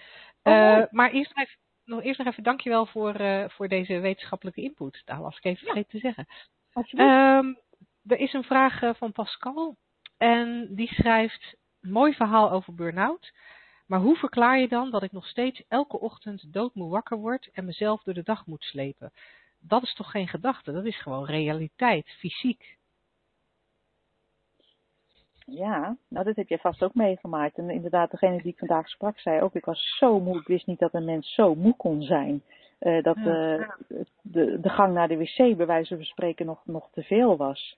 Oh. 0.43 0.53
Eh, 0.53 0.83
maar 0.89 1.11
eerst 1.11 1.37
even, 1.37 1.57
nog 1.85 2.03
eerst 2.03 2.19
nog 2.19 2.27
even 2.27 2.43
dankjewel 2.43 2.85
voor, 2.85 3.21
uh, 3.21 3.49
voor 3.49 3.67
deze 3.67 3.99
wetenschappelijke 3.99 4.61
input. 4.61 5.01
Daar 5.05 5.21
was 5.21 5.37
ik 5.37 5.43
even 5.43 5.65
vergeten 5.65 5.89
te 5.89 5.99
zeggen. 5.99 6.27
Um, 6.97 7.57
er 8.05 8.17
is 8.17 8.33
een 8.33 8.43
vraag 8.43 8.81
uh, 8.81 8.93
van 8.93 9.11
Pascal. 9.11 9.75
En 10.17 10.67
die 10.75 10.87
schrijft, 10.87 11.55
mooi 11.85 12.13
verhaal 12.13 12.51
over 12.51 12.75
burn-out. 12.75 13.33
Maar 13.85 13.99
hoe 13.99 14.15
verklaar 14.15 14.59
je 14.59 14.67
dan 14.67 14.91
dat 14.91 15.03
ik 15.03 15.11
nog 15.11 15.27
steeds 15.27 15.63
elke 15.67 15.99
ochtend 15.99 16.53
doodmoe 16.53 16.89
wakker 16.89 17.17
word 17.17 17.49
en 17.53 17.65
mezelf 17.65 18.03
door 18.03 18.13
de 18.13 18.23
dag 18.23 18.45
moet 18.45 18.63
slepen? 18.63 19.11
Dat 19.59 19.83
is 19.83 19.93
toch 19.93 20.11
geen 20.11 20.27
gedachte, 20.27 20.71
dat 20.71 20.85
is 20.85 21.01
gewoon 21.01 21.25
realiteit, 21.25 22.09
fysiek. 22.19 22.77
Ja, 25.45 25.97
nou 26.07 26.25
dat 26.25 26.35
heb 26.35 26.47
je 26.47 26.57
vast 26.57 26.83
ook 26.83 26.93
meegemaakt. 26.93 27.57
En 27.57 27.69
inderdaad, 27.69 28.11
degene 28.11 28.41
die 28.41 28.51
ik 28.51 28.57
vandaag 28.57 28.89
sprak 28.89 29.19
zei 29.19 29.41
ook, 29.41 29.55
ik 29.55 29.65
was 29.65 29.97
zo 29.97 30.19
moe, 30.19 30.39
ik 30.39 30.47
wist 30.47 30.67
niet 30.67 30.79
dat 30.79 30.93
een 30.93 31.05
mens 31.05 31.33
zo 31.33 31.55
moe 31.55 31.75
kon 31.75 32.01
zijn. 32.01 32.43
Uh, 32.79 33.03
dat 33.03 33.17
uh, 33.17 33.69
de, 34.21 34.59
de 34.61 34.69
gang 34.69 34.93
naar 34.93 35.07
de 35.07 35.17
wc 35.17 35.57
bij 35.57 35.65
wijze 35.65 35.95
van 35.95 36.05
spreken 36.05 36.45
nog, 36.45 36.61
nog 36.65 36.89
te 36.91 37.03
veel 37.03 37.37
was. 37.37 37.77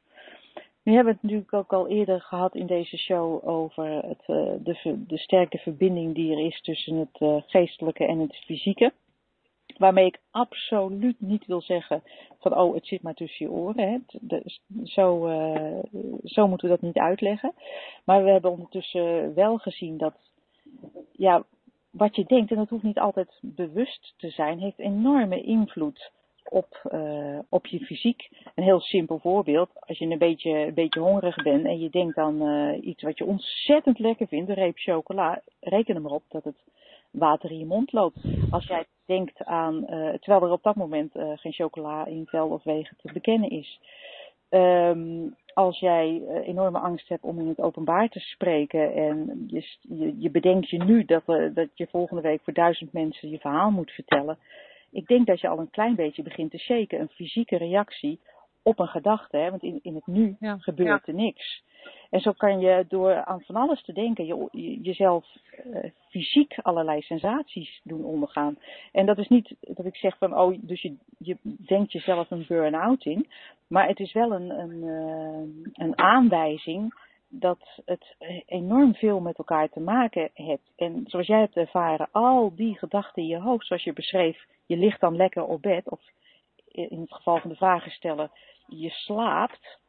Nu 0.88 0.93
hebben 0.93 1.13
we 1.13 1.19
het 1.21 1.29
natuurlijk 1.29 1.53
ook 1.53 1.73
al 1.73 1.88
eerder 1.88 2.21
gehad 2.21 2.55
in 2.55 2.65
deze 2.65 2.97
show 2.97 3.47
over 3.47 3.85
het, 3.85 4.23
uh, 4.27 4.53
de, 4.59 5.03
de 5.07 5.17
sterke 5.17 5.57
verbinding 5.57 6.15
die 6.15 6.31
er 6.31 6.45
is 6.45 6.61
tussen 6.61 6.95
het 6.95 7.43
geestelijke 7.47 8.05
en 8.05 8.19
het 8.19 8.35
fysieke. 8.35 8.93
Waarmee 9.77 10.05
ik 10.05 10.19
absoluut 10.31 11.15
niet 11.19 11.45
wil 11.45 11.61
zeggen 11.61 12.03
van 12.39 12.57
oh, 12.57 12.75
het 12.75 12.85
zit 12.88 13.01
maar 13.01 13.13
tussen 13.13 13.45
je 13.45 13.51
oren. 13.51 13.89
Hè. 13.89 13.99
zo, 14.83 15.27
uh, 15.27 15.79
zo 16.23 16.47
moeten 16.47 16.69
we 16.69 16.73
dat 16.73 16.83
niet 16.83 16.97
uitleggen. 16.97 17.53
Maar 18.03 18.23
we 18.23 18.29
hebben 18.29 18.51
ondertussen 18.51 19.33
wel 19.33 19.57
gezien 19.57 19.97
dat 19.97 20.15
ja, 21.11 21.43
wat 21.89 22.15
je 22.15 22.23
denkt, 22.23 22.51
en 22.51 22.57
dat 22.57 22.69
hoeft 22.69 22.83
niet 22.83 22.99
altijd 22.99 23.39
bewust 23.41 24.13
te 24.17 24.29
zijn, 24.29 24.59
heeft 24.59 24.79
enorme 24.79 25.41
invloed 25.41 26.11
op, 26.49 26.89
uh, 26.93 27.39
op 27.49 27.65
je 27.65 27.79
fysiek. 27.79 28.29
Een 28.55 28.63
heel 28.63 28.79
simpel 28.79 29.19
voorbeeld. 29.19 29.69
Als 29.73 29.97
je 29.97 30.05
een 30.05 30.17
beetje, 30.17 30.51
een 30.51 30.73
beetje 30.73 30.99
hongerig 30.99 31.43
bent 31.43 31.65
en 31.65 31.79
je 31.79 31.89
denkt 31.89 32.17
aan 32.17 32.41
uh, 32.41 32.85
iets 32.87 33.03
wat 33.03 33.17
je 33.17 33.25
ontzettend 33.25 33.99
lekker 33.99 34.27
vindt, 34.27 34.49
een 34.49 34.55
reep 34.55 34.77
chocola, 34.77 35.41
reken 35.59 35.95
er 35.95 36.01
maar 36.01 36.11
op 36.11 36.23
dat 36.29 36.43
het 36.43 36.63
water 37.11 37.51
in 37.51 37.59
je 37.59 37.65
mond 37.65 37.91
loopt. 37.91 38.17
Als 38.51 38.67
jij 38.67 38.85
denkt 39.05 39.43
aan, 39.43 39.75
uh, 39.75 40.13
terwijl 40.13 40.43
er 40.43 40.51
op 40.51 40.63
dat 40.63 40.75
moment 40.75 41.11
geen 41.13 41.53
chocola 41.53 42.05
in 42.05 42.25
vel 42.25 42.47
of 42.47 42.63
wegen 42.63 42.97
te 43.01 43.13
bekennen 43.13 43.49
is. 43.49 43.79
Um, 44.49 45.35
als 45.53 45.79
jij 45.79 46.21
enorme 46.43 46.79
angst 46.79 47.09
hebt 47.09 47.23
om 47.23 47.39
in 47.39 47.47
het 47.47 47.59
openbaar 47.59 48.09
te 48.09 48.19
spreken 48.19 48.93
en 48.93 49.45
je, 49.47 49.63
je, 49.81 50.15
je 50.19 50.29
bedenkt 50.29 50.69
je 50.69 50.83
nu 50.83 51.05
dat, 51.05 51.25
dat 51.53 51.69
je 51.73 51.87
volgende 51.87 52.21
week 52.21 52.41
voor 52.43 52.53
duizend 52.53 52.93
mensen 52.93 53.29
je 53.29 53.39
verhaal 53.39 53.71
moet 53.71 53.91
vertellen. 53.91 54.37
Ik 54.97 55.07
denk 55.07 55.25
dat 55.25 55.39
je 55.39 55.47
al 55.47 55.59
een 55.59 55.69
klein 55.69 55.95
beetje 55.95 56.23
begint 56.23 56.51
te 56.51 56.57
shaken, 56.57 56.99
een 56.99 57.09
fysieke 57.09 57.57
reactie 57.57 58.19
op 58.63 58.79
een 58.79 58.87
gedachte. 58.87 59.37
Hè? 59.37 59.49
Want 59.49 59.63
in, 59.63 59.79
in 59.81 59.95
het 59.95 60.07
nu 60.07 60.35
ja, 60.39 60.57
gebeurt 60.57 61.05
ja. 61.05 61.11
er 61.11 61.13
niks. 61.13 61.63
En 62.09 62.19
zo 62.19 62.31
kan 62.31 62.59
je 62.59 62.85
door 62.87 63.23
aan 63.23 63.41
van 63.41 63.55
alles 63.55 63.83
te 63.83 63.93
denken 63.93 64.25
je, 64.25 64.79
jezelf 64.81 65.25
uh, 65.65 65.83
fysiek 66.09 66.59
allerlei 66.61 67.01
sensaties 67.01 67.81
doen 67.83 68.03
ondergaan. 68.03 68.57
En 68.91 69.05
dat 69.05 69.17
is 69.17 69.27
niet 69.27 69.55
dat 69.59 69.85
ik 69.85 69.95
zeg 69.95 70.17
van, 70.17 70.37
oh, 70.37 70.57
dus 70.61 70.81
je, 70.81 70.95
je 71.17 71.37
denkt 71.43 71.91
jezelf 71.91 72.31
een 72.31 72.45
burn-out 72.47 73.05
in. 73.05 73.27
Maar 73.67 73.87
het 73.87 73.99
is 73.99 74.13
wel 74.13 74.31
een, 74.31 74.49
een, 74.49 74.83
uh, 74.83 75.73
een 75.73 75.97
aanwijzing 75.97 76.93
dat 77.30 77.82
het 77.86 78.15
enorm 78.45 78.95
veel 78.95 79.19
met 79.19 79.38
elkaar 79.38 79.69
te 79.69 79.80
maken 79.80 80.30
heeft. 80.34 80.71
En 80.75 81.03
zoals 81.05 81.28
jij 81.28 81.39
hebt 81.39 81.55
ervaren, 81.55 82.07
al 82.11 82.55
die 82.55 82.78
gedachten 82.78 83.21
in 83.21 83.28
je 83.28 83.39
hoofd, 83.39 83.65
zoals 83.65 83.84
je 83.84 83.93
beschreef, 83.93 84.45
je 84.65 84.78
ligt 84.78 84.99
dan 84.99 85.15
lekker 85.15 85.43
op 85.43 85.61
bed, 85.61 85.89
of 85.89 86.01
in 86.71 87.01
het 87.01 87.13
geval 87.13 87.39
van 87.39 87.49
de 87.49 87.55
vragen 87.55 87.91
stellen, 87.91 88.32
je 88.67 88.89
slaapt. 88.89 89.80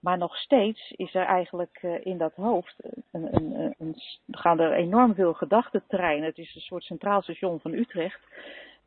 Maar 0.00 0.18
nog 0.18 0.36
steeds 0.36 0.90
is 0.90 1.14
er 1.14 1.24
eigenlijk 1.24 1.78
uh, 1.82 2.06
in 2.06 2.18
dat 2.18 2.34
hoofd, 2.34 2.74
een, 3.12 3.34
een, 3.34 3.60
een, 3.60 3.74
een, 3.78 3.94
gaan 4.30 4.60
er 4.60 4.72
enorm 4.72 5.14
veel 5.14 5.34
gedachtentreinen. 5.34 6.26
Het 6.26 6.38
is 6.38 6.54
een 6.54 6.60
soort 6.60 6.82
centraal 6.82 7.22
station 7.22 7.60
van 7.60 7.72
Utrecht. 7.72 8.20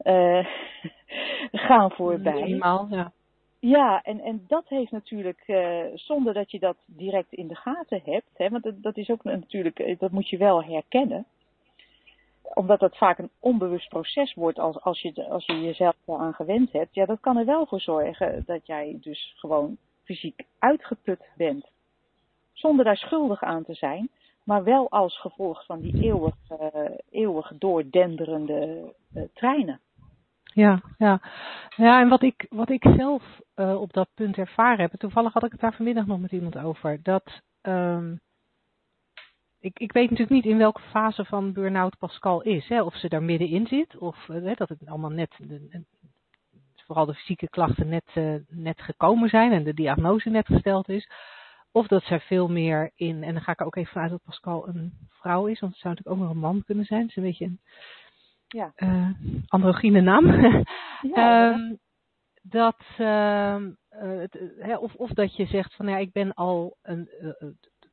Uh, 0.04 0.48
gaan 1.68 1.92
voorbij. 1.92 2.44
Eenmaal, 2.44 2.88
ja. 2.90 3.12
Ja, 3.70 4.02
en, 4.04 4.20
en 4.20 4.44
dat 4.48 4.68
heeft 4.68 4.92
natuurlijk, 4.92 5.44
uh, 5.48 5.86
zonder 5.94 6.34
dat 6.34 6.52
je 6.52 6.60
dat 6.60 6.78
direct 6.86 7.34
in 7.34 7.48
de 7.48 7.56
gaten 7.56 8.02
hebt, 8.04 8.30
hè, 8.34 8.50
want 8.50 8.84
dat, 8.84 8.98
is 8.98 9.10
ook 9.10 9.24
natuurlijk, 9.24 10.00
dat 10.00 10.12
moet 10.12 10.30
je 10.30 10.38
wel 10.38 10.64
herkennen 10.64 11.26
omdat 12.54 12.80
dat 12.80 12.98
vaak 12.98 13.18
een 13.18 13.30
onbewust 13.40 13.90
proces 13.90 14.34
wordt 14.34 14.60
als, 14.60 14.82
als, 14.82 15.02
je, 15.02 15.30
als 15.30 15.46
je 15.46 15.62
jezelf 15.62 15.96
aan 16.06 16.34
gewend 16.34 16.72
hebt, 16.72 16.94
ja, 16.94 17.06
dat 17.06 17.20
kan 17.20 17.38
er 17.38 17.46
wel 17.46 17.66
voor 17.66 17.82
zorgen 17.82 18.44
dat 18.46 18.68
jij 18.68 18.98
dus 19.02 19.34
gewoon 19.38 19.78
fysiek 20.04 20.44
uitgeput 20.60 21.26
bent. 21.36 21.70
Zonder 22.54 22.86
daar 22.86 22.98
schuldig 22.98 23.44
aan 23.44 23.64
te 23.64 23.74
zijn, 23.74 24.10
maar 24.44 24.64
wel 24.64 24.90
als 24.90 25.20
gevolg 25.20 25.66
van 25.66 25.80
die 25.80 26.04
eeuwig, 26.04 26.36
uh, 26.52 26.92
eeuwig 27.10 27.52
doordenderende 27.58 28.94
treinen. 29.34 29.80
Ja, 30.58 30.82
ja. 30.98 31.22
ja, 31.76 32.02
en 32.02 32.10
wat 32.10 32.24
ik, 32.24 32.46
wat 32.50 32.70
ik 32.70 32.84
zelf 32.96 33.24
uh, 33.56 33.82
op 33.82 33.94
dat 33.94 34.10
punt 34.14 34.38
ervaren 34.38 34.80
heb, 34.80 35.00
toevallig 35.00 35.34
had 35.34 35.44
ik 35.44 35.52
het 35.52 35.60
daar 35.60 35.74
vanmiddag 35.74 36.06
nog 36.06 36.20
met 36.20 36.32
iemand 36.32 36.58
over, 36.58 37.00
dat 37.04 37.42
um, 37.62 38.20
ik, 39.60 39.80
ik 39.80 39.92
weet 39.92 40.10
natuurlijk 40.10 40.36
niet 40.36 40.54
in 40.54 40.58
welke 40.58 40.82
fase 40.82 41.26
van 41.26 41.54
burn-out 41.54 41.98
Pascal 41.98 42.42
is. 42.42 42.68
Hè? 42.68 42.82
Of 42.82 42.96
ze 42.96 43.10
daar 43.10 43.24
middenin 43.24 43.68
zit, 43.68 43.98
of 43.98 44.28
hè, 44.28 44.54
dat 44.54 44.70
het 44.70 44.88
allemaal 44.88 45.10
net, 45.10 45.40
vooral 46.76 47.06
de 47.06 47.14
fysieke 47.14 47.50
klachten 47.50 47.88
net, 47.88 48.12
uh, 48.16 48.36
net 48.50 48.82
gekomen 48.82 49.30
zijn 49.30 49.52
en 49.52 49.64
de 49.64 49.74
diagnose 49.74 50.30
net 50.30 50.46
gesteld 50.46 50.90
is. 50.90 51.10
Of 51.72 51.88
dat 51.88 52.04
zij 52.04 52.20
veel 52.20 52.48
meer 52.48 52.92
in, 52.96 53.24
en 53.24 53.34
dan 53.34 53.42
ga 53.44 53.52
ik 53.52 53.60
er 53.60 53.66
ook 53.66 53.76
even 53.76 53.92
vanuit 53.92 54.12
dat 54.12 54.24
Pascal 54.24 54.68
een 54.68 54.94
vrouw 55.10 55.46
is, 55.46 55.60
want 55.60 55.74
het 55.74 55.82
zou 55.82 55.94
natuurlijk 55.94 56.22
ook 56.22 56.28
nog 56.28 56.36
een 56.36 56.50
man 56.50 56.64
kunnen 56.66 56.86
zijn. 56.86 57.02
Het 57.02 57.10
is 57.10 57.16
een 57.16 57.24
beetje 57.24 57.46
een 57.46 57.60
ja. 58.48 58.72
uh, 58.76 59.10
androgyne 59.48 60.02
naam. 60.02 60.26
ja, 61.16 61.54
um, 61.54 61.80
dat, 62.42 62.84
uh, 62.98 63.58
uh, 64.02 64.82
of, 64.82 64.96
of 64.96 65.10
dat 65.10 65.36
je 65.36 65.46
zegt 65.46 65.76
van 65.76 65.88
ja, 65.88 65.98
ik 65.98 66.12
ben 66.12 66.34
al 66.34 66.78
een, 66.82 67.10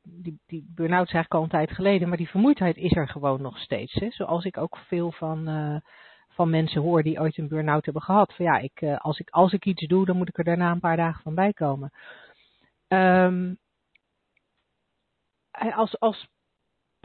die, 0.03 0.39
die 0.45 0.65
burn-out 0.75 1.07
is 1.07 1.13
eigenlijk 1.13 1.33
al 1.33 1.43
een 1.43 1.65
tijd 1.65 1.71
geleden, 1.71 2.07
maar 2.07 2.17
die 2.17 2.29
vermoeidheid 2.29 2.77
is 2.77 2.95
er 2.95 3.07
gewoon 3.07 3.41
nog 3.41 3.59
steeds. 3.59 3.93
Hè? 3.93 4.09
Zoals 4.09 4.45
ik 4.45 4.57
ook 4.57 4.77
veel 4.77 5.11
van, 5.11 5.49
van 6.27 6.49
mensen 6.49 6.81
hoor 6.81 7.03
die 7.03 7.19
ooit 7.19 7.37
een 7.37 7.47
burn-out 7.47 7.85
hebben 7.85 8.03
gehad. 8.03 8.33
Van 8.33 8.45
ja, 8.45 8.57
ik, 8.57 8.83
als, 8.97 9.19
ik, 9.19 9.29
als 9.29 9.53
ik 9.53 9.65
iets 9.65 9.87
doe, 9.87 10.05
dan 10.05 10.17
moet 10.17 10.29
ik 10.29 10.37
er 10.37 10.43
daarna 10.43 10.71
een 10.71 10.79
paar 10.79 10.97
dagen 10.97 11.21
van 11.21 11.35
bij 11.35 11.53
komen. 11.53 11.91
Um, 12.87 13.57
als, 15.73 15.99
als 15.99 16.27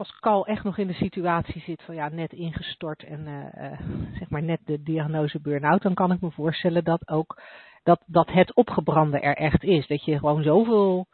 Pascal 0.01 0.47
echt 0.47 0.65
nog 0.65 0.79
in 0.79 0.87
de 0.87 0.93
situatie 0.93 1.61
zit 1.61 1.83
van 1.83 1.95
ja, 1.95 2.09
net 2.09 2.33
ingestort 2.33 3.05
en 3.05 3.27
uh, 3.27 3.81
zeg 4.19 4.31
maar 4.31 4.43
net 4.43 4.61
de 4.65 4.83
diagnose 4.83 5.41
burn-out, 5.41 5.83
dan 5.83 5.95
kan 5.95 6.13
ik 6.13 6.21
me 6.21 6.31
voorstellen 6.31 6.85
dat 6.85 7.09
ook 7.09 7.43
dat, 7.83 8.03
dat 8.07 8.31
het 8.31 8.55
opgebrande 8.55 9.21
er 9.21 9.37
echt 9.37 9.63
is. 9.63 9.87
Dat 9.87 10.05
je 10.05 10.19
gewoon 10.19 10.43
zoveel 10.43 11.07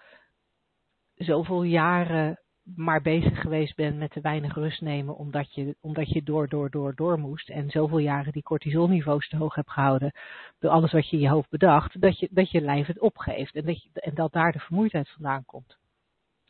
zoveel 1.14 1.62
jaren 1.62 2.41
maar 2.74 3.03
bezig 3.03 3.41
geweest 3.41 3.76
bent 3.76 3.99
met 3.99 4.11
te 4.11 4.20
weinig 4.20 4.55
rust 4.55 4.80
nemen, 4.80 5.16
omdat 5.16 5.55
je, 5.55 5.76
omdat 5.80 6.09
je 6.09 6.22
door, 6.22 6.49
door, 6.49 6.70
door, 6.70 6.95
door 6.95 7.18
moest. 7.18 7.51
En 7.51 7.70
zoveel 7.70 7.99
jaren 7.99 8.32
die 8.32 8.43
cortisolniveaus 8.43 9.28
te 9.28 9.37
hoog 9.37 9.55
hebt 9.55 9.70
gehouden, 9.70 10.12
door 10.59 10.70
alles 10.70 10.93
wat 10.93 11.09
je 11.09 11.16
in 11.16 11.22
je 11.22 11.28
hoofd 11.28 11.51
bedacht, 11.51 12.01
dat 12.01 12.18
je, 12.18 12.28
dat 12.30 12.51
je 12.51 12.61
lijf 12.61 12.87
het 12.87 13.01
opgeeft. 13.01 13.55
En 13.55 13.64
dat, 13.64 13.82
je, 13.82 13.89
en 13.93 14.14
dat 14.14 14.32
daar 14.32 14.53
de 14.53 14.59
vermoeidheid 14.59 15.09
vandaan 15.09 15.45
komt. 15.45 15.76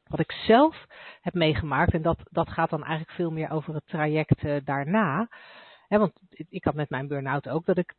Wat 0.09 0.21
ik 0.21 0.33
zelf 0.33 0.87
heb 1.21 1.35
meegemaakt, 1.35 1.93
en 1.93 2.03
dat, 2.03 2.19
dat 2.31 2.49
gaat 2.49 2.71
dan 2.71 2.85
eigenlijk 2.85 3.17
veel 3.17 3.31
meer 3.31 3.51
over 3.51 3.75
het 3.75 3.87
traject 3.87 4.43
uh, 4.43 4.57
daarna. 4.65 5.29
Want 5.89 6.13
ik 6.49 6.65
had 6.65 6.75
met 6.75 6.91
mijn 6.91 7.09
burn-out 7.09 7.49
ook 7.49 7.65
dat 7.67 7.77
ik 7.77 7.95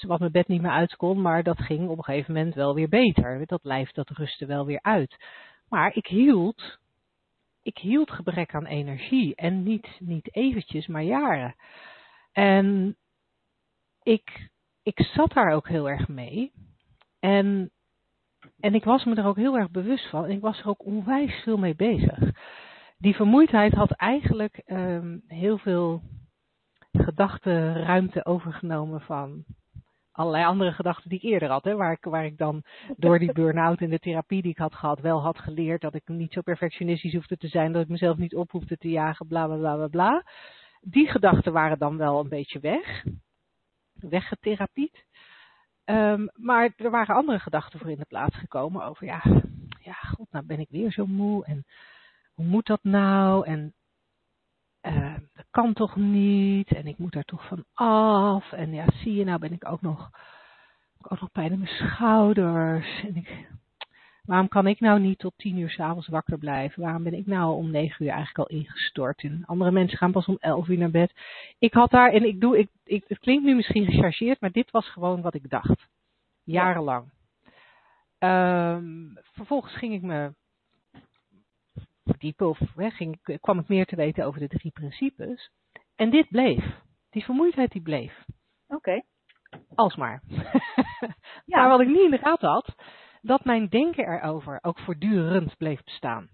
wat 0.00 0.18
mijn 0.18 0.32
bed 0.32 0.48
niet 0.48 0.62
meer 0.62 0.70
uit 0.70 0.96
kon, 0.96 1.20
maar 1.20 1.42
dat 1.42 1.60
ging 1.60 1.88
op 1.88 1.98
een 1.98 2.04
gegeven 2.04 2.34
moment 2.34 2.54
wel 2.54 2.74
weer 2.74 2.88
beter. 2.88 3.46
Dat 3.46 3.64
lijf 3.64 3.90
dat 3.90 4.08
rustte 4.08 4.46
wel 4.46 4.66
weer 4.66 4.82
uit. 4.82 5.24
Maar 5.68 5.94
ik 5.94 6.06
hield, 6.06 6.78
ik 7.62 7.78
hield 7.78 8.10
gebrek 8.10 8.54
aan 8.54 8.66
energie. 8.66 9.34
En 9.34 9.62
niet, 9.62 9.96
niet 9.98 10.34
eventjes, 10.34 10.86
maar 10.86 11.02
jaren. 11.02 11.54
En 12.32 12.96
ik, 14.02 14.50
ik 14.82 15.00
zat 15.00 15.32
daar 15.32 15.52
ook 15.52 15.68
heel 15.68 15.88
erg 15.88 16.08
mee. 16.08 16.52
En, 17.20 17.70
en 18.60 18.74
ik 18.74 18.84
was 18.84 19.04
me 19.04 19.14
er 19.14 19.26
ook 19.26 19.36
heel 19.36 19.56
erg 19.56 19.70
bewust 19.70 20.08
van. 20.08 20.24
En 20.24 20.30
ik 20.30 20.40
was 20.40 20.60
er 20.60 20.68
ook 20.68 20.84
onwijs 20.84 21.42
veel 21.42 21.56
mee 21.56 21.74
bezig. 21.74 22.18
Die 22.98 23.14
vermoeidheid 23.14 23.72
had 23.72 23.90
eigenlijk 23.90 24.62
um, 24.66 25.22
heel 25.26 25.58
veel 25.58 26.02
gedachtenruimte 26.92 28.24
overgenomen 28.24 29.00
van 29.00 29.44
allerlei 30.12 30.44
andere 30.44 30.72
gedachten 30.72 31.10
die 31.10 31.18
ik 31.18 31.24
eerder 31.24 31.48
had. 31.48 31.64
Hè, 31.64 31.74
waar, 31.74 31.92
ik, 31.92 32.04
waar 32.04 32.24
ik 32.24 32.38
dan 32.38 32.62
door 32.96 33.18
die 33.18 33.32
burn-out 33.32 33.80
en 33.80 33.90
de 33.90 33.98
therapie 33.98 34.42
die 34.42 34.50
ik 34.50 34.58
had 34.58 34.74
gehad 34.74 35.00
wel 35.00 35.22
had 35.22 35.38
geleerd 35.38 35.80
dat 35.80 35.94
ik 35.94 36.08
niet 36.08 36.32
zo 36.32 36.40
perfectionistisch 36.40 37.14
hoefde 37.14 37.36
te 37.36 37.48
zijn. 37.48 37.72
Dat 37.72 37.82
ik 37.82 37.88
mezelf 37.88 38.16
niet 38.16 38.34
op 38.34 38.50
hoefde 38.50 38.76
te 38.76 38.88
jagen, 38.88 39.26
bla 39.26 39.46
bla 39.46 39.56
bla 39.56 39.74
bla 39.74 39.88
bla. 39.88 40.24
die 40.80 41.08
gedachten 41.08 41.52
waren 41.52 41.78
dan 41.78 41.96
wel 41.96 42.20
een 42.20 42.28
beetje 42.28 42.60
weg. 42.60 43.04
Weggetherapied. 43.92 45.04
Um, 45.90 46.30
maar 46.34 46.72
er 46.76 46.90
waren 46.90 47.14
andere 47.14 47.38
gedachten 47.38 47.78
voor 47.78 47.90
in 47.90 47.98
de 47.98 48.04
plaats 48.04 48.36
gekomen 48.36 48.84
over, 48.84 49.06
ja, 49.06 49.22
ja, 49.80 49.92
god, 49.92 50.26
nou 50.30 50.46
ben 50.46 50.60
ik 50.60 50.68
weer 50.70 50.92
zo 50.92 51.06
moe 51.06 51.44
en 51.44 51.64
hoe 52.34 52.44
moet 52.44 52.66
dat 52.66 52.82
nou? 52.82 53.46
En 53.46 53.74
uh, 54.82 55.14
dat 55.32 55.46
kan 55.50 55.72
toch 55.72 55.96
niet 55.96 56.74
en 56.74 56.86
ik 56.86 56.98
moet 56.98 57.14
er 57.14 57.24
toch 57.24 57.46
van 57.46 57.64
af. 57.74 58.52
En 58.52 58.72
ja, 58.72 58.84
zie 58.90 59.14
je, 59.14 59.24
nou 59.24 59.38
ben 59.38 59.52
ik 59.52 59.68
ook 59.68 59.80
nog, 59.80 60.10
ook 61.00 61.20
nog 61.20 61.30
pijn 61.30 61.52
in 61.52 61.58
mijn 61.58 61.90
schouders. 61.90 63.02
En 63.02 63.16
ik, 63.16 63.48
waarom 64.26 64.48
kan 64.48 64.66
ik 64.66 64.80
nou 64.80 65.00
niet 65.00 65.18
tot 65.18 65.32
tien 65.36 65.58
uur 65.58 65.70
s'avonds 65.70 66.08
wakker 66.08 66.38
blijven? 66.38 66.82
Waarom 66.82 67.02
ben 67.02 67.14
ik 67.14 67.26
nou 67.26 67.56
om 67.56 67.70
negen 67.70 68.04
uur 68.04 68.12
eigenlijk 68.12 68.38
al 68.50 68.56
ingestort? 68.56 69.22
En 69.22 69.42
andere 69.46 69.70
mensen 69.70 69.98
gaan 69.98 70.12
pas 70.12 70.26
om 70.26 70.36
elf 70.40 70.68
uur 70.68 70.78
naar 70.78 70.90
bed. 70.90 71.12
Ik 71.58 71.72
had 71.72 71.90
daar, 71.90 72.12
en 72.12 72.24
ik 72.24 72.40
doe, 72.40 72.58
ik, 72.58 72.68
ik, 72.84 73.04
het 73.08 73.18
klinkt 73.18 73.44
nu 73.44 73.54
misschien 73.54 73.84
gechargeerd, 73.84 74.40
maar 74.40 74.52
dit 74.52 74.70
was 74.70 74.90
gewoon 74.90 75.22
wat 75.22 75.34
ik 75.34 75.50
dacht. 75.50 75.88
Jarenlang. 76.44 77.14
Um, 78.18 79.18
vervolgens 79.32 79.76
ging 79.76 79.94
ik 79.94 80.02
me 80.02 80.34
verdiepen 82.04 82.48
of 82.48 82.58
hè, 82.76 82.90
ging, 82.90 83.38
kwam 83.40 83.58
ik 83.58 83.68
meer 83.68 83.86
te 83.86 83.96
weten 83.96 84.24
over 84.24 84.40
de 84.40 84.48
drie 84.48 84.70
principes. 84.70 85.50
En 85.96 86.10
dit 86.10 86.28
bleef. 86.28 86.64
Die 87.10 87.24
vermoeidheid 87.24 87.72
die 87.72 87.82
bleef. 87.82 88.24
Oké. 88.66 88.76
Okay. 88.76 89.04
Alsmaar. 89.74 90.22
ja. 91.52 91.58
Maar 91.60 91.68
wat 91.68 91.80
ik 91.80 91.88
niet 91.88 92.04
in 92.04 92.10
de 92.10 92.18
gaten 92.18 92.48
had, 92.48 92.74
dat 93.26 93.44
mijn 93.44 93.68
denken 93.68 94.04
erover 94.04 94.58
ook 94.62 94.78
voortdurend 94.78 95.56
bleef 95.56 95.84
bestaan. 95.84 96.28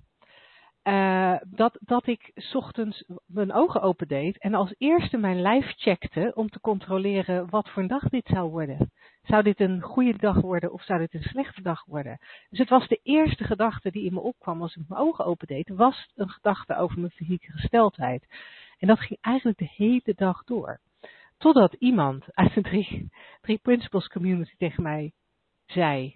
Uh, 0.84 1.36
dat, 1.50 1.78
dat 1.80 2.06
ik 2.06 2.32
ochtends 2.52 3.04
mijn 3.26 3.52
ogen 3.52 3.82
opendeed 3.82 4.38
en 4.38 4.54
als 4.54 4.74
eerste 4.78 5.16
mijn 5.16 5.40
lijf 5.40 5.72
checkte 5.76 6.32
om 6.34 6.48
te 6.48 6.60
controleren 6.60 7.50
wat 7.50 7.70
voor 7.70 7.82
een 7.82 7.88
dag 7.88 8.08
dit 8.08 8.26
zou 8.26 8.50
worden. 8.50 8.90
Zou 9.22 9.42
dit 9.42 9.60
een 9.60 9.80
goede 9.80 10.18
dag 10.18 10.40
worden 10.40 10.72
of 10.72 10.82
zou 10.82 10.98
dit 10.98 11.14
een 11.14 11.22
slechte 11.22 11.62
dag 11.62 11.84
worden? 11.84 12.18
Dus 12.48 12.58
het 12.58 12.68
was 12.68 12.88
de 12.88 13.00
eerste 13.02 13.44
gedachte 13.44 13.90
die 13.90 14.04
in 14.04 14.14
me 14.14 14.20
opkwam 14.20 14.62
als 14.62 14.76
ik 14.76 14.88
mijn 14.88 15.00
ogen 15.00 15.24
opendeed, 15.24 15.68
was 15.68 16.10
een 16.14 16.30
gedachte 16.30 16.76
over 16.76 16.98
mijn 16.98 17.12
fysieke 17.12 17.52
gesteldheid. 17.52 18.26
En 18.78 18.88
dat 18.88 19.00
ging 19.00 19.18
eigenlijk 19.20 19.58
de 19.58 19.72
hele 19.76 20.12
dag 20.16 20.44
door. 20.44 20.80
Totdat 21.38 21.72
iemand 21.72 22.24
uit 22.34 22.54
de 22.54 22.62
drie 22.62 23.10
principles 23.62 24.08
community 24.08 24.54
tegen 24.56 24.82
mij 24.82 25.12
zei 25.66 26.14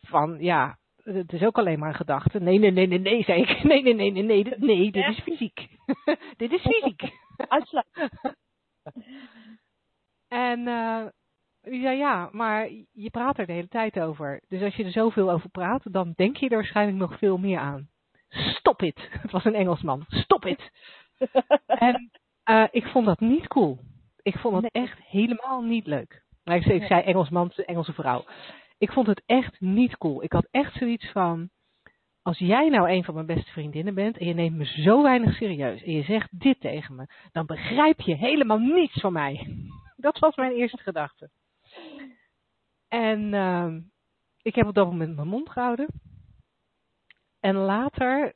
van 0.00 0.36
ja, 0.38 0.78
het 1.02 1.32
is 1.32 1.42
ook 1.42 1.58
alleen 1.58 1.78
maar 1.78 1.88
een 1.88 1.94
gedachte. 1.94 2.40
Nee, 2.40 2.58
nee, 2.58 2.70
nee, 2.70 2.86
nee, 2.86 2.98
nee, 2.98 3.22
zei 3.22 3.42
ik. 3.42 3.62
Nee, 3.62 3.82
nee, 3.94 3.94
nee, 3.94 4.10
nee, 4.10 4.22
nee, 4.22 4.54
nee, 4.56 4.90
dit 4.90 5.06
is 5.06 5.20
fysiek. 5.20 5.68
dit 6.36 6.52
is 6.52 6.60
fysiek. 6.60 7.02
Uitsluit. 7.48 7.86
en 10.28 10.60
uh, 10.60 11.06
die 11.60 11.80
zei 11.80 11.98
ja, 11.98 12.28
maar 12.32 12.70
je 12.92 13.10
praat 13.10 13.38
er 13.38 13.46
de 13.46 13.52
hele 13.52 13.68
tijd 13.68 14.00
over. 14.00 14.42
Dus 14.48 14.62
als 14.62 14.74
je 14.74 14.84
er 14.84 14.90
zoveel 14.90 15.30
over 15.30 15.50
praat, 15.50 15.92
dan 15.92 16.12
denk 16.16 16.36
je 16.36 16.48
er 16.48 16.54
waarschijnlijk 16.56 16.98
nog 16.98 17.18
veel 17.18 17.38
meer 17.38 17.58
aan. 17.58 17.88
Stop 18.28 18.82
it. 18.82 19.08
Het 19.10 19.30
was 19.30 19.44
een 19.44 19.54
Engelsman. 19.54 20.04
Stop 20.08 20.46
it. 20.46 20.70
en 21.66 22.10
uh, 22.50 22.66
ik 22.70 22.86
vond 22.86 23.06
dat 23.06 23.20
niet 23.20 23.46
cool. 23.46 23.78
Ik 24.22 24.38
vond 24.38 24.62
dat 24.62 24.72
echt 24.72 24.98
helemaal 24.98 25.62
niet 25.62 25.86
leuk. 25.86 26.24
Maar 26.44 26.56
ik, 26.56 26.66
ik 26.66 26.82
zei 26.82 27.02
Engelsman, 27.02 27.50
Engelse 27.50 27.92
vrouw. 27.92 28.24
Ik 28.80 28.92
vond 28.92 29.06
het 29.06 29.22
echt 29.26 29.60
niet 29.60 29.96
cool. 29.96 30.22
Ik 30.22 30.32
had 30.32 30.48
echt 30.50 30.74
zoiets 30.74 31.10
van, 31.10 31.50
als 32.22 32.38
jij 32.38 32.68
nou 32.68 32.90
een 32.90 33.04
van 33.04 33.14
mijn 33.14 33.26
beste 33.26 33.50
vriendinnen 33.50 33.94
bent 33.94 34.18
en 34.18 34.26
je 34.26 34.34
neemt 34.34 34.56
me 34.56 34.64
zo 34.64 35.02
weinig 35.02 35.34
serieus 35.34 35.82
en 35.82 35.92
je 35.92 36.02
zegt 36.02 36.40
dit 36.40 36.60
tegen 36.60 36.94
me, 36.94 37.06
dan 37.32 37.46
begrijp 37.46 38.00
je 38.00 38.16
helemaal 38.16 38.58
niets 38.58 39.00
van 39.00 39.12
mij. 39.12 39.56
Dat 39.96 40.18
was 40.18 40.36
mijn 40.36 40.52
eerste 40.52 40.82
gedachte. 40.82 41.30
En 42.88 43.32
uh, 43.32 43.74
ik 44.42 44.54
heb 44.54 44.66
op 44.66 44.74
dat 44.74 44.86
moment 44.86 45.16
mijn 45.16 45.28
mond 45.28 45.50
gehouden. 45.50 45.88
En 47.40 47.54
later, 47.54 48.34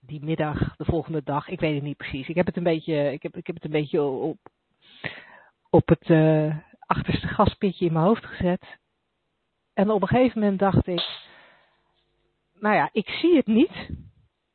die 0.00 0.24
middag, 0.24 0.76
de 0.76 0.84
volgende 0.84 1.22
dag, 1.22 1.48
ik 1.48 1.60
weet 1.60 1.74
het 1.74 1.82
niet 1.82 1.96
precies. 1.96 2.28
Ik 2.28 2.34
heb 2.34 2.46
het 2.46 2.56
een 2.56 2.62
beetje, 2.62 3.12
ik 3.12 3.22
heb, 3.22 3.36
ik 3.36 3.46
heb 3.46 3.54
het 3.54 3.64
een 3.64 3.70
beetje 3.70 4.02
op, 4.02 4.38
op 5.70 5.88
het 5.88 6.08
uh, 6.08 6.56
achterste 6.78 7.28
gaspitje 7.28 7.86
in 7.86 7.92
mijn 7.92 8.04
hoofd 8.04 8.24
gezet. 8.24 8.78
En 9.76 9.90
op 9.90 10.02
een 10.02 10.08
gegeven 10.08 10.40
moment 10.40 10.58
dacht 10.58 10.86
ik, 10.86 11.24
nou 12.54 12.74
ja, 12.74 12.88
ik 12.92 13.08
zie 13.08 13.36
het 13.36 13.46
niet. 13.46 13.90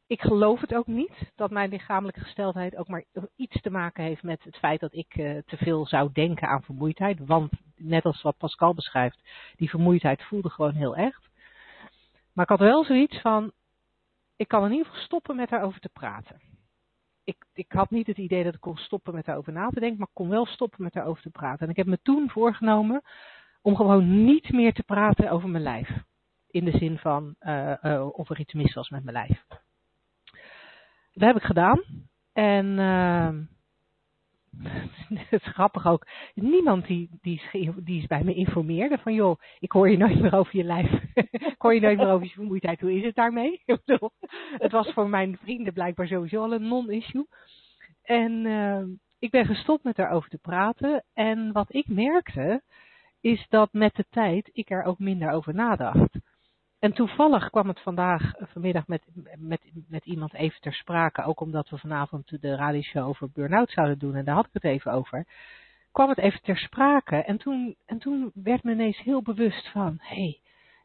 Ik 0.08 0.22
geloof 0.22 0.62
het 0.62 0.74
ook 0.74 0.88
niet 0.88 1.32
dat 1.36 1.52
mijn 1.52 1.70
lichamelijke 1.70 2.20
gesteldheid 2.20 2.76
ook 2.76 2.88
maar 2.88 3.04
iets 3.36 3.62
te 3.62 3.70
maken 3.70 4.04
heeft 4.04 4.24
met 4.24 4.44
het 4.44 4.58
feit 4.58 4.80
dat 4.80 4.94
ik 4.94 5.16
uh, 5.16 5.38
te 5.46 5.58
veel 5.58 5.86
zou 5.86 6.10
denken 6.14 6.48
aan 6.48 6.64
vermoeidheid. 6.64 7.20
Want 7.26 7.52
net 7.76 8.06
als 8.06 8.22
wat 8.22 8.38
Pascal 8.38 8.74
beschrijft, 8.74 9.20
die 9.56 9.70
vermoeidheid 9.70 10.24
voelde 10.24 10.50
gewoon 10.50 10.74
heel 10.74 10.96
echt. 10.96 11.30
Maar 12.34 12.44
ik 12.44 12.58
had 12.58 12.68
wel 12.68 12.84
zoiets 12.84 13.22
van, 13.22 13.52
ik 14.36 14.48
kan 14.48 14.66
in 14.66 14.72
ieder 14.72 14.86
geval 14.86 15.02
stoppen 15.02 15.36
met 15.36 15.50
daarover 15.50 15.80
te 15.80 15.90
praten. 15.90 16.42
Ik, 17.24 17.46
ik 17.54 17.72
had 17.72 17.90
niet 17.90 18.08
het 18.08 18.18
idee 18.18 18.44
dat 18.44 18.54
ik 18.54 18.62
kon 18.62 18.78
stoppen 18.78 19.14
met 19.14 19.26
daarover 19.26 19.54
na 19.54 19.70
te 19.70 19.80
denken, 19.80 19.98
maar 19.98 20.08
ik 20.08 20.22
kon 20.22 20.30
wel 20.30 20.46
stoppen 20.46 20.84
met 20.84 20.94
daarover 20.94 21.22
te 21.22 21.30
praten. 21.30 21.66
En 21.66 21.70
ik 21.70 21.78
heb 21.78 21.88
me 21.88 22.00
toen 22.02 22.30
voorgenomen 22.30 23.02
om 23.62 23.76
gewoon 23.76 24.24
niet 24.24 24.52
meer 24.52 24.74
te 24.74 24.84
praten 24.84 25.32
over 25.32 25.50
mijn 25.50 25.64
lijf. 25.64 25.90
In 26.48 26.66
de 26.66 26.78
zin 26.78 26.98
van 26.98 27.36
uh, 27.42 27.74
uh, 27.82 28.08
of 28.12 28.30
er 28.30 28.40
iets 28.40 28.54
mis 28.54 28.74
was 28.74 28.90
met 28.90 29.04
mijn 29.04 29.16
lijf. 29.16 29.46
Dat 31.14 31.28
heb 31.28 31.36
ik 31.36 31.44
gedaan. 31.44 31.82
En 32.34 32.66
uh, 32.66 33.30
het 35.20 35.42
is 35.42 35.54
grappig 35.54 35.86
ook. 35.86 36.08
Niemand 36.34 36.86
die, 36.86 37.10
die, 37.22 37.42
die 37.84 38.02
is 38.02 38.08
bij 38.08 38.24
me 38.24 38.34
informeerde 38.34 38.98
van 38.98 39.14
joh, 39.14 39.40
ik 39.60 39.72
hoor 39.72 39.90
je 39.90 39.98
nooit 39.98 40.22
meer 40.22 40.36
over 40.36 40.58
je 40.58 40.64
lijf. 40.64 40.92
ik 41.32 41.56
hoor 41.58 41.74
je 41.74 41.82
nooit 41.82 41.98
meer 41.98 42.12
over 42.12 42.28
je 42.28 42.34
vermoeidheid. 42.34 42.80
Hoe 42.80 42.94
is 42.94 43.04
het 43.04 43.16
daarmee? 43.16 43.62
het 44.66 44.72
was 44.72 44.94
voor 44.94 45.10
mijn 45.10 45.38
vrienden 45.38 45.74
blijkbaar 45.74 46.08
sowieso 46.08 46.42
al 46.42 46.54
een 46.54 46.68
non-issue. 46.68 47.28
En 48.04 48.46
ik 49.20 49.32
ben 49.32 49.46
gestopt 49.46 49.84
met 49.84 49.96
daarover 49.96 50.30
te 50.30 50.38
praten. 50.38 51.06
En 51.14 51.52
wat 51.52 51.74
ik 51.74 51.88
merkte, 51.88 52.62
is 53.22 53.46
dat 53.50 53.74
met 53.74 53.96
de 53.96 54.06
tijd 54.10 54.50
ik 54.54 54.70
er 54.70 54.84
ook 54.84 55.00
minder 55.00 55.32
over 55.32 55.54
nadacht. 55.54 56.20
En 56.80 56.94
toevallig 56.94 57.50
kwam 57.50 57.68
het 57.68 57.80
vandaag, 57.80 58.34
eh, 58.34 58.48
vanmiddag 58.48 58.88
met, 58.88 59.02
met, 59.38 59.62
met 59.88 60.06
iemand 60.06 60.34
even 60.34 60.62
ter 60.62 60.74
sprake, 60.74 61.24
ook 61.24 61.40
omdat 61.40 61.70
we 61.70 61.78
vanavond 61.78 62.42
de 62.42 62.56
radioshow 62.56 63.08
over 63.08 63.30
burn-out 63.32 63.72
zouden 63.72 64.00
doen, 64.00 64.16
en 64.16 64.26
daar 64.26 64.36
had 64.36 64.46
ik 64.46 64.54
het 64.54 64.64
even 64.64 64.92
over, 64.92 65.26
kwam 65.92 66.10
het 66.10 66.18
even 66.18 66.42
ter 66.42 66.58
sprake. 66.58 67.16
En 67.16 67.38
toen, 67.38 67.76
en 67.86 68.00
toen 68.00 68.32
werd 68.34 68.64
me 68.64 68.72
ineens 68.72 69.02
heel 69.02 69.22
bewust 69.22 69.68
van, 69.68 69.98
hé, 70.00 70.16
hey, 70.16 70.40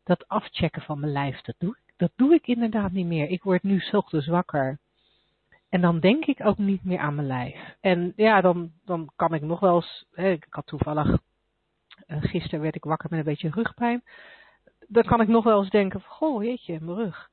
dat 0.04 0.28
afchecken 0.28 0.82
van 0.82 1.00
mijn 1.00 1.12
lijf, 1.12 1.40
dat 1.40 1.54
doe, 1.58 1.70
ik, 1.70 1.92
dat 1.96 2.10
doe 2.16 2.34
ik 2.34 2.46
inderdaad 2.46 2.92
niet 2.92 3.06
meer. 3.06 3.28
Ik 3.28 3.42
word 3.42 3.62
nu 3.62 3.82
ochtends 3.92 4.26
wakker. 4.26 4.78
En 5.68 5.80
dan 5.80 6.00
denk 6.00 6.24
ik 6.24 6.46
ook 6.46 6.58
niet 6.58 6.84
meer 6.84 6.98
aan 6.98 7.14
mijn 7.14 7.26
lijf. 7.26 7.76
En 7.80 8.12
ja, 8.16 8.40
dan, 8.40 8.70
dan 8.84 9.10
kan 9.16 9.34
ik 9.34 9.42
nog 9.42 9.60
wel 9.60 9.74
eens, 9.74 10.06
ik 10.14 10.46
had 10.50 10.66
toevallig 10.66 11.18
gisteren 12.06 12.60
werd 12.60 12.74
ik 12.74 12.84
wakker 12.84 13.10
met 13.10 13.18
een 13.18 13.24
beetje 13.24 13.50
rugpijn. 13.50 14.02
Dan 14.88 15.02
kan 15.02 15.20
ik 15.20 15.28
nog 15.28 15.44
wel 15.44 15.60
eens 15.60 15.70
denken 15.70 16.00
van, 16.00 16.10
goh, 16.10 16.44
jeetje, 16.44 16.80
mijn 16.80 16.96
rug. 16.96 17.30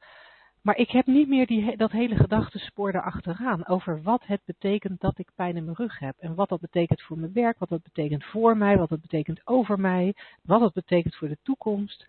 Maar 0.64 0.78
ik 0.78 0.90
heb 0.90 1.06
niet 1.06 1.28
meer 1.28 1.48
die, 1.48 1.78
dat 1.78 1.92
hele 1.92 2.16
gedachtenspoor 2.16 2.90
erachteraan 2.90 3.68
over 3.68 4.02
wat 4.02 4.26
het 4.26 4.42
betekent 4.46 5.00
dat 5.00 5.20
ik 5.20 5.30
pijn 5.36 5.56
in 5.56 5.64
mijn 5.64 5.76
rug 5.76 6.00
heb. 6.00 6.16
En 6.20 6.36
wat 6.36 6.50
dat 6.50 6.60
betekent 6.60 7.02
voor 7.02 7.18
mijn 7.18 7.34
werk, 7.34 7.60
wat 7.60 7.70
dat 7.70 7.84
betekent 7.84 8.24
voor 8.24 8.58
mij, 8.58 8.78
wat 8.78 8.90
dat 8.90 9.02
betekent 9.02 9.48
over 9.48 9.80
mij, 9.80 10.14
wat 10.42 10.60
dat 10.60 10.74
betekent 10.74 11.16
voor 11.16 11.28
de 11.28 11.38
toekomst, 11.42 12.06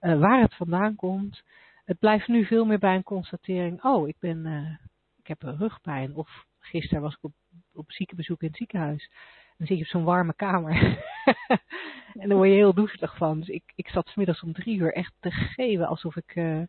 uh, 0.00 0.18
waar 0.18 0.40
het 0.40 0.54
vandaan 0.54 0.94
komt. 0.94 1.42
Het 1.84 1.98
blijft 1.98 2.28
nu 2.28 2.44
veel 2.44 2.64
meer 2.64 2.78
bij 2.78 2.94
een 2.94 3.02
constatering, 3.02 3.84
oh, 3.84 4.08
ik, 4.08 4.16
ben, 4.18 4.46
uh, 4.46 4.76
ik 5.18 5.26
heb 5.26 5.42
een 5.42 5.56
rugpijn. 5.56 6.14
Of 6.14 6.44
gisteren 6.58 7.02
was 7.02 7.14
ik 7.14 7.24
op, 7.24 7.32
op 7.74 7.92
ziekenbezoek 7.92 8.40
in 8.40 8.48
het 8.48 8.56
ziekenhuis. 8.56 9.10
Dan 9.56 9.66
zit 9.66 9.76
je 9.76 9.82
op 9.82 9.90
zo'n 9.90 10.04
warme 10.04 10.34
kamer. 10.34 10.74
en 12.20 12.28
dan 12.28 12.36
word 12.36 12.48
je 12.48 12.54
heel 12.54 12.74
doezelig 12.74 13.16
van. 13.16 13.38
Dus 13.38 13.48
ik, 13.48 13.62
ik 13.74 13.88
zat 13.88 14.08
smiddags 14.08 14.42
om 14.42 14.52
drie 14.52 14.78
uur 14.78 14.92
echt 14.92 15.12
te 15.20 15.30
geven 15.30 15.86
alsof 15.86 16.16
ik, 16.16 16.34
uh, 16.34 16.62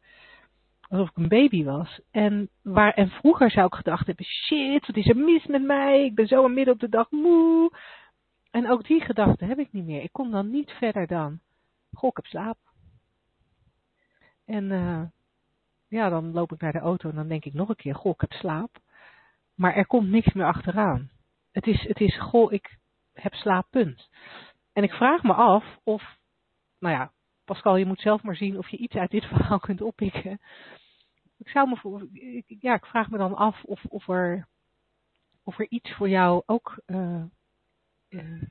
alsof 0.90 1.10
ik 1.10 1.18
een 1.18 1.28
baby 1.28 1.64
was. 1.64 2.00
En, 2.12 2.50
waar, 2.62 2.94
en 2.94 3.10
vroeger 3.10 3.52
zou 3.52 3.66
ik 3.66 3.74
gedacht 3.74 4.08
hebben, 4.08 4.26
shit, 4.26 4.88
wat 4.88 4.96
is 4.96 5.08
er 5.08 5.18
mis 5.18 5.46
met 5.46 5.64
mij? 5.64 6.06
Ik 6.06 6.16
ben 6.16 6.28
zo 6.28 6.48
midden 6.48 6.74
op 6.74 6.80
de 6.80 6.90
dag 6.90 7.12
moe. 7.12 7.72
En 8.52 8.70
ook 8.70 8.88
die 8.88 9.02
gedachte 9.02 9.46
heb 9.46 9.60
ik 9.60 9.72
niet 9.72 9.86
meer. 9.86 10.04
Ik 10.04 10.12
kom 10.12 10.32
dan 10.32 10.50
niet 10.50 10.72
verder 10.72 11.08
dan, 11.08 11.40
goh, 11.94 12.10
ik 12.10 12.16
heb 12.16 12.26
slaap. 12.26 12.58
En 14.46 14.72
uh, 14.72 15.02
ja, 15.88 16.10
dan 16.10 16.32
loop 16.32 16.52
ik 16.52 16.62
naar 16.62 16.72
de 16.72 16.80
auto 16.80 17.10
en 17.10 17.16
dan 17.16 17.28
denk 17.28 17.46
ik 17.46 17.54
nog 17.54 17.70
een 17.70 17.76
keer, 17.76 17.96
goh, 17.96 18.12
ik 18.12 18.22
heb 18.22 18.32
slaap. 18.32 18.80
Maar 19.56 19.76
er 19.76 19.88
komt 19.88 20.10
niks 20.10 20.34
meer 20.34 20.46
achteraan. 20.46 21.10
Het 21.58 21.68
is, 21.68 21.88
het 21.88 22.00
is, 22.00 22.20
goh, 22.20 22.52
ik 22.52 22.78
heb 23.14 23.34
slaap, 23.34 23.68
punt. 23.70 24.10
En 24.74 24.84
ik 24.84 24.92
vraag 24.92 25.24
me 25.24 25.34
af 25.34 25.80
of, 25.84 26.18
nou 26.80 26.96
ja, 26.96 27.12
Pascal, 27.46 27.76
je 27.76 27.86
moet 27.86 28.02
zelf 28.02 28.24
maar 28.24 28.36
zien 28.36 28.58
of 28.58 28.70
je 28.70 28.78
iets 28.78 28.96
uit 28.96 29.12
dit 29.12 29.26
verhaal 29.34 29.60
kunt 29.60 29.82
oppikken. 29.82 30.40
Ik 31.38 31.48
zou 31.48 31.70
me 31.70 32.44
ja, 32.60 32.74
ik 32.74 32.86
vraag 32.86 33.10
me 33.10 33.18
dan 33.18 33.36
af 33.36 33.64
of, 33.64 33.86
of 33.86 34.08
er, 34.08 34.48
of 35.44 35.60
er 35.60 35.66
iets 35.70 35.94
voor 35.94 36.10
jou 36.10 36.44
ook 36.46 36.82
uh, 36.86 37.24
uh, 38.10 38.42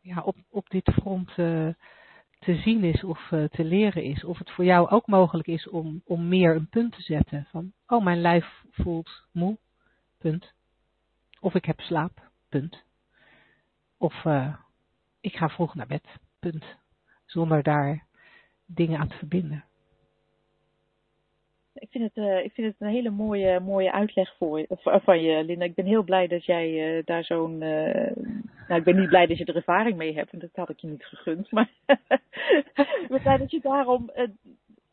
ja, 0.00 0.22
op, 0.22 0.36
op 0.50 0.68
dit 0.68 0.92
front 0.92 1.28
uh, 1.36 1.68
te 2.38 2.56
zien 2.56 2.84
is 2.84 3.04
of 3.04 3.28
te 3.28 3.64
leren 3.64 4.02
is. 4.02 4.24
Of 4.24 4.38
het 4.38 4.50
voor 4.50 4.64
jou 4.64 4.88
ook 4.88 5.06
mogelijk 5.06 5.48
is 5.48 5.68
om, 5.68 6.02
om 6.04 6.28
meer 6.28 6.56
een 6.56 6.68
punt 6.68 6.92
te 6.92 7.02
zetten. 7.02 7.46
Van, 7.50 7.72
oh, 7.86 8.04
mijn 8.04 8.20
lijf 8.20 8.62
voelt 8.70 9.26
moe, 9.32 9.58
punt. 10.18 10.54
Of 11.40 11.54
ik 11.54 11.64
heb 11.64 11.80
slaap, 11.80 12.25
punt. 12.48 12.84
Of 13.98 14.24
ik 15.20 15.36
ga 15.36 15.48
vroeg 15.48 15.74
naar 15.74 15.86
bed, 15.86 16.04
punt. 16.38 16.64
Zonder 17.24 17.62
daar 17.62 18.06
dingen 18.66 18.98
aan 18.98 19.08
te 19.08 19.16
verbinden. 19.16 19.64
Ik 21.78 21.88
vind 21.90 22.04
het, 22.04 22.24
uh, 22.24 22.44
ik 22.44 22.52
vind 22.52 22.66
het 22.66 22.76
een 22.78 22.94
hele 22.94 23.10
mooie, 23.10 23.60
mooie 23.60 23.92
uitleg 23.92 24.36
voor, 24.36 24.66
van 24.80 25.22
je, 25.22 25.44
Linda. 25.44 25.64
Ik 25.64 25.74
ben 25.74 25.84
heel 25.84 26.02
blij 26.02 26.26
dat 26.26 26.44
jij 26.44 26.96
uh, 26.96 27.04
daar 27.04 27.24
zo'n. 27.24 27.52
Uh, 27.62 28.16
nou, 28.68 28.80
ik 28.80 28.84
ben 28.84 28.96
niet 29.00 29.08
blij 29.08 29.26
dat 29.26 29.38
je 29.38 29.44
er 29.44 29.56
ervaring 29.56 29.96
mee 29.96 30.14
hebt, 30.14 30.30
want 30.30 30.42
dat 30.42 30.50
had 30.54 30.68
ik 30.68 30.80
je 30.80 30.86
niet 30.86 31.04
gegund. 31.04 31.50
Maar 31.50 31.70
ik 33.02 33.06
ben 33.08 33.22
blij 33.22 33.36
dat 33.36 33.50
je 33.50 33.60
daarom 33.60 34.10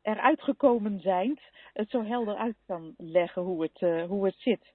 eruit 0.02 0.42
gekomen 0.42 1.00
zijt, 1.00 1.42
het 1.74 1.90
zo 1.90 2.04
helder 2.04 2.36
uit 2.36 2.56
kan 2.66 2.94
leggen 2.98 3.42
hoe 3.42 3.62
het, 3.62 4.08
hoe 4.08 4.26
het 4.26 4.36
zit. 4.38 4.74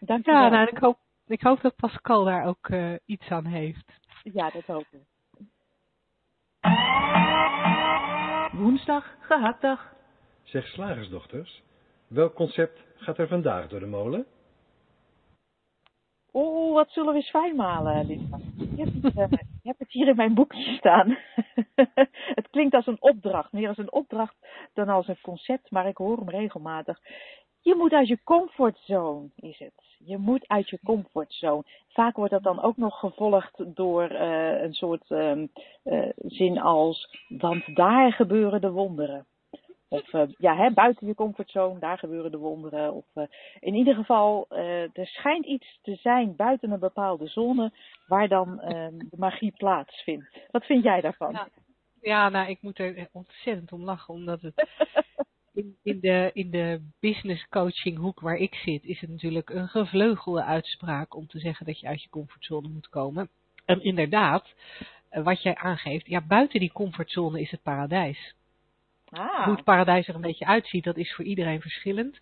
Dank 0.00 0.24
je 0.24 0.30
ja, 0.30 0.48
nou, 0.48 0.68
ik, 0.68 0.78
hoop, 0.78 0.98
ik 1.26 1.40
hoop 1.40 1.60
dat 1.60 1.76
Pascal 1.76 2.24
daar 2.24 2.44
ook 2.44 2.68
iets 3.04 3.28
aan 3.28 3.46
heeft. 3.46 3.92
Ja, 4.22 4.50
dat 4.50 4.64
hoop 4.66 4.86
ik. 4.90 5.04
Woensdag, 8.52 9.16
gehaktdag. 9.20 9.94
Zeg 10.42 10.66
slagersdochters, 10.66 11.62
welk 12.06 12.34
concept 12.34 12.80
gaat 12.96 13.18
er 13.18 13.28
vandaag 13.28 13.68
door 13.68 13.80
de 13.80 13.86
molen? 13.86 14.26
Oeh, 16.32 16.74
wat 16.74 16.90
zullen 16.90 17.12
we 17.12 17.18
eens 17.18 17.30
fijn 17.30 17.56
malen, 17.56 18.06
Lisa. 18.06 18.38
Je 18.56 18.82
hebt, 18.84 19.02
het, 19.02 19.32
uh, 19.32 19.38
je 19.62 19.68
hebt 19.68 19.78
het 19.78 19.92
hier 19.92 20.08
in 20.08 20.16
mijn 20.16 20.34
boekje 20.34 20.76
staan. 20.76 21.18
het 22.38 22.48
klinkt 22.50 22.74
als 22.74 22.86
een 22.86 23.02
opdracht, 23.02 23.52
meer 23.52 23.68
als 23.68 23.78
een 23.78 23.92
opdracht 23.92 24.36
dan 24.74 24.88
als 24.88 25.08
een 25.08 25.20
concept, 25.22 25.70
maar 25.70 25.88
ik 25.88 25.96
hoor 25.96 26.16
hem 26.16 26.28
regelmatig. 26.28 26.98
Je 27.60 27.74
moet 27.74 27.92
uit 27.92 28.08
je 28.08 28.22
comfortzone, 28.24 29.30
is 29.36 29.58
het. 29.58 29.85
Je 29.98 30.18
moet 30.18 30.48
uit 30.48 30.68
je 30.68 30.78
comfortzone. 30.84 31.62
Vaak 31.88 32.16
wordt 32.16 32.32
dat 32.32 32.42
dan 32.42 32.62
ook 32.62 32.76
nog 32.76 32.98
gevolgd 32.98 33.76
door 33.76 34.12
uh, 34.12 34.62
een 34.62 34.74
soort 34.74 35.10
uh, 35.10 35.36
uh, 35.84 36.08
zin 36.16 36.60
als, 36.60 37.08
want 37.28 37.76
daar 37.76 38.12
gebeuren 38.12 38.60
de 38.60 38.70
wonderen. 38.70 39.26
Of 39.88 40.12
uh, 40.12 40.22
ja, 40.38 40.56
hè, 40.56 40.70
buiten 40.70 41.06
je 41.06 41.14
comfortzone, 41.14 41.78
daar 41.78 41.98
gebeuren 41.98 42.30
de 42.30 42.38
wonderen. 42.38 42.92
Of 42.92 43.06
uh, 43.14 43.24
in 43.60 43.74
ieder 43.74 43.94
geval, 43.94 44.46
uh, 44.50 44.82
er 44.82 45.06
schijnt 45.06 45.46
iets 45.46 45.78
te 45.82 45.94
zijn 45.94 46.36
buiten 46.36 46.70
een 46.70 46.78
bepaalde 46.78 47.26
zone 47.26 47.72
waar 48.06 48.28
dan 48.28 48.56
de 48.56 49.16
magie 49.16 49.52
plaatsvindt. 49.56 50.38
Wat 50.50 50.64
vind 50.64 50.82
jij 50.82 51.00
daarvan? 51.00 51.32
Ja, 51.32 51.48
ja 52.00 52.28
nou, 52.28 52.48
ik 52.48 52.62
moet 52.62 52.78
er 52.78 53.08
ontzettend 53.12 53.72
om 53.72 53.84
lachen, 53.84 54.14
omdat 54.14 54.40
het 54.40 54.54
in, 55.56 55.76
in, 55.82 56.00
de, 56.00 56.30
in 56.32 56.50
de 56.50 56.80
business 57.00 57.48
coaching 57.48 57.98
hoek 57.98 58.20
waar 58.20 58.36
ik 58.36 58.54
zit, 58.54 58.84
is 58.84 59.00
het 59.00 59.10
natuurlijk 59.10 59.50
een 59.50 59.68
gevleugelde 59.68 60.44
uitspraak 60.44 61.14
om 61.14 61.26
te 61.26 61.38
zeggen 61.38 61.66
dat 61.66 61.80
je 61.80 61.86
uit 61.86 62.02
je 62.02 62.08
comfortzone 62.08 62.68
moet 62.68 62.88
komen. 62.88 63.28
En 63.64 63.82
inderdaad, 63.82 64.54
wat 65.10 65.42
jij 65.42 65.54
aangeeft, 65.54 66.06
ja, 66.06 66.20
buiten 66.20 66.60
die 66.60 66.72
comfortzone 66.72 67.40
is 67.40 67.50
het 67.50 67.62
paradijs. 67.62 68.34
Ah. 69.08 69.44
Hoe 69.44 69.54
het 69.54 69.64
paradijs 69.64 70.08
er 70.08 70.14
een 70.14 70.20
beetje 70.20 70.46
uitziet, 70.46 70.84
dat 70.84 70.96
is 70.96 71.14
voor 71.14 71.24
iedereen 71.24 71.60
verschillend. 71.60 72.18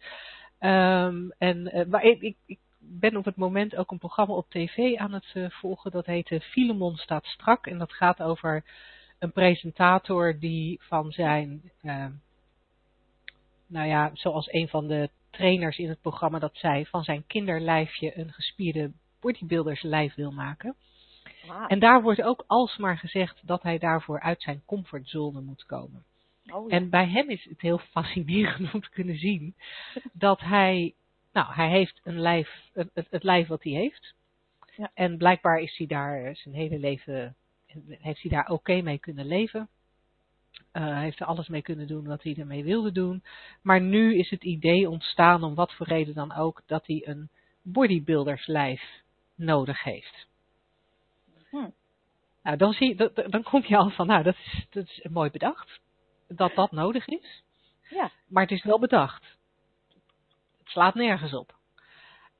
Um, 0.60 1.32
en, 1.38 1.76
uh, 1.76 1.86
maar 1.86 2.02
ik, 2.02 2.20
ik, 2.20 2.36
ik, 2.46 2.58
ben 2.78 3.16
op 3.16 3.24
het 3.24 3.36
moment 3.36 3.76
ook 3.76 3.90
een 3.90 3.98
programma 3.98 4.34
op 4.34 4.50
tv 4.50 4.96
aan 4.96 5.12
het 5.12 5.32
uh, 5.34 5.50
volgen. 5.50 5.90
Dat 5.90 6.06
heet 6.06 6.30
uh, 6.30 6.40
Filemon 6.40 6.96
staat 6.96 7.24
strak. 7.24 7.66
En 7.66 7.78
dat 7.78 7.92
gaat 7.92 8.22
over 8.22 8.64
een 9.18 9.32
presentator 9.32 10.38
die 10.38 10.80
van 10.82 11.12
zijn, 11.12 11.70
uh, 11.82 12.06
nou 13.74 13.88
ja, 13.88 14.10
zoals 14.12 14.52
een 14.52 14.68
van 14.68 14.88
de 14.88 15.10
trainers 15.30 15.78
in 15.78 15.88
het 15.88 16.00
programma 16.00 16.38
dat 16.38 16.56
zei, 16.56 16.86
van 16.86 17.04
zijn 17.04 17.26
kinderlijfje 17.26 18.18
een 18.18 18.32
gespierde 18.32 18.92
bodybuilderslijf 19.20 20.14
wil 20.14 20.30
maken. 20.30 20.76
En 21.66 21.78
daar 21.78 22.02
wordt 22.02 22.22
ook 22.22 22.44
alsmaar 22.46 22.98
gezegd 22.98 23.46
dat 23.46 23.62
hij 23.62 23.78
daarvoor 23.78 24.20
uit 24.20 24.42
zijn 24.42 24.62
comfortzone 24.66 25.40
moet 25.40 25.64
komen. 25.64 26.04
Oh, 26.52 26.70
ja. 26.70 26.76
En 26.76 26.90
bij 26.90 27.08
hem 27.08 27.30
is 27.30 27.44
het 27.44 27.60
heel 27.60 27.78
fascinerend 27.78 28.74
om 28.74 28.80
te 28.80 28.90
kunnen 28.90 29.18
zien 29.18 29.54
dat 30.12 30.40
hij, 30.40 30.94
nou, 31.32 31.54
hij 31.54 31.68
heeft 31.68 32.00
een 32.04 32.20
lijf, 32.20 32.48
het, 32.72 33.06
het 33.10 33.22
lijf 33.22 33.46
wat 33.46 33.62
hij 33.62 33.72
heeft. 33.72 34.14
Ja. 34.76 34.90
En 34.94 35.16
blijkbaar 35.16 35.58
is 35.58 35.76
hij 35.76 35.86
daar 35.86 36.36
zijn 36.36 36.54
hele 36.54 36.78
leven, 36.78 37.36
heeft 37.88 38.22
hij 38.22 38.30
daar 38.30 38.48
oké 38.48 38.80
mee 38.80 38.98
kunnen 38.98 39.26
leven. 39.26 39.68
Uh, 40.72 40.98
heeft 40.98 41.20
er 41.20 41.26
alles 41.26 41.48
mee 41.48 41.62
kunnen 41.62 41.86
doen 41.86 42.06
wat 42.06 42.22
hij 42.22 42.36
ermee 42.38 42.64
wilde 42.64 42.92
doen. 42.92 43.24
Maar 43.62 43.80
nu 43.80 44.18
is 44.18 44.30
het 44.30 44.44
idee 44.44 44.90
ontstaan, 44.90 45.42
om 45.42 45.54
wat 45.54 45.72
voor 45.72 45.86
reden 45.86 46.14
dan 46.14 46.32
ook, 46.32 46.62
dat 46.66 46.86
hij 46.86 47.02
een 47.06 47.30
bodybuilderslijf 47.62 49.02
nodig 49.34 49.82
heeft. 49.82 50.26
Hm. 51.50 51.68
Nou, 52.42 52.56
dan, 52.56 52.72
zie, 52.72 52.94
dan, 52.94 53.10
dan 53.14 53.42
kom 53.42 53.64
je 53.66 53.76
al 53.76 53.90
van, 53.90 54.06
nou, 54.06 54.22
dat 54.22 54.34
is, 54.34 54.66
dat 54.70 54.84
is 54.86 55.06
mooi 55.10 55.30
bedacht 55.30 55.80
dat 56.28 56.54
dat 56.54 56.70
nodig 56.70 57.06
is. 57.06 57.42
Ja. 57.90 58.10
Maar 58.28 58.42
het 58.42 58.52
is 58.52 58.64
wel 58.64 58.78
bedacht. 58.78 59.36
Het 60.58 60.68
slaat 60.68 60.94
nergens 60.94 61.34
op. 61.34 61.54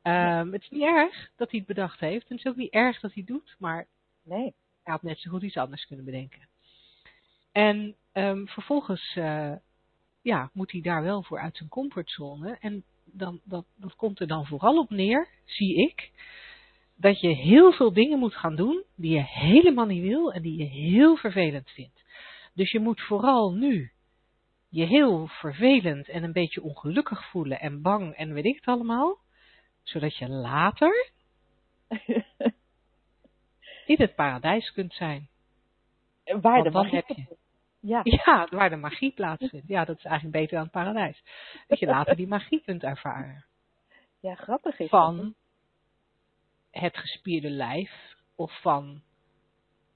Um, 0.02 0.52
het 0.52 0.62
is 0.62 0.70
niet 0.70 0.82
erg 0.82 1.30
dat 1.36 1.50
hij 1.50 1.58
het 1.58 1.68
bedacht 1.68 2.00
heeft. 2.00 2.28
En 2.28 2.36
het 2.36 2.44
is 2.44 2.50
ook 2.50 2.56
niet 2.56 2.72
erg 2.72 3.00
dat 3.00 3.12
hij 3.12 3.22
het 3.26 3.34
doet. 3.36 3.56
Maar 3.58 3.86
nee. 4.22 4.54
hij 4.82 4.92
had 4.92 5.02
net 5.02 5.18
zo 5.18 5.30
goed 5.30 5.42
iets 5.42 5.56
anders 5.56 5.86
kunnen 5.86 6.04
bedenken. 6.04 6.48
En 7.52 7.96
um, 8.14 8.48
vervolgens 8.48 9.16
uh, 9.16 9.52
ja, 10.22 10.50
moet 10.52 10.72
hij 10.72 10.80
daar 10.80 11.02
wel 11.02 11.22
voor 11.22 11.38
uit 11.38 11.56
zijn 11.56 11.68
comfortzone. 11.68 12.56
En 12.60 12.84
dan, 13.04 13.40
dat, 13.44 13.64
dat 13.76 13.96
komt 13.96 14.20
er 14.20 14.26
dan 14.26 14.46
vooral 14.46 14.78
op 14.78 14.90
neer, 14.90 15.28
zie 15.44 15.76
ik, 15.76 16.10
dat 16.96 17.20
je 17.20 17.28
heel 17.28 17.72
veel 17.72 17.92
dingen 17.92 18.18
moet 18.18 18.34
gaan 18.34 18.56
doen 18.56 18.84
die 18.94 19.14
je 19.14 19.22
helemaal 19.22 19.86
niet 19.86 20.02
wil 20.02 20.32
en 20.32 20.42
die 20.42 20.56
je 20.56 20.64
heel 20.64 21.16
vervelend 21.16 21.70
vindt. 21.70 22.04
Dus 22.54 22.70
je 22.70 22.80
moet 22.80 23.00
vooral 23.00 23.52
nu 23.52 23.92
je 24.68 24.84
heel 24.84 25.26
vervelend 25.26 26.08
en 26.08 26.22
een 26.22 26.32
beetje 26.32 26.62
ongelukkig 26.62 27.30
voelen 27.30 27.60
en 27.60 27.82
bang 27.82 28.14
en 28.14 28.32
weet 28.32 28.44
ik 28.44 28.54
het 28.54 28.66
allemaal, 28.66 29.18
zodat 29.82 30.16
je 30.16 30.28
later 30.28 31.10
in 33.86 33.96
het 33.96 34.14
paradijs 34.14 34.72
kunt 34.72 34.92
zijn. 34.92 35.28
Waar 36.40 36.62
de 36.62 36.70
magie 36.70 36.94
heb 36.94 37.08
je. 37.08 37.36
Ja. 37.86 38.00
ja, 38.24 38.48
waar 38.50 38.70
de 38.70 38.76
magie 38.76 39.12
plaatsvindt. 39.12 39.68
Ja, 39.68 39.84
dat 39.84 39.96
is 39.96 40.04
eigenlijk 40.04 40.36
beter 40.36 40.54
dan 40.54 40.62
het 40.62 40.72
paradijs. 40.72 41.22
Dat 41.66 41.78
je 41.78 41.86
later 41.86 42.16
die 42.16 42.28
magie 42.28 42.62
kunt 42.64 42.82
ervaren. 42.82 43.44
Ja, 44.20 44.34
grappig 44.34 44.78
is 44.78 44.88
Van 44.88 45.34
het 46.70 46.96
gespierde 46.96 47.50
lijf 47.50 48.16
of 48.34 48.60
van 48.60 49.02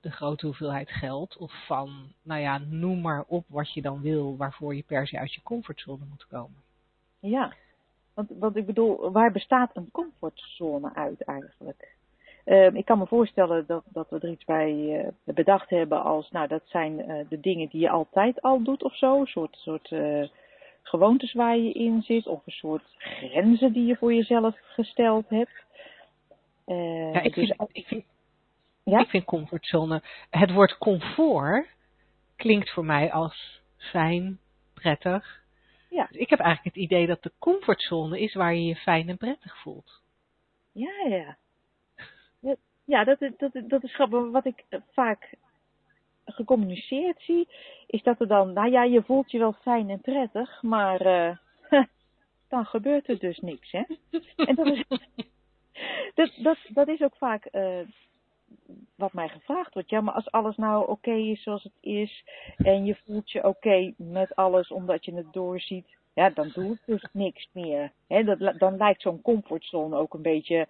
de 0.01 0.11
grote 0.11 0.47
hoeveelheid 0.47 0.91
geld 0.91 1.36
of 1.36 1.66
van, 1.66 2.12
nou 2.22 2.41
ja, 2.41 2.59
noem 2.59 3.01
maar 3.01 3.24
op 3.26 3.45
wat 3.49 3.72
je 3.72 3.82
dan 3.82 4.01
wil, 4.01 4.36
waarvoor 4.36 4.74
je 4.74 4.82
per 4.82 5.07
se 5.07 5.18
uit 5.18 5.34
je 5.34 5.43
comfortzone 5.43 6.05
moet 6.05 6.26
komen. 6.26 6.62
Ja, 7.20 7.55
want, 8.14 8.30
want 8.30 8.57
ik 8.57 8.66
bedoel, 8.66 9.12
waar 9.12 9.32
bestaat 9.32 9.76
een 9.76 9.91
comfortzone 9.91 10.95
uit 10.95 11.24
eigenlijk? 11.24 11.97
Uh, 12.49 12.75
ik 12.75 12.85
kan 12.85 12.99
me 12.99 13.07
voorstellen 13.07 13.67
dat, 13.67 13.83
dat 13.93 14.11
we 14.11 14.19
er 14.19 14.31
iets 14.31 14.45
bij 14.45 14.73
uh, 14.73 15.35
bedacht 15.35 15.71
hebben 15.71 16.03
als, 16.03 16.31
nou, 16.31 16.49
dat 16.49 16.63
zijn 16.65 16.99
uh, 16.99 17.25
de 17.29 17.41
dingen 17.41 17.69
die 17.69 17.81
je 17.81 17.91
altijd 17.91 18.43
al 18.43 18.63
doet 18.63 18.83
of 18.83 18.97
zo, 18.97 19.21
een 19.21 19.27
soort, 19.27 19.57
soort 19.57 19.93
eh, 19.93 20.29
gewoontes 20.83 21.33
waar 21.33 21.57
je 21.57 21.73
in 21.73 22.03
zit, 22.03 22.27
of 22.27 22.47
een 22.47 22.53
soort 22.53 22.85
grenzen 22.99 23.73
die 23.73 23.87
je 23.87 23.97
voor 23.97 24.15
jezelf 24.15 24.57
gesteld 24.61 25.29
hebt. 25.29 25.65
ja, 26.67 27.21
ik 27.21 27.35
dus 27.35 27.55
vind, 27.57 27.69
ik 27.73 27.87
vind 27.87 28.05
ja? 28.91 29.01
Ik 29.01 29.09
vind 29.09 29.25
comfortzone. 29.25 30.03
Het 30.31 30.53
woord 30.53 30.79
comfort 30.79 31.67
klinkt 32.37 32.71
voor 32.71 32.85
mij 32.85 33.13
als 33.13 33.61
fijn, 33.77 34.39
prettig. 34.75 35.43
Ja. 35.91 36.07
Dus 36.11 36.21
ik 36.21 36.31
heb 36.31 36.39
eigenlijk 36.39 36.77
het 36.77 36.85
idee 36.85 37.07
dat 37.07 37.23
de 37.23 37.33
comfortzone 37.39 38.21
is 38.21 38.35
waar 38.35 38.55
je 38.55 38.65
je 38.65 38.77
fijn 38.77 39.09
en 39.09 39.17
prettig 39.17 39.57
voelt. 39.57 40.03
Ja, 40.73 41.07
ja. 41.09 41.37
Ja, 42.89 43.05
dat, 43.05 43.18
dat, 43.18 43.51
dat 43.53 43.84
is 43.84 43.95
grappig. 43.95 44.30
Wat 44.30 44.45
ik 44.45 44.64
vaak 44.93 45.34
gecommuniceerd 46.24 47.20
zie, 47.20 47.49
is 47.86 48.03
dat 48.03 48.20
er 48.20 48.28
dan, 48.28 48.53
nou 48.53 48.70
ja, 48.70 48.84
je 48.84 49.03
voelt 49.03 49.30
je 49.30 49.39
wel 49.39 49.53
fijn 49.53 49.91
en 49.91 50.01
prettig, 50.01 50.62
maar 50.62 51.07
uh, 51.07 51.36
dan 52.53 52.64
gebeurt 52.64 53.09
er 53.09 53.18
dus 53.18 53.39
niks, 53.39 53.70
hè? 53.70 53.82
En 54.36 54.55
dat 54.55 54.66
is, 54.66 54.84
dat, 56.14 56.32
dat, 56.43 56.59
dat 56.68 56.89
is 56.89 57.01
ook 57.01 57.16
vaak 57.16 57.49
uh, 57.53 57.78
wat 58.95 59.12
mij 59.12 59.28
gevraagd 59.28 59.74
wordt. 59.74 59.91
Ja, 59.91 60.01
maar 60.01 60.14
als 60.14 60.30
alles 60.30 60.57
nou 60.57 60.89
oké 60.89 61.12
is 61.12 61.43
zoals 61.43 61.62
het 61.62 61.78
is 61.80 62.24
en 62.57 62.84
je 62.84 62.97
voelt 63.05 63.30
je 63.30 63.45
oké 63.45 63.93
met 63.97 64.34
alles 64.34 64.70
omdat 64.70 65.05
je 65.05 65.14
het 65.14 65.32
doorziet, 65.32 65.97
ja, 66.14 66.30
dan 66.30 66.51
doe 66.55 66.72
ik 66.72 66.80
dus 66.86 67.07
niks 67.12 67.49
meer. 67.53 67.93
Dat, 68.07 68.59
dan 68.59 68.76
lijkt 68.76 69.03
zo'n 69.03 69.22
comfortzone 69.22 69.97
ook 69.97 70.14
een 70.14 70.22
beetje 70.22 70.66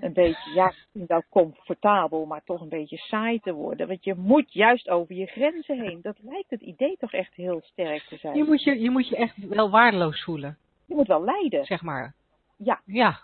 een 0.00 0.12
beetje, 0.12 0.50
ja, 0.54 0.64
misschien 0.66 1.04
wel 1.06 1.22
comfortabel, 1.30 2.24
maar 2.26 2.44
toch 2.44 2.60
een 2.60 2.68
beetje 2.68 2.96
saai 2.96 3.40
te 3.40 3.52
worden. 3.52 3.88
Want 3.88 4.04
je 4.04 4.14
moet 4.14 4.52
juist 4.52 4.88
over 4.88 5.14
je 5.14 5.26
grenzen 5.26 5.80
heen. 5.80 5.98
Dat 6.02 6.16
lijkt 6.22 6.50
het 6.50 6.60
idee 6.60 6.96
toch 6.96 7.12
echt 7.12 7.34
heel 7.34 7.60
sterk 7.64 8.02
te 8.02 8.16
zijn. 8.16 8.36
Je 8.36 8.44
moet 8.44 8.62
je, 8.62 8.80
je, 8.80 8.90
moet 8.90 9.08
je 9.08 9.16
echt 9.16 9.36
wel 9.48 9.70
waardeloos 9.70 10.24
voelen, 10.24 10.58
Je 10.86 10.94
moet 10.94 11.06
wel 11.06 11.24
lijden. 11.24 11.64
zeg 11.64 11.82
maar. 11.82 12.14
Ja, 12.56 12.80
Ja, 12.84 13.18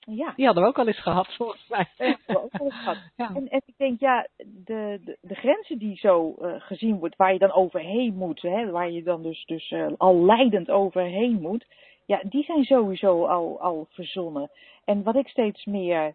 ja. 0.00 0.32
die 0.36 0.44
hadden 0.44 0.62
we 0.62 0.68
ook 0.68 0.78
al 0.78 0.86
eens 0.86 1.02
gehad, 1.02 1.34
volgens 1.36 1.68
mij. 1.68 1.86
Hebben 1.96 2.18
we 2.26 2.42
ook 2.42 2.58
wel 2.58 2.66
eens 2.66 2.78
gehad. 2.78 2.98
Ja. 3.16 3.30
En, 3.34 3.48
en 3.48 3.62
ik 3.66 3.74
denk, 3.76 4.00
ja, 4.00 4.26
de, 4.36 5.00
de, 5.04 5.18
de 5.20 5.34
grenzen 5.34 5.78
die 5.78 5.96
zo 5.96 6.34
eh, 6.34 6.54
gezien 6.58 6.98
wordt, 6.98 7.16
waar 7.16 7.32
je 7.32 7.38
dan 7.38 7.52
overheen 7.52 8.14
moet, 8.14 8.42
hè, 8.42 8.70
waar 8.70 8.90
je 8.90 9.02
dan 9.02 9.22
dus, 9.22 9.44
dus 9.44 9.70
eh, 9.70 9.86
al 9.96 10.24
leidend 10.24 10.70
overheen 10.70 11.40
moet, 11.40 11.66
ja, 12.08 12.20
die 12.22 12.44
zijn 12.44 12.64
sowieso 12.64 13.26
al, 13.26 13.60
al 13.60 13.86
verzonnen. 13.90 14.50
En 14.84 15.02
wat 15.02 15.16
ik 15.16 15.28
steeds 15.28 15.64
meer 15.64 16.14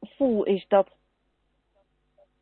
voel, 0.00 0.44
is 0.44 0.64
dat 0.68 0.90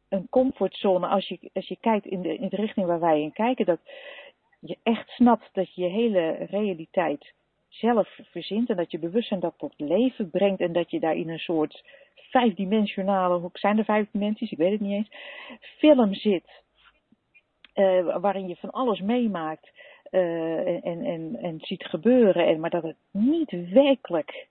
een 0.08 0.26
comfortzone, 0.30 1.06
als 1.06 1.28
je, 1.28 1.50
als 1.52 1.68
je 1.68 1.76
kijkt 1.80 2.06
in 2.06 2.22
de, 2.22 2.36
in 2.36 2.48
de 2.48 2.56
richting 2.56 2.86
waar 2.86 3.00
wij 3.00 3.20
in 3.20 3.32
kijken, 3.32 3.66
dat 3.66 3.78
je 4.60 4.78
echt 4.82 5.08
snapt 5.08 5.48
dat 5.52 5.74
je 5.74 5.82
je 5.82 5.88
hele 5.88 6.30
realiteit 6.30 7.32
zelf 7.68 8.18
verzint 8.22 8.70
en 8.70 8.76
dat 8.76 8.90
je 8.90 8.98
bewustzijn 8.98 9.40
dat 9.40 9.58
tot 9.58 9.74
leven 9.76 10.30
brengt 10.30 10.60
en 10.60 10.72
dat 10.72 10.90
je 10.90 11.00
daar 11.00 11.16
in 11.16 11.28
een 11.28 11.38
soort 11.38 11.84
vijfdimensionale, 12.14 13.50
zijn 13.52 13.78
er 13.78 13.84
vijf 13.84 14.10
dimensies, 14.10 14.50
ik 14.50 14.58
weet 14.58 14.72
het 14.72 14.80
niet 14.80 14.92
eens, 14.92 15.10
film 15.60 16.14
zit, 16.14 16.62
eh, 17.72 18.16
waarin 18.20 18.48
je 18.48 18.56
van 18.56 18.70
alles 18.70 19.00
meemaakt 19.00 19.70
eh, 20.16 20.86
en, 20.86 21.04
en, 21.04 21.36
en, 21.40 21.58
ziet 21.60 21.84
gebeuren, 21.84 22.46
en, 22.46 22.60
maar 22.60 22.70
dat 22.70 22.82
het 22.82 22.96
niet 23.10 23.70
werkelijk 23.72 24.48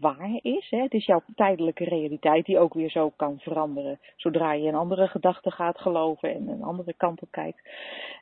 waar 0.00 0.38
is. 0.42 0.70
Hè? 0.70 0.82
Het 0.82 0.94
is 0.94 1.06
jouw 1.06 1.22
tijdelijke 1.34 1.84
realiteit 1.84 2.46
die 2.46 2.58
ook 2.58 2.74
weer 2.74 2.90
zo 2.90 3.12
kan 3.16 3.38
veranderen. 3.38 3.98
Zodra 4.16 4.52
je 4.52 4.68
een 4.68 4.74
andere 4.74 5.08
gedachte 5.08 5.50
gaat 5.50 5.78
geloven 5.78 6.34
en 6.34 6.48
een 6.48 6.62
andere 6.62 6.92
kant 6.92 7.22
op 7.22 7.30
kijkt. 7.30 7.68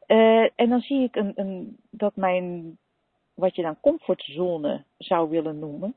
Eh, 0.07 0.43
en 0.55 0.69
dan 0.69 0.81
zie 0.81 1.03
ik 1.03 1.17
een, 1.17 1.33
een, 1.35 1.77
dat 1.91 2.17
mijn, 2.17 2.79
wat 3.35 3.57
je 3.57 3.63
dan 3.63 3.81
comfortzone 3.81 4.85
zou 4.99 5.31
willen 5.31 5.59
noemen, 5.59 5.95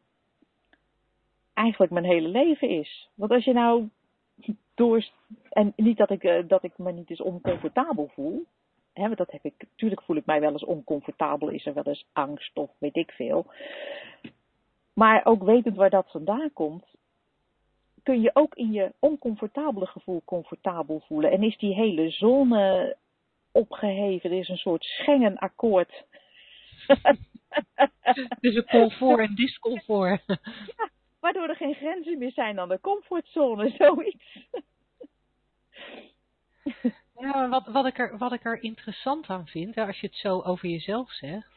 eigenlijk 1.54 1.92
mijn 1.92 2.06
hele 2.06 2.28
leven 2.28 2.70
is. 2.70 3.10
Want 3.14 3.32
als 3.32 3.44
je 3.44 3.54
nou 3.54 3.90
door. 4.74 5.10
En 5.50 5.74
niet 5.76 5.98
dat 5.98 6.10
ik, 6.10 6.24
eh, 6.24 6.48
dat 6.48 6.64
ik 6.64 6.78
me 6.78 6.92
niet 6.92 7.10
eens 7.10 7.22
oncomfortabel 7.22 8.10
voel. 8.14 8.46
Hè, 8.94 9.04
want 9.04 9.18
dat 9.18 9.32
heb 9.32 9.46
ik, 9.46 9.54
natuurlijk 9.58 10.02
voel 10.02 10.16
ik 10.16 10.26
mij 10.26 10.40
wel 10.40 10.52
eens 10.52 10.66
oncomfortabel, 10.66 11.50
is 11.50 11.66
er 11.66 11.74
wel 11.74 11.84
eens 11.84 12.06
angst 12.14 12.58
of 12.58 12.72
weet 12.78 12.96
ik 12.96 13.12
veel. 13.12 13.46
Maar 14.94 15.26
ook 15.26 15.44
wetend 15.44 15.76
waar 15.76 15.90
dat 15.90 16.12
vandaan 16.12 16.54
komt, 16.54 16.86
kun 18.04 18.22
je 18.22 18.32
ook 18.34 18.56
in 18.56 18.72
je 18.72 18.94
oncomfortabele 19.00 19.86
gevoel 19.86 20.22
comfortabel 20.26 21.04
voelen. 21.08 21.32
En 21.32 21.44
is 21.44 21.58
die 21.58 21.74
hele 21.74 22.10
zone 22.10 22.96
opgeheven, 23.52 24.32
er 24.32 24.40
is 24.40 24.50
een 24.50 24.58
soort 24.58 24.84
Schengen-akkoord. 24.84 26.04
Dus 28.40 28.56
een 28.56 28.66
comfort 28.66 29.20
en 29.20 29.36
discomfort. 29.36 30.22
Waardoor 31.20 31.50
er 31.50 31.56
geen 31.56 31.74
grenzen 31.74 32.18
meer 32.18 32.32
zijn 32.32 32.56
dan 32.56 32.70
de 32.70 32.80
comfortzone, 32.82 33.70
zoiets. 33.78 34.48
Ja, 37.22 37.50
wat, 37.50 37.68
wat, 37.68 37.86
ik 37.86 38.00
er, 38.00 38.18
wat 38.18 38.34
ik 38.34 38.46
er 38.46 38.64
interessant 38.64 39.28
aan 39.28 39.48
vind, 39.48 39.76
hè, 39.76 39.86
als 39.86 40.00
je 40.00 40.08
het 40.08 40.16
zo 40.16 40.42
over 40.42 40.70
jezelf 40.70 41.12
zegt. 41.12 41.50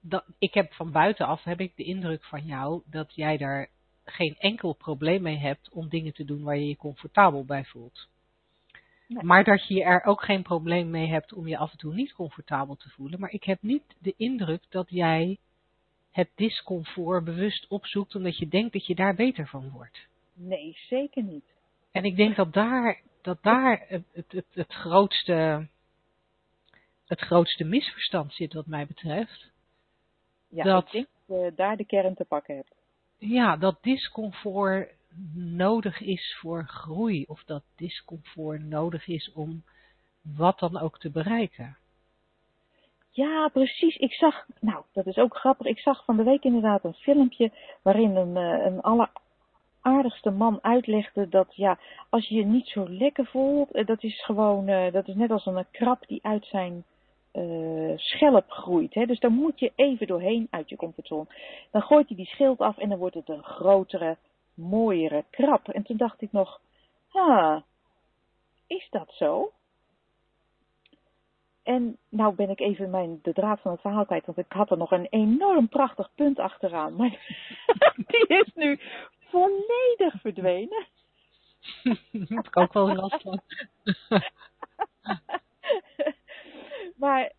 Dat, 0.00 0.24
ik 0.38 0.54
heb 0.54 0.72
van 0.72 0.92
buitenaf 0.92 1.44
heb 1.44 1.60
ik 1.60 1.76
de 1.76 1.84
indruk 1.84 2.24
van 2.24 2.44
jou 2.44 2.82
dat 2.86 3.14
jij 3.14 3.36
daar 3.36 3.68
geen 4.04 4.36
enkel 4.38 4.72
probleem 4.72 5.22
mee 5.22 5.38
hebt 5.38 5.70
om 5.70 5.88
dingen 5.88 6.14
te 6.14 6.24
doen 6.24 6.42
waar 6.42 6.56
je 6.56 6.68
je 6.68 6.76
comfortabel 6.76 7.44
bij 7.44 7.64
voelt. 7.64 8.08
Nee. 9.08 9.24
Maar 9.24 9.44
dat 9.44 9.66
je 9.66 9.82
er 9.82 10.04
ook 10.04 10.24
geen 10.24 10.42
probleem 10.42 10.90
mee 10.90 11.06
hebt 11.06 11.32
om 11.32 11.48
je 11.48 11.58
af 11.58 11.72
en 11.72 11.78
toe 11.78 11.94
niet 11.94 12.12
comfortabel 12.12 12.76
te 12.76 12.88
voelen. 12.88 13.20
Maar 13.20 13.30
ik 13.30 13.44
heb 13.44 13.62
niet 13.62 13.96
de 13.98 14.14
indruk 14.16 14.62
dat 14.68 14.86
jij 14.90 15.38
het 16.10 16.30
discomfort 16.34 17.24
bewust 17.24 17.66
opzoekt 17.68 18.14
omdat 18.14 18.38
je 18.38 18.48
denkt 18.48 18.72
dat 18.72 18.86
je 18.86 18.94
daar 18.94 19.14
beter 19.14 19.46
van 19.46 19.70
wordt. 19.70 20.06
Nee, 20.34 20.76
zeker 20.88 21.22
niet. 21.22 21.44
En 21.90 22.04
ik 22.04 22.16
denk 22.16 22.36
dat 22.36 22.52
daar, 22.52 23.02
dat 23.26 23.42
daar 23.42 23.84
het, 23.88 24.04
het, 24.12 24.44
het, 24.52 24.72
grootste, 24.72 25.66
het 27.06 27.20
grootste 27.20 27.64
misverstand 27.64 28.32
zit 28.32 28.52
wat 28.52 28.66
mij 28.66 28.86
betreft. 28.86 29.50
Ja, 30.48 30.64
Dat- 30.64 30.86
ik 30.86 30.92
denk 30.92 31.06
dat 31.26 31.38
je 31.40 31.52
daar 31.56 31.76
de 31.76 31.84
kern 31.86 32.14
te 32.14 32.24
pakken 32.24 32.56
hebt. 32.56 32.74
Ja, 33.18 33.56
dat 33.56 33.82
discomfort 33.82 34.90
nodig 35.34 36.00
is 36.00 36.36
voor 36.40 36.64
groei. 36.64 37.24
Of 37.28 37.44
dat 37.44 37.62
discomfort 37.76 38.60
nodig 38.64 39.06
is 39.06 39.32
om 39.32 39.64
wat 40.20 40.58
dan 40.58 40.78
ook 40.78 40.98
te 40.98 41.10
bereiken. 41.10 41.76
Ja, 43.10 43.48
precies. 43.48 43.96
Ik 43.96 44.12
zag, 44.12 44.46
nou, 44.60 44.84
dat 44.92 45.06
is 45.06 45.16
ook 45.16 45.36
grappig. 45.36 45.66
Ik 45.66 45.78
zag 45.78 46.04
van 46.04 46.16
de 46.16 46.22
week 46.22 46.42
inderdaad 46.42 46.84
een 46.84 46.94
filmpje 46.94 47.52
waarin 47.82 48.16
een, 48.16 48.36
eh, 48.36 48.64
een 48.64 48.80
alleraardigste 49.86 50.30
man 50.30 50.58
uitlegde 50.62 51.28
dat, 51.28 51.54
ja, 51.54 51.78
als 52.08 52.28
je 52.28 52.34
je 52.34 52.44
niet 52.44 52.66
zo 52.66 52.88
lekker 52.88 53.26
voelt, 53.26 53.70
eh, 53.70 53.86
dat 53.86 54.02
is 54.02 54.24
gewoon, 54.24 54.68
eh, 54.68 54.92
dat 54.92 55.08
is 55.08 55.14
net 55.14 55.30
als 55.30 55.46
een 55.46 55.66
krab 55.70 56.06
die 56.06 56.18
uit 56.22 56.44
zijn 56.44 56.84
eh, 57.32 57.92
schelp 57.96 58.50
groeit. 58.50 58.94
Hè? 58.94 59.06
Dus 59.06 59.20
daar 59.20 59.30
moet 59.30 59.60
je 59.60 59.72
even 59.74 60.06
doorheen 60.06 60.48
uit 60.50 60.68
je 60.68 60.76
comfortzone. 60.76 61.26
Dan 61.70 61.82
gooit 61.82 62.08
hij 62.08 62.16
die 62.16 62.26
schild 62.26 62.58
af 62.58 62.78
en 62.78 62.88
dan 62.88 62.98
wordt 62.98 63.14
het 63.14 63.28
een 63.28 63.42
grotere, 63.42 64.16
mooiere 64.54 65.24
krab. 65.30 65.68
En 65.68 65.82
toen 65.82 65.96
dacht 65.96 66.22
ik 66.22 66.32
nog, 66.32 66.60
ah, 67.12 67.60
is 68.66 68.86
dat 68.90 69.12
zo? 69.12 69.52
En 71.62 71.96
nou 72.08 72.34
ben 72.34 72.50
ik 72.50 72.60
even 72.60 72.90
mijn, 72.90 73.18
de 73.22 73.32
draad 73.32 73.60
van 73.60 73.72
het 73.72 73.80
verhaal 73.80 74.06
kwijt, 74.06 74.26
want 74.26 74.38
ik 74.38 74.44
had 74.48 74.70
er 74.70 74.76
nog 74.76 74.90
een 74.90 75.06
enorm 75.10 75.68
prachtig 75.68 76.10
punt 76.14 76.38
achteraan. 76.38 76.96
Maar 76.96 77.10
die 78.10 78.26
is 78.26 78.50
nu 78.54 78.80
volledig 79.28 80.20
verdwenen. 80.20 80.86
Daar 82.12 82.26
heb 82.28 82.46
ik 82.46 82.56
ook 82.56 82.72
wel 82.72 82.94
last 82.94 83.22
van. 83.22 83.40
maar 87.02 87.32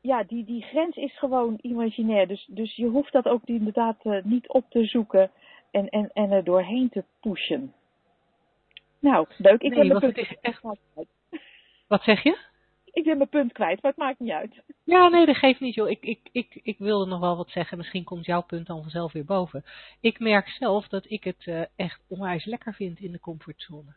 ja, 0.00 0.22
die, 0.22 0.44
die 0.44 0.62
grens 0.62 0.96
is 0.96 1.18
gewoon 1.18 1.58
imaginair. 1.60 2.28
Dus, 2.28 2.46
dus 2.50 2.76
je 2.76 2.86
hoeft 2.86 3.12
dat 3.12 3.28
ook 3.28 3.44
inderdaad 3.44 3.96
eh, 4.02 4.22
niet 4.22 4.48
op 4.48 4.70
te 4.70 4.84
zoeken 4.84 5.30
en, 5.70 5.88
en, 5.88 6.10
en 6.12 6.30
er 6.30 6.44
doorheen 6.44 6.88
te 6.88 7.04
pushen. 7.20 7.74
Nou, 8.98 9.26
leuk. 9.36 9.60
Ik 9.62 9.74
Nee, 9.74 9.88
punt 9.88 10.02
het 10.02 10.16
is 10.16 10.36
echt-. 10.40 10.62
Wat 11.86 12.02
zeg 12.02 12.22
je? 12.22 12.38
Ik 12.94 13.04
ben 13.04 13.16
mijn 13.16 13.28
punt 13.28 13.52
kwijt, 13.52 13.82
maar 13.82 13.90
het 13.90 14.00
maakt 14.00 14.18
niet 14.18 14.30
uit. 14.30 14.62
Ja, 14.84 15.08
nee, 15.08 15.26
dat 15.26 15.36
geeft 15.36 15.60
niet, 15.60 15.74
joh. 15.74 15.90
Ik, 15.90 16.02
ik, 16.02 16.28
ik, 16.32 16.60
ik 16.62 16.78
wilde 16.78 17.06
nog 17.06 17.20
wel 17.20 17.36
wat 17.36 17.50
zeggen. 17.50 17.78
Misschien 17.78 18.04
komt 18.04 18.26
jouw 18.26 18.42
punt 18.42 18.66
dan 18.66 18.82
vanzelf 18.82 19.12
weer 19.12 19.24
boven. 19.24 19.64
Ik 20.00 20.18
merk 20.18 20.48
zelf 20.48 20.88
dat 20.88 21.10
ik 21.10 21.24
het 21.24 21.46
eh, 21.46 21.62
echt 21.76 22.00
onwijs 22.08 22.44
lekker 22.44 22.74
vind 22.74 22.98
in 22.98 23.12
de 23.12 23.20
comfortzone. 23.20 23.94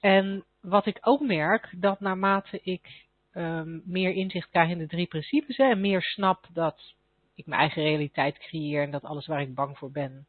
En 0.00 0.44
wat 0.60 0.86
ik 0.86 0.98
ook 1.00 1.20
merk, 1.20 1.74
dat 1.76 2.00
naarmate 2.00 2.60
ik 2.62 3.06
ehm, 3.32 3.78
meer 3.84 4.12
inzicht 4.12 4.50
krijg 4.50 4.70
in 4.70 4.78
de 4.78 4.86
drie 4.86 5.06
principes 5.06 5.56
en 5.56 5.80
meer 5.80 6.02
snap 6.02 6.46
dat 6.52 6.94
ik 7.34 7.46
mijn 7.46 7.60
eigen 7.60 7.82
realiteit 7.82 8.38
creëer 8.38 8.82
en 8.82 8.90
dat 8.90 9.04
alles 9.04 9.26
waar 9.26 9.40
ik 9.40 9.54
bang 9.54 9.78
voor 9.78 9.90
ben 9.90 10.26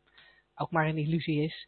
ook 0.57 0.71
maar 0.71 0.87
een 0.87 0.97
illusie 0.97 1.43
is, 1.43 1.67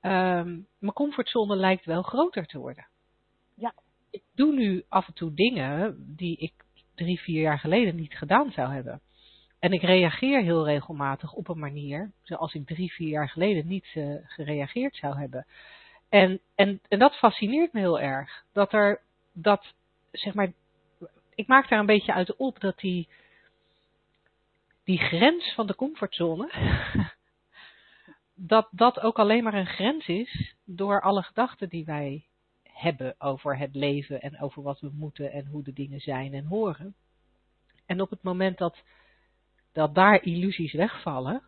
ehm, 0.00 0.60
mijn 0.78 0.92
comfortzone 0.92 1.56
lijkt 1.56 1.84
wel 1.84 2.02
groter 2.02 2.46
te 2.46 2.58
worden. 2.58 2.86
Ik 4.10 4.22
doe 4.34 4.54
nu 4.54 4.84
af 4.88 5.06
en 5.06 5.14
toe 5.14 5.34
dingen 5.34 6.04
die 6.16 6.36
ik 6.36 6.52
drie, 6.94 7.20
vier 7.20 7.40
jaar 7.40 7.58
geleden 7.58 7.96
niet 7.96 8.16
gedaan 8.16 8.52
zou 8.52 8.72
hebben. 8.72 9.00
En 9.58 9.72
ik 9.72 9.82
reageer 9.82 10.42
heel 10.42 10.64
regelmatig 10.64 11.32
op 11.32 11.48
een 11.48 11.58
manier 11.58 12.12
zoals 12.22 12.54
ik 12.54 12.66
drie, 12.66 12.92
vier 12.92 13.08
jaar 13.08 13.28
geleden 13.28 13.66
niet 13.66 13.90
eh, 13.94 14.14
gereageerd 14.22 14.96
zou 14.96 15.18
hebben. 15.18 15.46
En, 16.08 16.40
en, 16.54 16.80
en 16.88 16.98
dat 16.98 17.16
fascineert 17.16 17.72
me 17.72 17.80
heel 17.80 18.00
erg. 18.00 18.44
Dat 18.52 18.72
er, 18.72 19.00
dat, 19.32 19.74
zeg 20.12 20.34
maar, 20.34 20.52
ik 21.34 21.46
maak 21.46 21.68
daar 21.68 21.78
een 21.78 21.86
beetje 21.86 22.12
uit 22.12 22.36
op 22.36 22.60
dat 22.60 22.78
die, 22.78 23.08
die 24.84 24.98
grens 24.98 25.54
van 25.54 25.66
de 25.66 25.74
comfortzone, 25.74 26.50
dat 28.34 28.68
dat 28.70 29.00
ook 29.00 29.18
alleen 29.18 29.44
maar 29.44 29.54
een 29.54 29.66
grens 29.66 30.06
is 30.06 30.54
door 30.64 31.00
alle 31.00 31.22
gedachten 31.22 31.68
die 31.68 31.84
wij 31.84 32.24
hebben 32.76 33.14
over 33.18 33.58
het 33.58 33.74
leven 33.74 34.20
en 34.20 34.40
over 34.40 34.62
wat 34.62 34.80
we 34.80 34.90
moeten 34.92 35.32
en 35.32 35.46
hoe 35.46 35.62
de 35.62 35.72
dingen 35.72 36.00
zijn 36.00 36.34
en 36.34 36.44
horen. 36.44 36.94
En 37.86 38.00
op 38.00 38.10
het 38.10 38.22
moment 38.22 38.58
dat, 38.58 38.82
dat 39.72 39.94
daar 39.94 40.22
illusies 40.22 40.72
wegvallen 40.72 41.42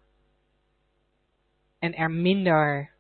en 1.79 1.95
er 1.95 2.11
minder, 2.11 2.91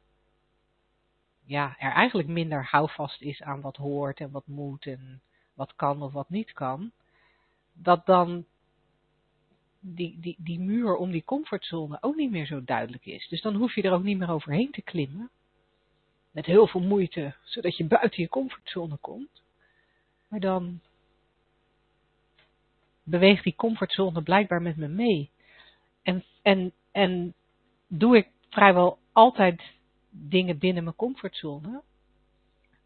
ja, 1.44 1.76
er 1.78 1.92
eigenlijk 1.92 2.28
minder 2.28 2.64
houvast 2.64 3.22
is 3.22 3.42
aan 3.42 3.60
wat 3.60 3.76
hoort 3.76 4.20
en 4.20 4.30
wat 4.30 4.46
moet 4.46 4.86
en 4.86 5.20
wat 5.54 5.74
kan 5.74 6.02
of 6.02 6.12
wat 6.12 6.30
niet 6.30 6.52
kan, 6.52 6.92
dat 7.72 8.06
dan 8.06 8.46
die, 9.80 10.20
die, 10.20 10.36
die 10.38 10.60
muur 10.60 10.96
om 10.96 11.10
die 11.10 11.24
comfortzone 11.24 11.98
ook 12.00 12.16
niet 12.16 12.30
meer 12.30 12.46
zo 12.46 12.64
duidelijk 12.64 13.06
is. 13.06 13.28
Dus 13.28 13.42
dan 13.42 13.54
hoef 13.54 13.74
je 13.74 13.82
er 13.82 13.92
ook 13.92 14.02
niet 14.02 14.18
meer 14.18 14.30
overheen 14.30 14.70
te 14.70 14.82
klimmen. 14.82 15.30
Met 16.38 16.46
heel 16.46 16.66
veel 16.66 16.80
moeite, 16.80 17.34
zodat 17.44 17.76
je 17.76 17.84
buiten 17.84 18.22
je 18.22 18.28
comfortzone 18.28 18.96
komt. 18.96 19.42
Maar 20.28 20.40
dan 20.40 20.80
beweegt 23.02 23.44
die 23.44 23.54
comfortzone 23.56 24.22
blijkbaar 24.22 24.62
met 24.62 24.76
me 24.76 24.88
mee. 24.88 25.30
En, 26.02 26.24
en, 26.42 26.72
en 26.92 27.34
doe 27.86 28.16
ik 28.16 28.28
vrijwel 28.50 28.98
altijd 29.12 29.62
dingen 30.10 30.58
binnen 30.58 30.84
mijn 30.84 30.96
comfortzone. 30.96 31.82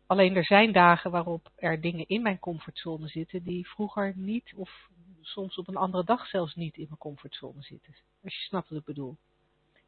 Alleen 0.06 0.36
er 0.36 0.44
zijn 0.44 0.72
dagen 0.72 1.10
waarop 1.10 1.50
er 1.56 1.80
dingen 1.80 2.08
in 2.08 2.22
mijn 2.22 2.38
comfortzone 2.38 3.08
zitten 3.08 3.42
die 3.42 3.68
vroeger 3.68 4.12
niet, 4.16 4.52
of 4.56 4.88
soms 5.20 5.58
op 5.58 5.68
een 5.68 5.76
andere 5.76 6.04
dag 6.04 6.26
zelfs 6.26 6.54
niet 6.54 6.76
in 6.76 6.86
mijn 6.88 6.98
comfortzone 6.98 7.62
zitten. 7.62 7.94
Als 8.24 8.34
je 8.34 8.42
snapt 8.42 8.68
wat 8.68 8.78
ik 8.78 8.84
bedoel. 8.84 9.16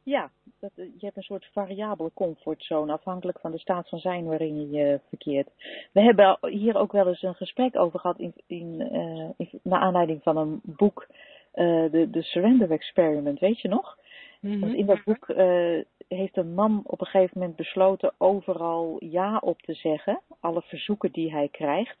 Ja, 0.05 0.29
dat, 0.59 0.71
je 0.75 1.05
hebt 1.05 1.17
een 1.17 1.23
soort 1.23 1.49
variabele 1.51 2.11
comfortzone 2.13 2.91
afhankelijk 2.91 3.39
van 3.39 3.51
de 3.51 3.59
staat 3.59 3.89
van 3.89 3.99
zijn 3.99 4.25
waarin 4.25 4.59
je 4.59 4.77
je 4.77 4.99
verkeert. 5.07 5.49
We 5.91 6.01
hebben 6.01 6.37
hier 6.41 6.77
ook 6.77 6.91
wel 6.91 7.07
eens 7.07 7.21
een 7.21 7.35
gesprek 7.35 7.75
over 7.75 7.99
gehad 7.99 8.19
in, 8.19 8.33
in, 8.47 8.79
uh, 8.93 9.29
in 9.37 9.59
naar 9.63 9.79
aanleiding 9.79 10.23
van 10.23 10.37
een 10.37 10.61
boek, 10.63 11.07
uh, 11.55 11.91
de, 11.91 12.09
de 12.09 12.21
Surrender 12.21 12.71
Experiment, 12.71 13.39
weet 13.39 13.61
je 13.61 13.67
nog? 13.67 13.97
Mm 14.39 14.61
-hmm. 14.61 14.73
in 14.73 14.85
dat 14.85 15.03
boek 15.03 15.27
uh, 15.29 15.83
heeft 16.07 16.37
een 16.37 16.53
man 16.53 16.81
op 16.85 17.01
een 17.01 17.07
gegeven 17.07 17.39
moment 17.39 17.55
besloten 17.55 18.13
overal 18.17 18.95
ja 18.99 19.37
op 19.37 19.61
te 19.61 19.73
zeggen, 19.73 20.21
alle 20.39 20.61
verzoeken 20.61 21.11
die 21.11 21.31
hij 21.31 21.47
krijgt, 21.47 21.97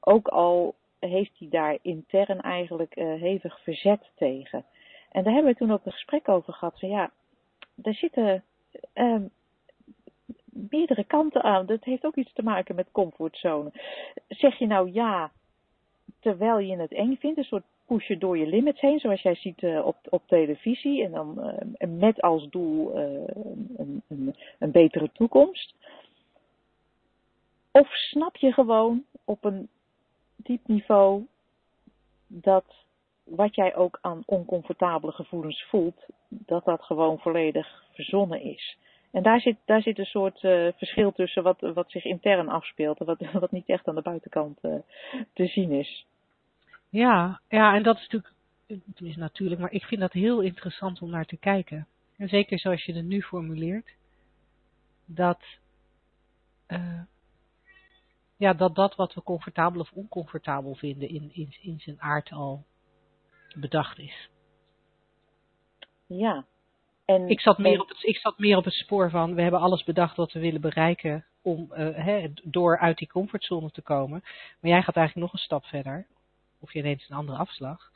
ook 0.00 0.28
al 0.28 0.74
heeft 0.98 1.38
hij 1.38 1.48
daar 1.48 1.78
intern 1.82 2.40
eigenlijk 2.40 2.94
hevig 2.94 3.60
verzet 3.62 4.10
tegen. 4.14 4.64
En 5.10 5.24
daar 5.24 5.32
hebben 5.32 5.52
we 5.52 5.58
toen 5.58 5.72
ook 5.72 5.86
een 5.86 5.92
gesprek 5.92 6.28
over 6.28 6.52
gehad 6.52 6.78
van 6.78 6.88
ja, 6.88 7.10
er 7.82 7.94
zitten 7.94 8.44
uh, 8.94 9.22
meerdere 10.44 11.04
kanten 11.04 11.42
aan. 11.42 11.66
Dat 11.66 11.84
heeft 11.84 12.04
ook 12.04 12.16
iets 12.16 12.32
te 12.32 12.42
maken 12.42 12.74
met 12.74 12.92
comfortzone. 12.92 13.72
Zeg 14.28 14.58
je 14.58 14.66
nou 14.66 14.92
ja, 14.92 15.30
terwijl 16.20 16.58
je 16.58 16.76
het 16.76 16.92
eng 16.92 17.16
vindt, 17.16 17.38
een 17.38 17.44
soort 17.44 17.64
pushen 17.86 18.18
door 18.18 18.38
je 18.38 18.46
limits 18.46 18.80
heen, 18.80 18.98
zoals 18.98 19.22
jij 19.22 19.34
ziet 19.34 19.62
uh, 19.62 19.86
op, 19.86 19.96
op 20.08 20.22
televisie, 20.26 21.04
en 21.04 21.10
dan 21.10 21.54
uh, 21.78 21.88
met 21.98 22.20
als 22.20 22.48
doel 22.48 22.98
uh, 22.98 23.22
een, 23.76 24.02
een, 24.08 24.34
een 24.58 24.70
betere 24.70 25.10
toekomst. 25.12 25.74
Of 27.70 27.88
snap 27.88 28.36
je 28.36 28.52
gewoon 28.52 29.04
op 29.24 29.44
een 29.44 29.68
diep 30.36 30.66
niveau 30.66 31.26
dat 32.26 32.83
wat 33.24 33.54
jij 33.54 33.74
ook 33.74 33.98
aan 34.00 34.22
oncomfortabele 34.26 35.12
gevoelens 35.12 35.62
voelt, 35.62 36.06
dat 36.28 36.64
dat 36.64 36.82
gewoon 36.82 37.18
volledig 37.18 37.84
verzonnen 37.92 38.42
is. 38.42 38.76
En 39.10 39.22
daar 39.22 39.40
zit, 39.40 39.56
daar 39.64 39.82
zit 39.82 39.98
een 39.98 40.04
soort 40.04 40.42
uh, 40.42 40.68
verschil 40.76 41.12
tussen 41.12 41.42
wat, 41.42 41.60
wat 41.60 41.90
zich 41.90 42.04
intern 42.04 42.48
afspeelt 42.48 42.98
en 42.98 43.06
wat, 43.06 43.20
wat 43.32 43.50
niet 43.50 43.68
echt 43.68 43.88
aan 43.88 43.94
de 43.94 44.02
buitenkant 44.02 44.58
uh, 44.62 44.74
te 45.32 45.46
zien 45.46 45.70
is. 45.70 46.06
Ja, 46.88 47.40
ja, 47.48 47.74
en 47.74 47.82
dat 47.82 47.96
is 47.96 48.02
natuurlijk, 48.02 48.32
is 48.94 49.16
natuurlijk, 49.16 49.60
maar 49.60 49.72
ik 49.72 49.84
vind 49.84 50.00
dat 50.00 50.12
heel 50.12 50.40
interessant 50.40 51.02
om 51.02 51.10
naar 51.10 51.26
te 51.26 51.36
kijken. 51.36 51.86
En 52.16 52.28
zeker 52.28 52.58
zoals 52.58 52.84
je 52.84 52.92
het 52.92 53.04
nu 53.04 53.22
formuleert, 53.22 53.94
dat, 55.04 55.40
uh, 56.68 57.00
ja, 58.36 58.52
dat 58.52 58.74
dat 58.74 58.94
wat 58.94 59.14
we 59.14 59.22
comfortabel 59.22 59.80
of 59.80 59.92
oncomfortabel 59.92 60.74
vinden 60.74 61.08
in, 61.08 61.30
in, 61.32 61.56
in 61.60 61.80
zijn 61.80 62.00
aard 62.00 62.30
al 62.30 62.64
bedacht 63.54 63.98
is. 63.98 64.28
Ja. 66.06 66.46
En, 67.04 67.28
ik, 67.28 67.40
zat 67.40 67.58
meer 67.58 67.80
op 67.80 67.88
het, 67.88 68.02
ik 68.02 68.16
zat 68.16 68.38
meer 68.38 68.56
op 68.56 68.64
het 68.64 68.74
spoor 68.74 69.10
van, 69.10 69.34
we 69.34 69.42
hebben 69.42 69.60
alles 69.60 69.84
bedacht 69.84 70.16
wat 70.16 70.32
we 70.32 70.40
willen 70.40 70.60
bereiken 70.60 71.24
om, 71.42 71.68
uh, 71.70 71.96
hè, 71.96 72.32
door 72.42 72.78
uit 72.78 72.98
die 72.98 73.08
comfortzone 73.08 73.70
te 73.70 73.82
komen. 73.82 74.20
Maar 74.60 74.70
jij 74.70 74.82
gaat 74.82 74.96
eigenlijk 74.96 75.26
nog 75.26 75.32
een 75.32 75.46
stap 75.46 75.64
verder. 75.64 76.06
Of 76.60 76.72
je 76.72 76.82
neemt 76.82 77.06
een 77.08 77.16
andere 77.16 77.38
afslag. 77.38 77.92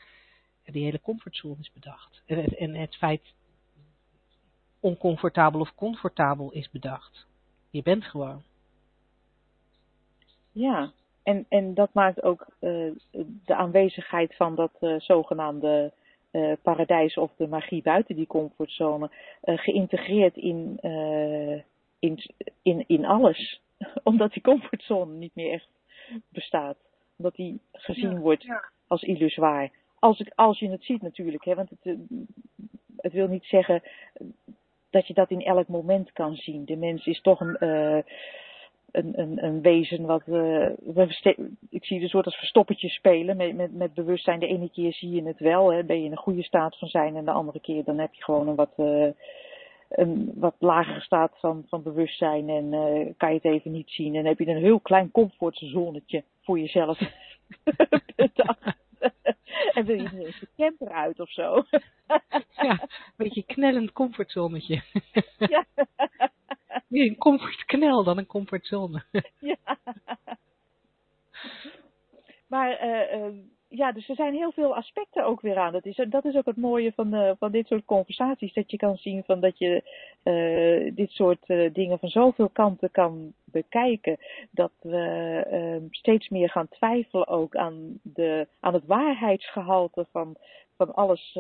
En 0.65 0.73
die 0.73 0.85
hele 0.85 1.01
comfortzone 1.01 1.57
is 1.61 1.73
bedacht. 1.73 2.23
En, 2.27 2.45
en 2.45 2.75
het 2.75 2.97
feit 2.97 3.23
oncomfortabel 4.81 5.61
of 5.61 5.75
comfortabel 5.75 6.51
is 6.51 6.71
bedacht. 6.71 7.27
Je 7.71 7.83
bent 7.83 8.05
gewoon. 8.05 8.43
Ja, 10.53 10.93
en, 11.29 11.47
en 11.49 11.75
dat 11.75 11.93
maakt 11.93 12.23
ook 12.23 12.47
uh, 12.61 12.93
de 13.45 13.55
aanwezigheid 13.55 14.37
van 14.37 14.55
dat 14.55 14.73
uh, 14.81 15.01
zogenaamde 15.01 15.93
uh, 16.33 16.53
paradijs 16.63 17.17
of 17.17 17.31
de 17.37 17.47
magie 17.47 17.83
buiten 17.83 18.17
die 18.17 18.27
comfortzone 18.27 19.11
geïntegreerd 19.43 20.37
in, 20.37 20.79
in, 21.99 22.23
in, 22.63 22.85
in 22.87 23.05
alles. 23.05 23.61
Omdat 24.03 24.33
die 24.33 24.43
comfortzone 24.43 25.13
niet 25.13 25.35
meer 25.35 25.53
echt 25.53 25.69
bestaat. 26.29 26.77
Omdat 27.17 27.35
die 27.35 27.61
gezien 27.73 28.13
ja, 28.13 28.19
wordt 28.19 28.43
ja. 28.43 28.65
als 28.87 29.03
illusoir. 29.03 29.71
Als, 29.99 30.21
ik, 30.21 30.33
als 30.35 30.59
je 30.59 30.71
het 30.71 30.85
ziet 30.85 31.03
natuurlijk, 31.03 31.45
hè, 31.45 31.55
want 31.55 31.71
het, 31.71 31.97
het 32.97 33.13
wil 33.13 33.29
niet 33.29 33.45
zeggen 33.45 33.83
dat 34.91 35.07
je 35.07 35.15
dat 35.15 35.31
in 35.31 35.43
elk 35.43 35.69
moment 35.69 36.13
kan 36.13 36.35
zien. 36.35 36.65
De 36.65 36.77
mens 36.77 37.07
is 37.07 37.21
toch 37.21 37.41
een 37.41 37.57
een, 38.93 39.21
een, 39.21 39.45
een 39.45 39.63
wezen 39.63 40.07
wat 40.07 40.23
uh, 40.27 40.67
we, 40.95 41.47
ik 41.71 41.85
zie 41.85 41.97
het 41.97 42.05
een 42.05 42.09
soort 42.09 42.25
als 42.25 42.37
verstoppertje 42.37 42.89
spelen 42.89 43.37
met, 43.37 43.55
met, 43.55 43.75
met 43.75 43.95
bewustzijn. 43.95 44.41
De 44.41 44.47
ene 44.47 44.71
keer 44.71 44.93
zie 44.93 45.11
je 45.11 45.23
het 45.23 45.39
wel, 45.39 45.73
hè, 45.73 45.85
ben 45.85 45.99
je 45.99 46.05
in 46.05 46.11
een 46.11 46.17
goede 46.17 46.43
staat 46.43 46.79
van 46.79 46.89
zijn 46.89 47.17
en 47.17 47.25
de 47.25 47.31
andere 47.31 47.61
keer 47.61 47.85
dan 47.85 47.99
heb 47.99 48.15
je 48.15 48.25
gewoon 48.25 48.49
een 48.49 48.55
wat, 48.55 48.73
uh, 48.77 49.09
een 49.89 50.33
wat 50.35 50.55
lagere 50.59 51.01
staat 51.01 51.33
van, 51.39 51.65
van 51.69 51.83
bewustzijn 51.83 52.49
en 52.49 52.73
uh, 52.73 53.13
kan 53.17 53.29
je 53.29 53.35
het 53.43 53.45
even 53.45 53.73
niet 53.73 53.91
zien. 53.91 54.15
En 54.15 54.25
heb 54.25 54.39
je 54.39 54.47
een 54.47 54.63
heel 54.63 54.81
klein 54.81 55.11
comfortzonnetje 55.11 56.25
voor 56.43 56.59
jezelf 56.59 56.99
en 59.75 59.85
wil 59.85 59.97
je 59.97 60.09
niet 60.13 60.25
eens 60.25 60.41
de 60.41 60.49
camper 60.57 60.89
uit 60.89 61.21
of 61.21 61.31
zo. 61.31 61.65
ja, 62.67 62.81
een 62.81 62.89
beetje 63.17 63.43
knellend 63.43 63.93
comfortzonnetje. 63.93 64.83
ja. 65.39 65.67
Meer 66.89 67.07
een 67.07 67.19
comfortknel 67.19 68.05
dan 68.05 68.19
een 68.19 68.27
comfortzone. 68.27 69.03
ja. 69.39 69.57
Maar 72.49 72.85
uh, 72.85 73.21
uh, 73.21 73.35
ja, 73.69 73.93
dus 73.93 74.09
er 74.09 74.15
zijn 74.15 74.35
heel 74.35 74.53
veel 74.53 74.75
aspecten 74.75 75.25
ook 75.25 75.41
weer 75.41 75.57
aan. 75.57 75.73
Dat 75.73 75.85
is, 75.85 76.07
dat 76.09 76.25
is 76.25 76.35
ook 76.35 76.47
het 76.47 76.57
mooie 76.57 76.93
van, 76.93 77.15
uh, 77.15 77.33
van 77.39 77.53
dit 77.53 77.67
soort 77.67 77.85
conversaties. 77.85 78.53
Dat 78.53 78.71
je 78.71 78.77
kan 78.77 78.97
zien 78.97 79.23
van 79.25 79.41
dat 79.41 79.59
je 79.59 79.83
dit 80.95 81.11
soort 81.11 81.47
dingen 81.73 81.99
van 81.99 82.09
zoveel 82.09 82.49
kanten 82.49 82.91
kan 82.91 83.33
bekijken. 83.45 84.19
Dat 84.51 84.73
we 84.81 85.87
steeds 85.91 86.29
meer 86.29 86.51
gaan 86.51 86.69
twijfelen 86.69 87.27
ook 87.27 87.57
aan, 87.57 88.01
de, 88.03 88.49
aan 88.61 88.75
het 88.75 88.87
waarheidsgehalte 88.87 90.07
van, 90.13 90.37
van 90.77 90.95
alles 90.95 91.33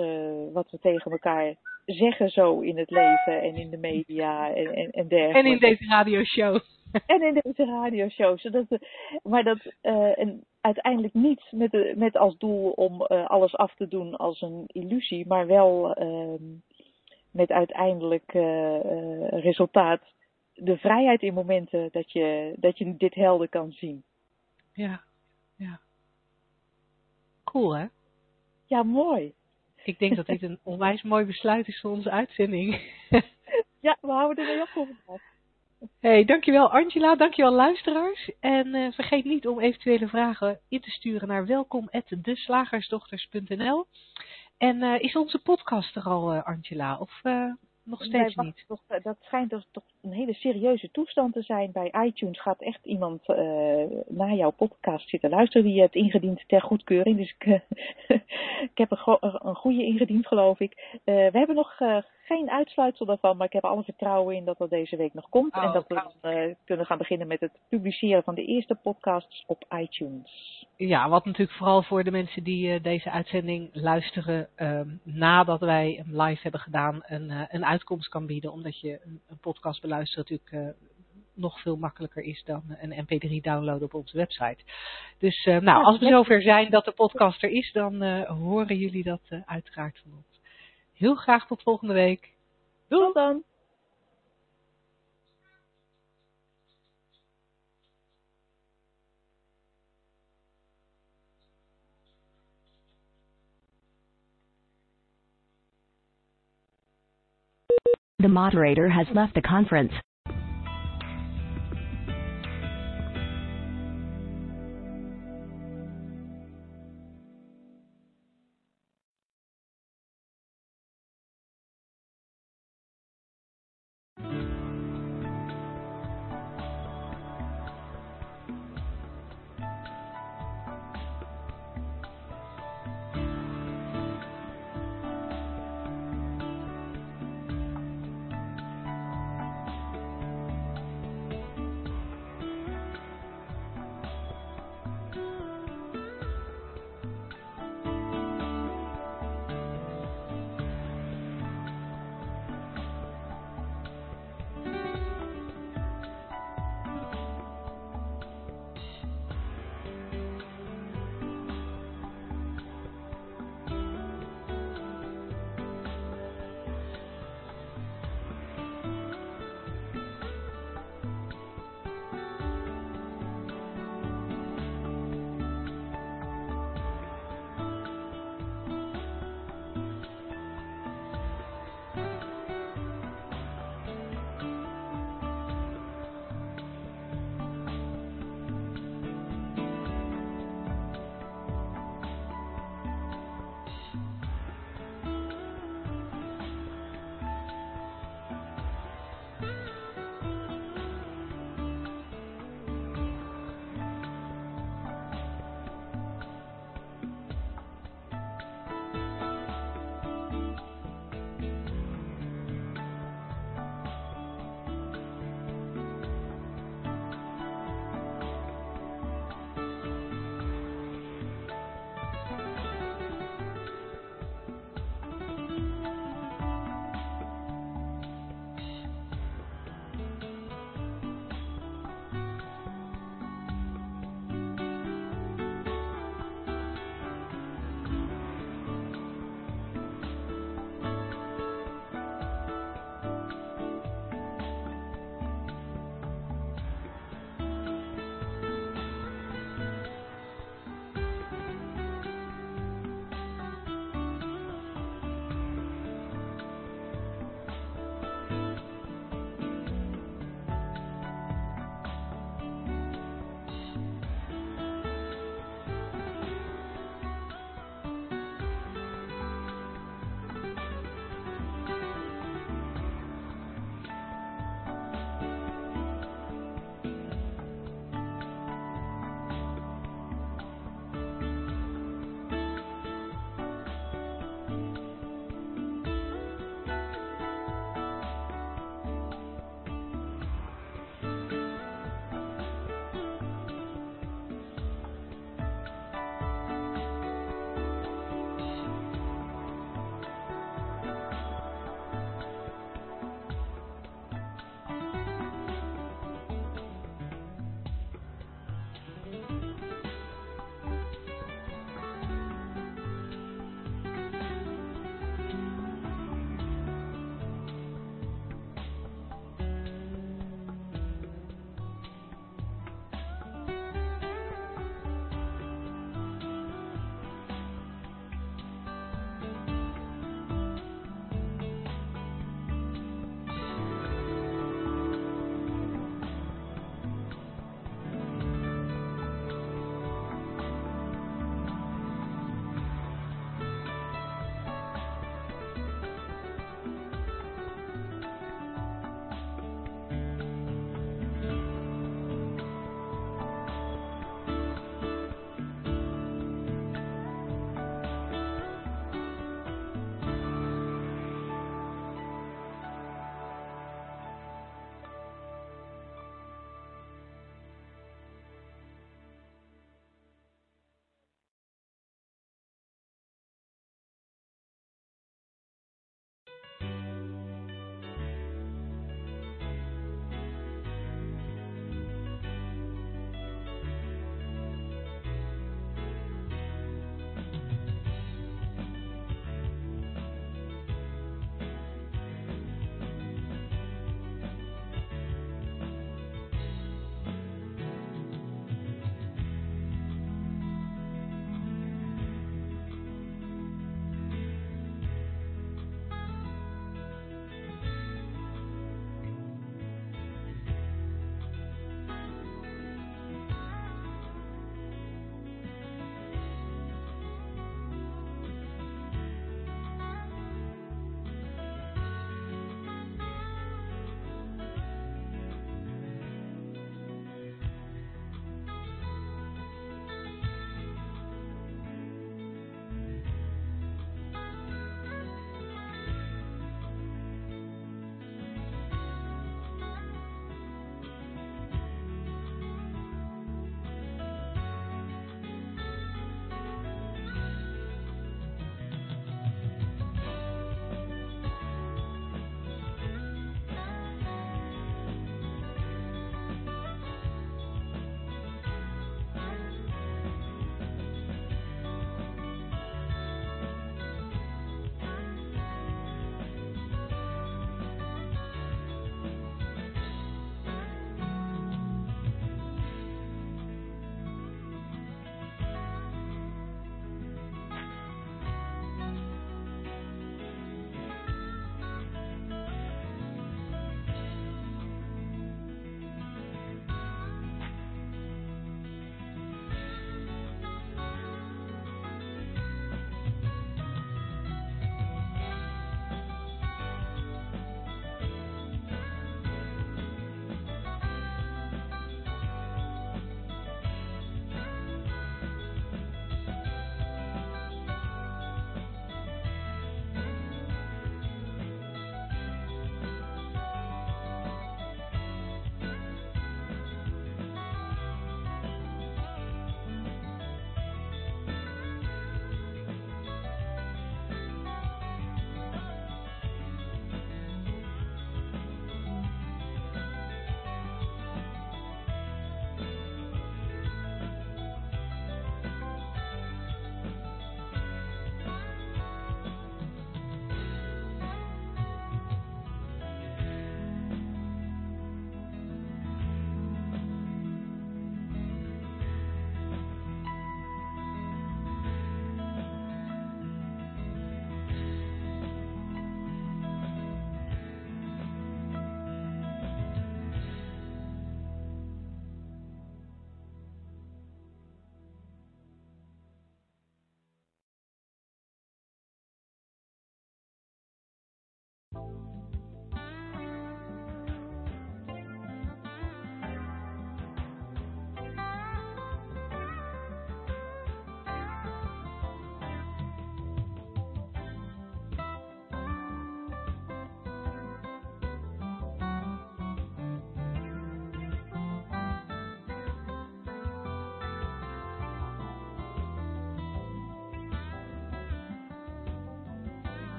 wat 0.52 0.70
we 0.70 0.78
tegen 0.78 1.10
elkaar 1.10 1.54
zeggen 1.94 2.28
zo 2.30 2.60
in 2.60 2.78
het 2.78 2.90
leven 2.90 3.42
en 3.42 3.56
in 3.56 3.70
de 3.70 3.76
media 3.76 4.54
en, 4.54 4.74
en, 4.74 4.90
en 4.90 5.08
dergelijke. 5.08 5.38
En 5.38 5.46
in 5.46 5.58
deze 5.58 5.84
radioshow. 5.84 6.60
En 7.06 7.22
in 7.22 7.40
deze 7.42 7.64
radioshow. 7.64 8.38
Zodat, 8.38 8.66
maar 9.22 9.44
dat 9.44 9.58
uh, 9.82 10.18
en 10.18 10.44
uiteindelijk 10.60 11.14
niet 11.14 11.42
met, 11.50 11.70
de, 11.70 11.94
met 11.96 12.16
als 12.16 12.38
doel 12.38 12.70
om 12.70 13.06
uh, 13.08 13.26
alles 13.26 13.54
af 13.54 13.74
te 13.74 13.88
doen 13.88 14.16
als 14.16 14.40
een 14.40 14.64
illusie, 14.66 15.26
maar 15.26 15.46
wel 15.46 16.02
uh, 16.02 16.40
met 17.30 17.50
uiteindelijk 17.50 18.34
uh, 18.34 19.28
resultaat 19.28 20.00
de 20.54 20.76
vrijheid 20.76 21.22
in 21.22 21.34
momenten 21.34 21.88
dat 21.92 22.12
je, 22.12 22.54
dat 22.56 22.78
je 22.78 22.96
dit 22.96 23.14
helder 23.14 23.48
kan 23.48 23.72
zien. 23.72 24.02
Ja, 24.72 25.00
ja. 25.56 25.80
Cool 27.44 27.76
hè? 27.76 27.86
Ja, 28.66 28.82
mooi. 28.82 29.34
Ik 29.84 29.98
denk 29.98 30.16
dat 30.16 30.26
dit 30.26 30.42
een 30.42 30.58
onwijs 30.72 31.02
mooi 31.02 31.24
besluit 31.24 31.68
is 31.68 31.80
voor 31.80 31.90
onze 31.90 32.10
uitzending. 32.10 32.80
ja, 33.86 33.96
we 34.00 34.12
houden 34.12 34.44
er 34.44 34.50
heel 34.54 34.62
op 34.62 34.68
vandaag. 34.68 35.20
Hey, 36.00 36.24
dankjewel 36.24 36.70
Angela, 36.70 37.16
dankjewel 37.16 37.52
luisteraars. 37.52 38.30
En 38.40 38.74
uh, 38.74 38.92
vergeet 38.92 39.24
niet 39.24 39.46
om 39.46 39.60
eventuele 39.60 40.08
vragen 40.08 40.60
in 40.68 40.80
te 40.80 40.90
sturen 40.90 41.28
naar 41.28 41.46
welkom@deslagersdochters.nl. 41.46 43.86
En 44.58 44.82
uh, 44.82 45.00
is 45.00 45.16
onze 45.16 45.38
podcast 45.38 45.96
er 45.96 46.02
al, 46.02 46.34
uh, 46.34 46.42
Angela? 46.42 46.98
Of 46.98 47.22
nog 47.88 48.04
steeds 48.04 48.34
niet? 48.34 48.64
Toch, 48.66 48.80
dat 49.02 49.16
schijnt 49.20 49.50
dus 49.50 49.66
toch 49.70 49.84
een 50.02 50.12
hele 50.12 50.34
serieuze 50.34 50.90
toestand 50.90 51.32
te 51.32 51.42
zijn. 51.42 51.72
Bij 51.72 51.94
iTunes 52.04 52.40
gaat 52.40 52.60
echt 52.60 52.84
iemand 52.84 53.26
naar 54.08 54.34
jouw 54.34 54.50
podcast 54.50 55.08
zitten 55.08 55.30
luisteren 55.30 55.66
die 55.66 55.74
je 55.74 55.80
hebt 55.80 55.94
ingediend 55.94 56.44
ter 56.46 56.62
goedkeuring. 56.62 57.16
Dus 57.16 57.34
ik, 57.38 57.62
ik 58.72 58.78
heb 58.78 58.90
een, 58.90 59.18
een 59.20 59.54
goede 59.54 59.84
ingediend, 59.84 60.26
geloof 60.26 60.60
ik. 60.60 61.00
we 61.04 61.30
hebben 61.32 61.54
nog 61.54 61.78
geen 62.28 62.50
uitsluitsel 62.50 63.06
daarvan, 63.06 63.36
maar 63.36 63.46
ik 63.46 63.52
heb 63.52 63.64
alle 63.64 63.82
vertrouwen 63.82 64.36
in 64.36 64.44
dat 64.44 64.58
dat 64.58 64.70
deze 64.70 64.96
week 64.96 65.14
nog 65.14 65.28
komt. 65.28 65.54
Oh, 65.54 65.64
en 65.64 65.72
dat 65.72 65.84
we 65.88 65.94
dan, 65.94 66.32
eh, 66.32 66.54
kunnen 66.64 66.86
gaan 66.86 66.98
beginnen 66.98 67.26
met 67.26 67.40
het 67.40 67.52
publiceren 67.68 68.22
van 68.22 68.34
de 68.34 68.44
eerste 68.44 68.74
podcasts 68.74 69.44
op 69.46 69.64
iTunes. 69.68 70.66
Ja, 70.76 71.08
wat 71.08 71.24
natuurlijk 71.24 71.58
vooral 71.58 71.82
voor 71.82 72.04
de 72.04 72.10
mensen 72.10 72.42
die 72.42 72.72
eh, 72.72 72.82
deze 72.82 73.10
uitzending 73.10 73.70
luisteren 73.72 74.48
ehm, 74.54 74.88
nadat 75.02 75.60
wij 75.60 76.02
hem 76.04 76.22
live 76.22 76.42
hebben 76.42 76.60
gedaan, 76.60 77.02
een, 77.06 77.30
eh, 77.30 77.42
een 77.48 77.64
uitkomst 77.64 78.08
kan 78.08 78.26
bieden. 78.26 78.52
Omdat 78.52 78.80
je 78.80 79.00
een, 79.04 79.20
een 79.28 79.38
podcast 79.40 79.80
beluisteren 79.80 80.26
natuurlijk 80.28 80.76
nog 81.34 81.60
veel 81.60 81.76
makkelijker 81.76 82.22
is 82.22 82.42
dan 82.44 82.62
een 82.80 83.04
mp3 83.04 83.40
downloaden 83.40 83.84
op 83.84 83.94
onze 83.94 84.16
website. 84.16 84.58
Dus 85.18 85.44
nou, 85.44 85.84
als 85.84 85.98
we 85.98 86.08
zover 86.08 86.42
zijn 86.42 86.70
dat 86.70 86.84
de 86.84 86.92
podcast 86.92 87.42
er 87.42 87.50
is, 87.50 87.72
dan 87.72 88.24
horen 88.26 88.76
jullie 88.76 89.04
dat 89.04 89.20
uiteraard 89.46 89.98
van 89.98 90.12
ons. 90.12 90.37
Heel 90.98 91.14
graag 91.14 91.46
tot 91.46 91.62
volgende 91.62 91.94
week. 91.94 92.32
Doei! 92.88 93.04
Tot 93.04 93.14
dan! 93.14 93.44
The 108.16 108.28
moderator 108.28 108.88
has 108.88 109.06
left 109.14 109.34
the 109.34 109.40
conference. 109.40 109.92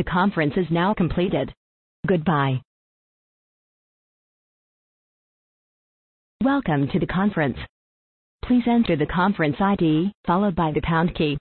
The 0.00 0.04
conference 0.04 0.54
is 0.56 0.64
now 0.70 0.94
completed. 0.94 1.52
Goodbye. 2.06 2.62
Welcome 6.42 6.88
to 6.88 6.98
the 6.98 7.06
conference. 7.06 7.58
Please 8.42 8.62
enter 8.66 8.96
the 8.96 9.04
conference 9.04 9.56
ID, 9.60 10.10
followed 10.26 10.56
by 10.56 10.72
the 10.72 10.80
pound 10.80 11.14
key. 11.14 11.36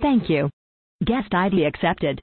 Thank 0.00 0.28
you. 0.28 0.50
Guest 1.04 1.32
ID 1.32 1.66
accepted. 1.66 2.20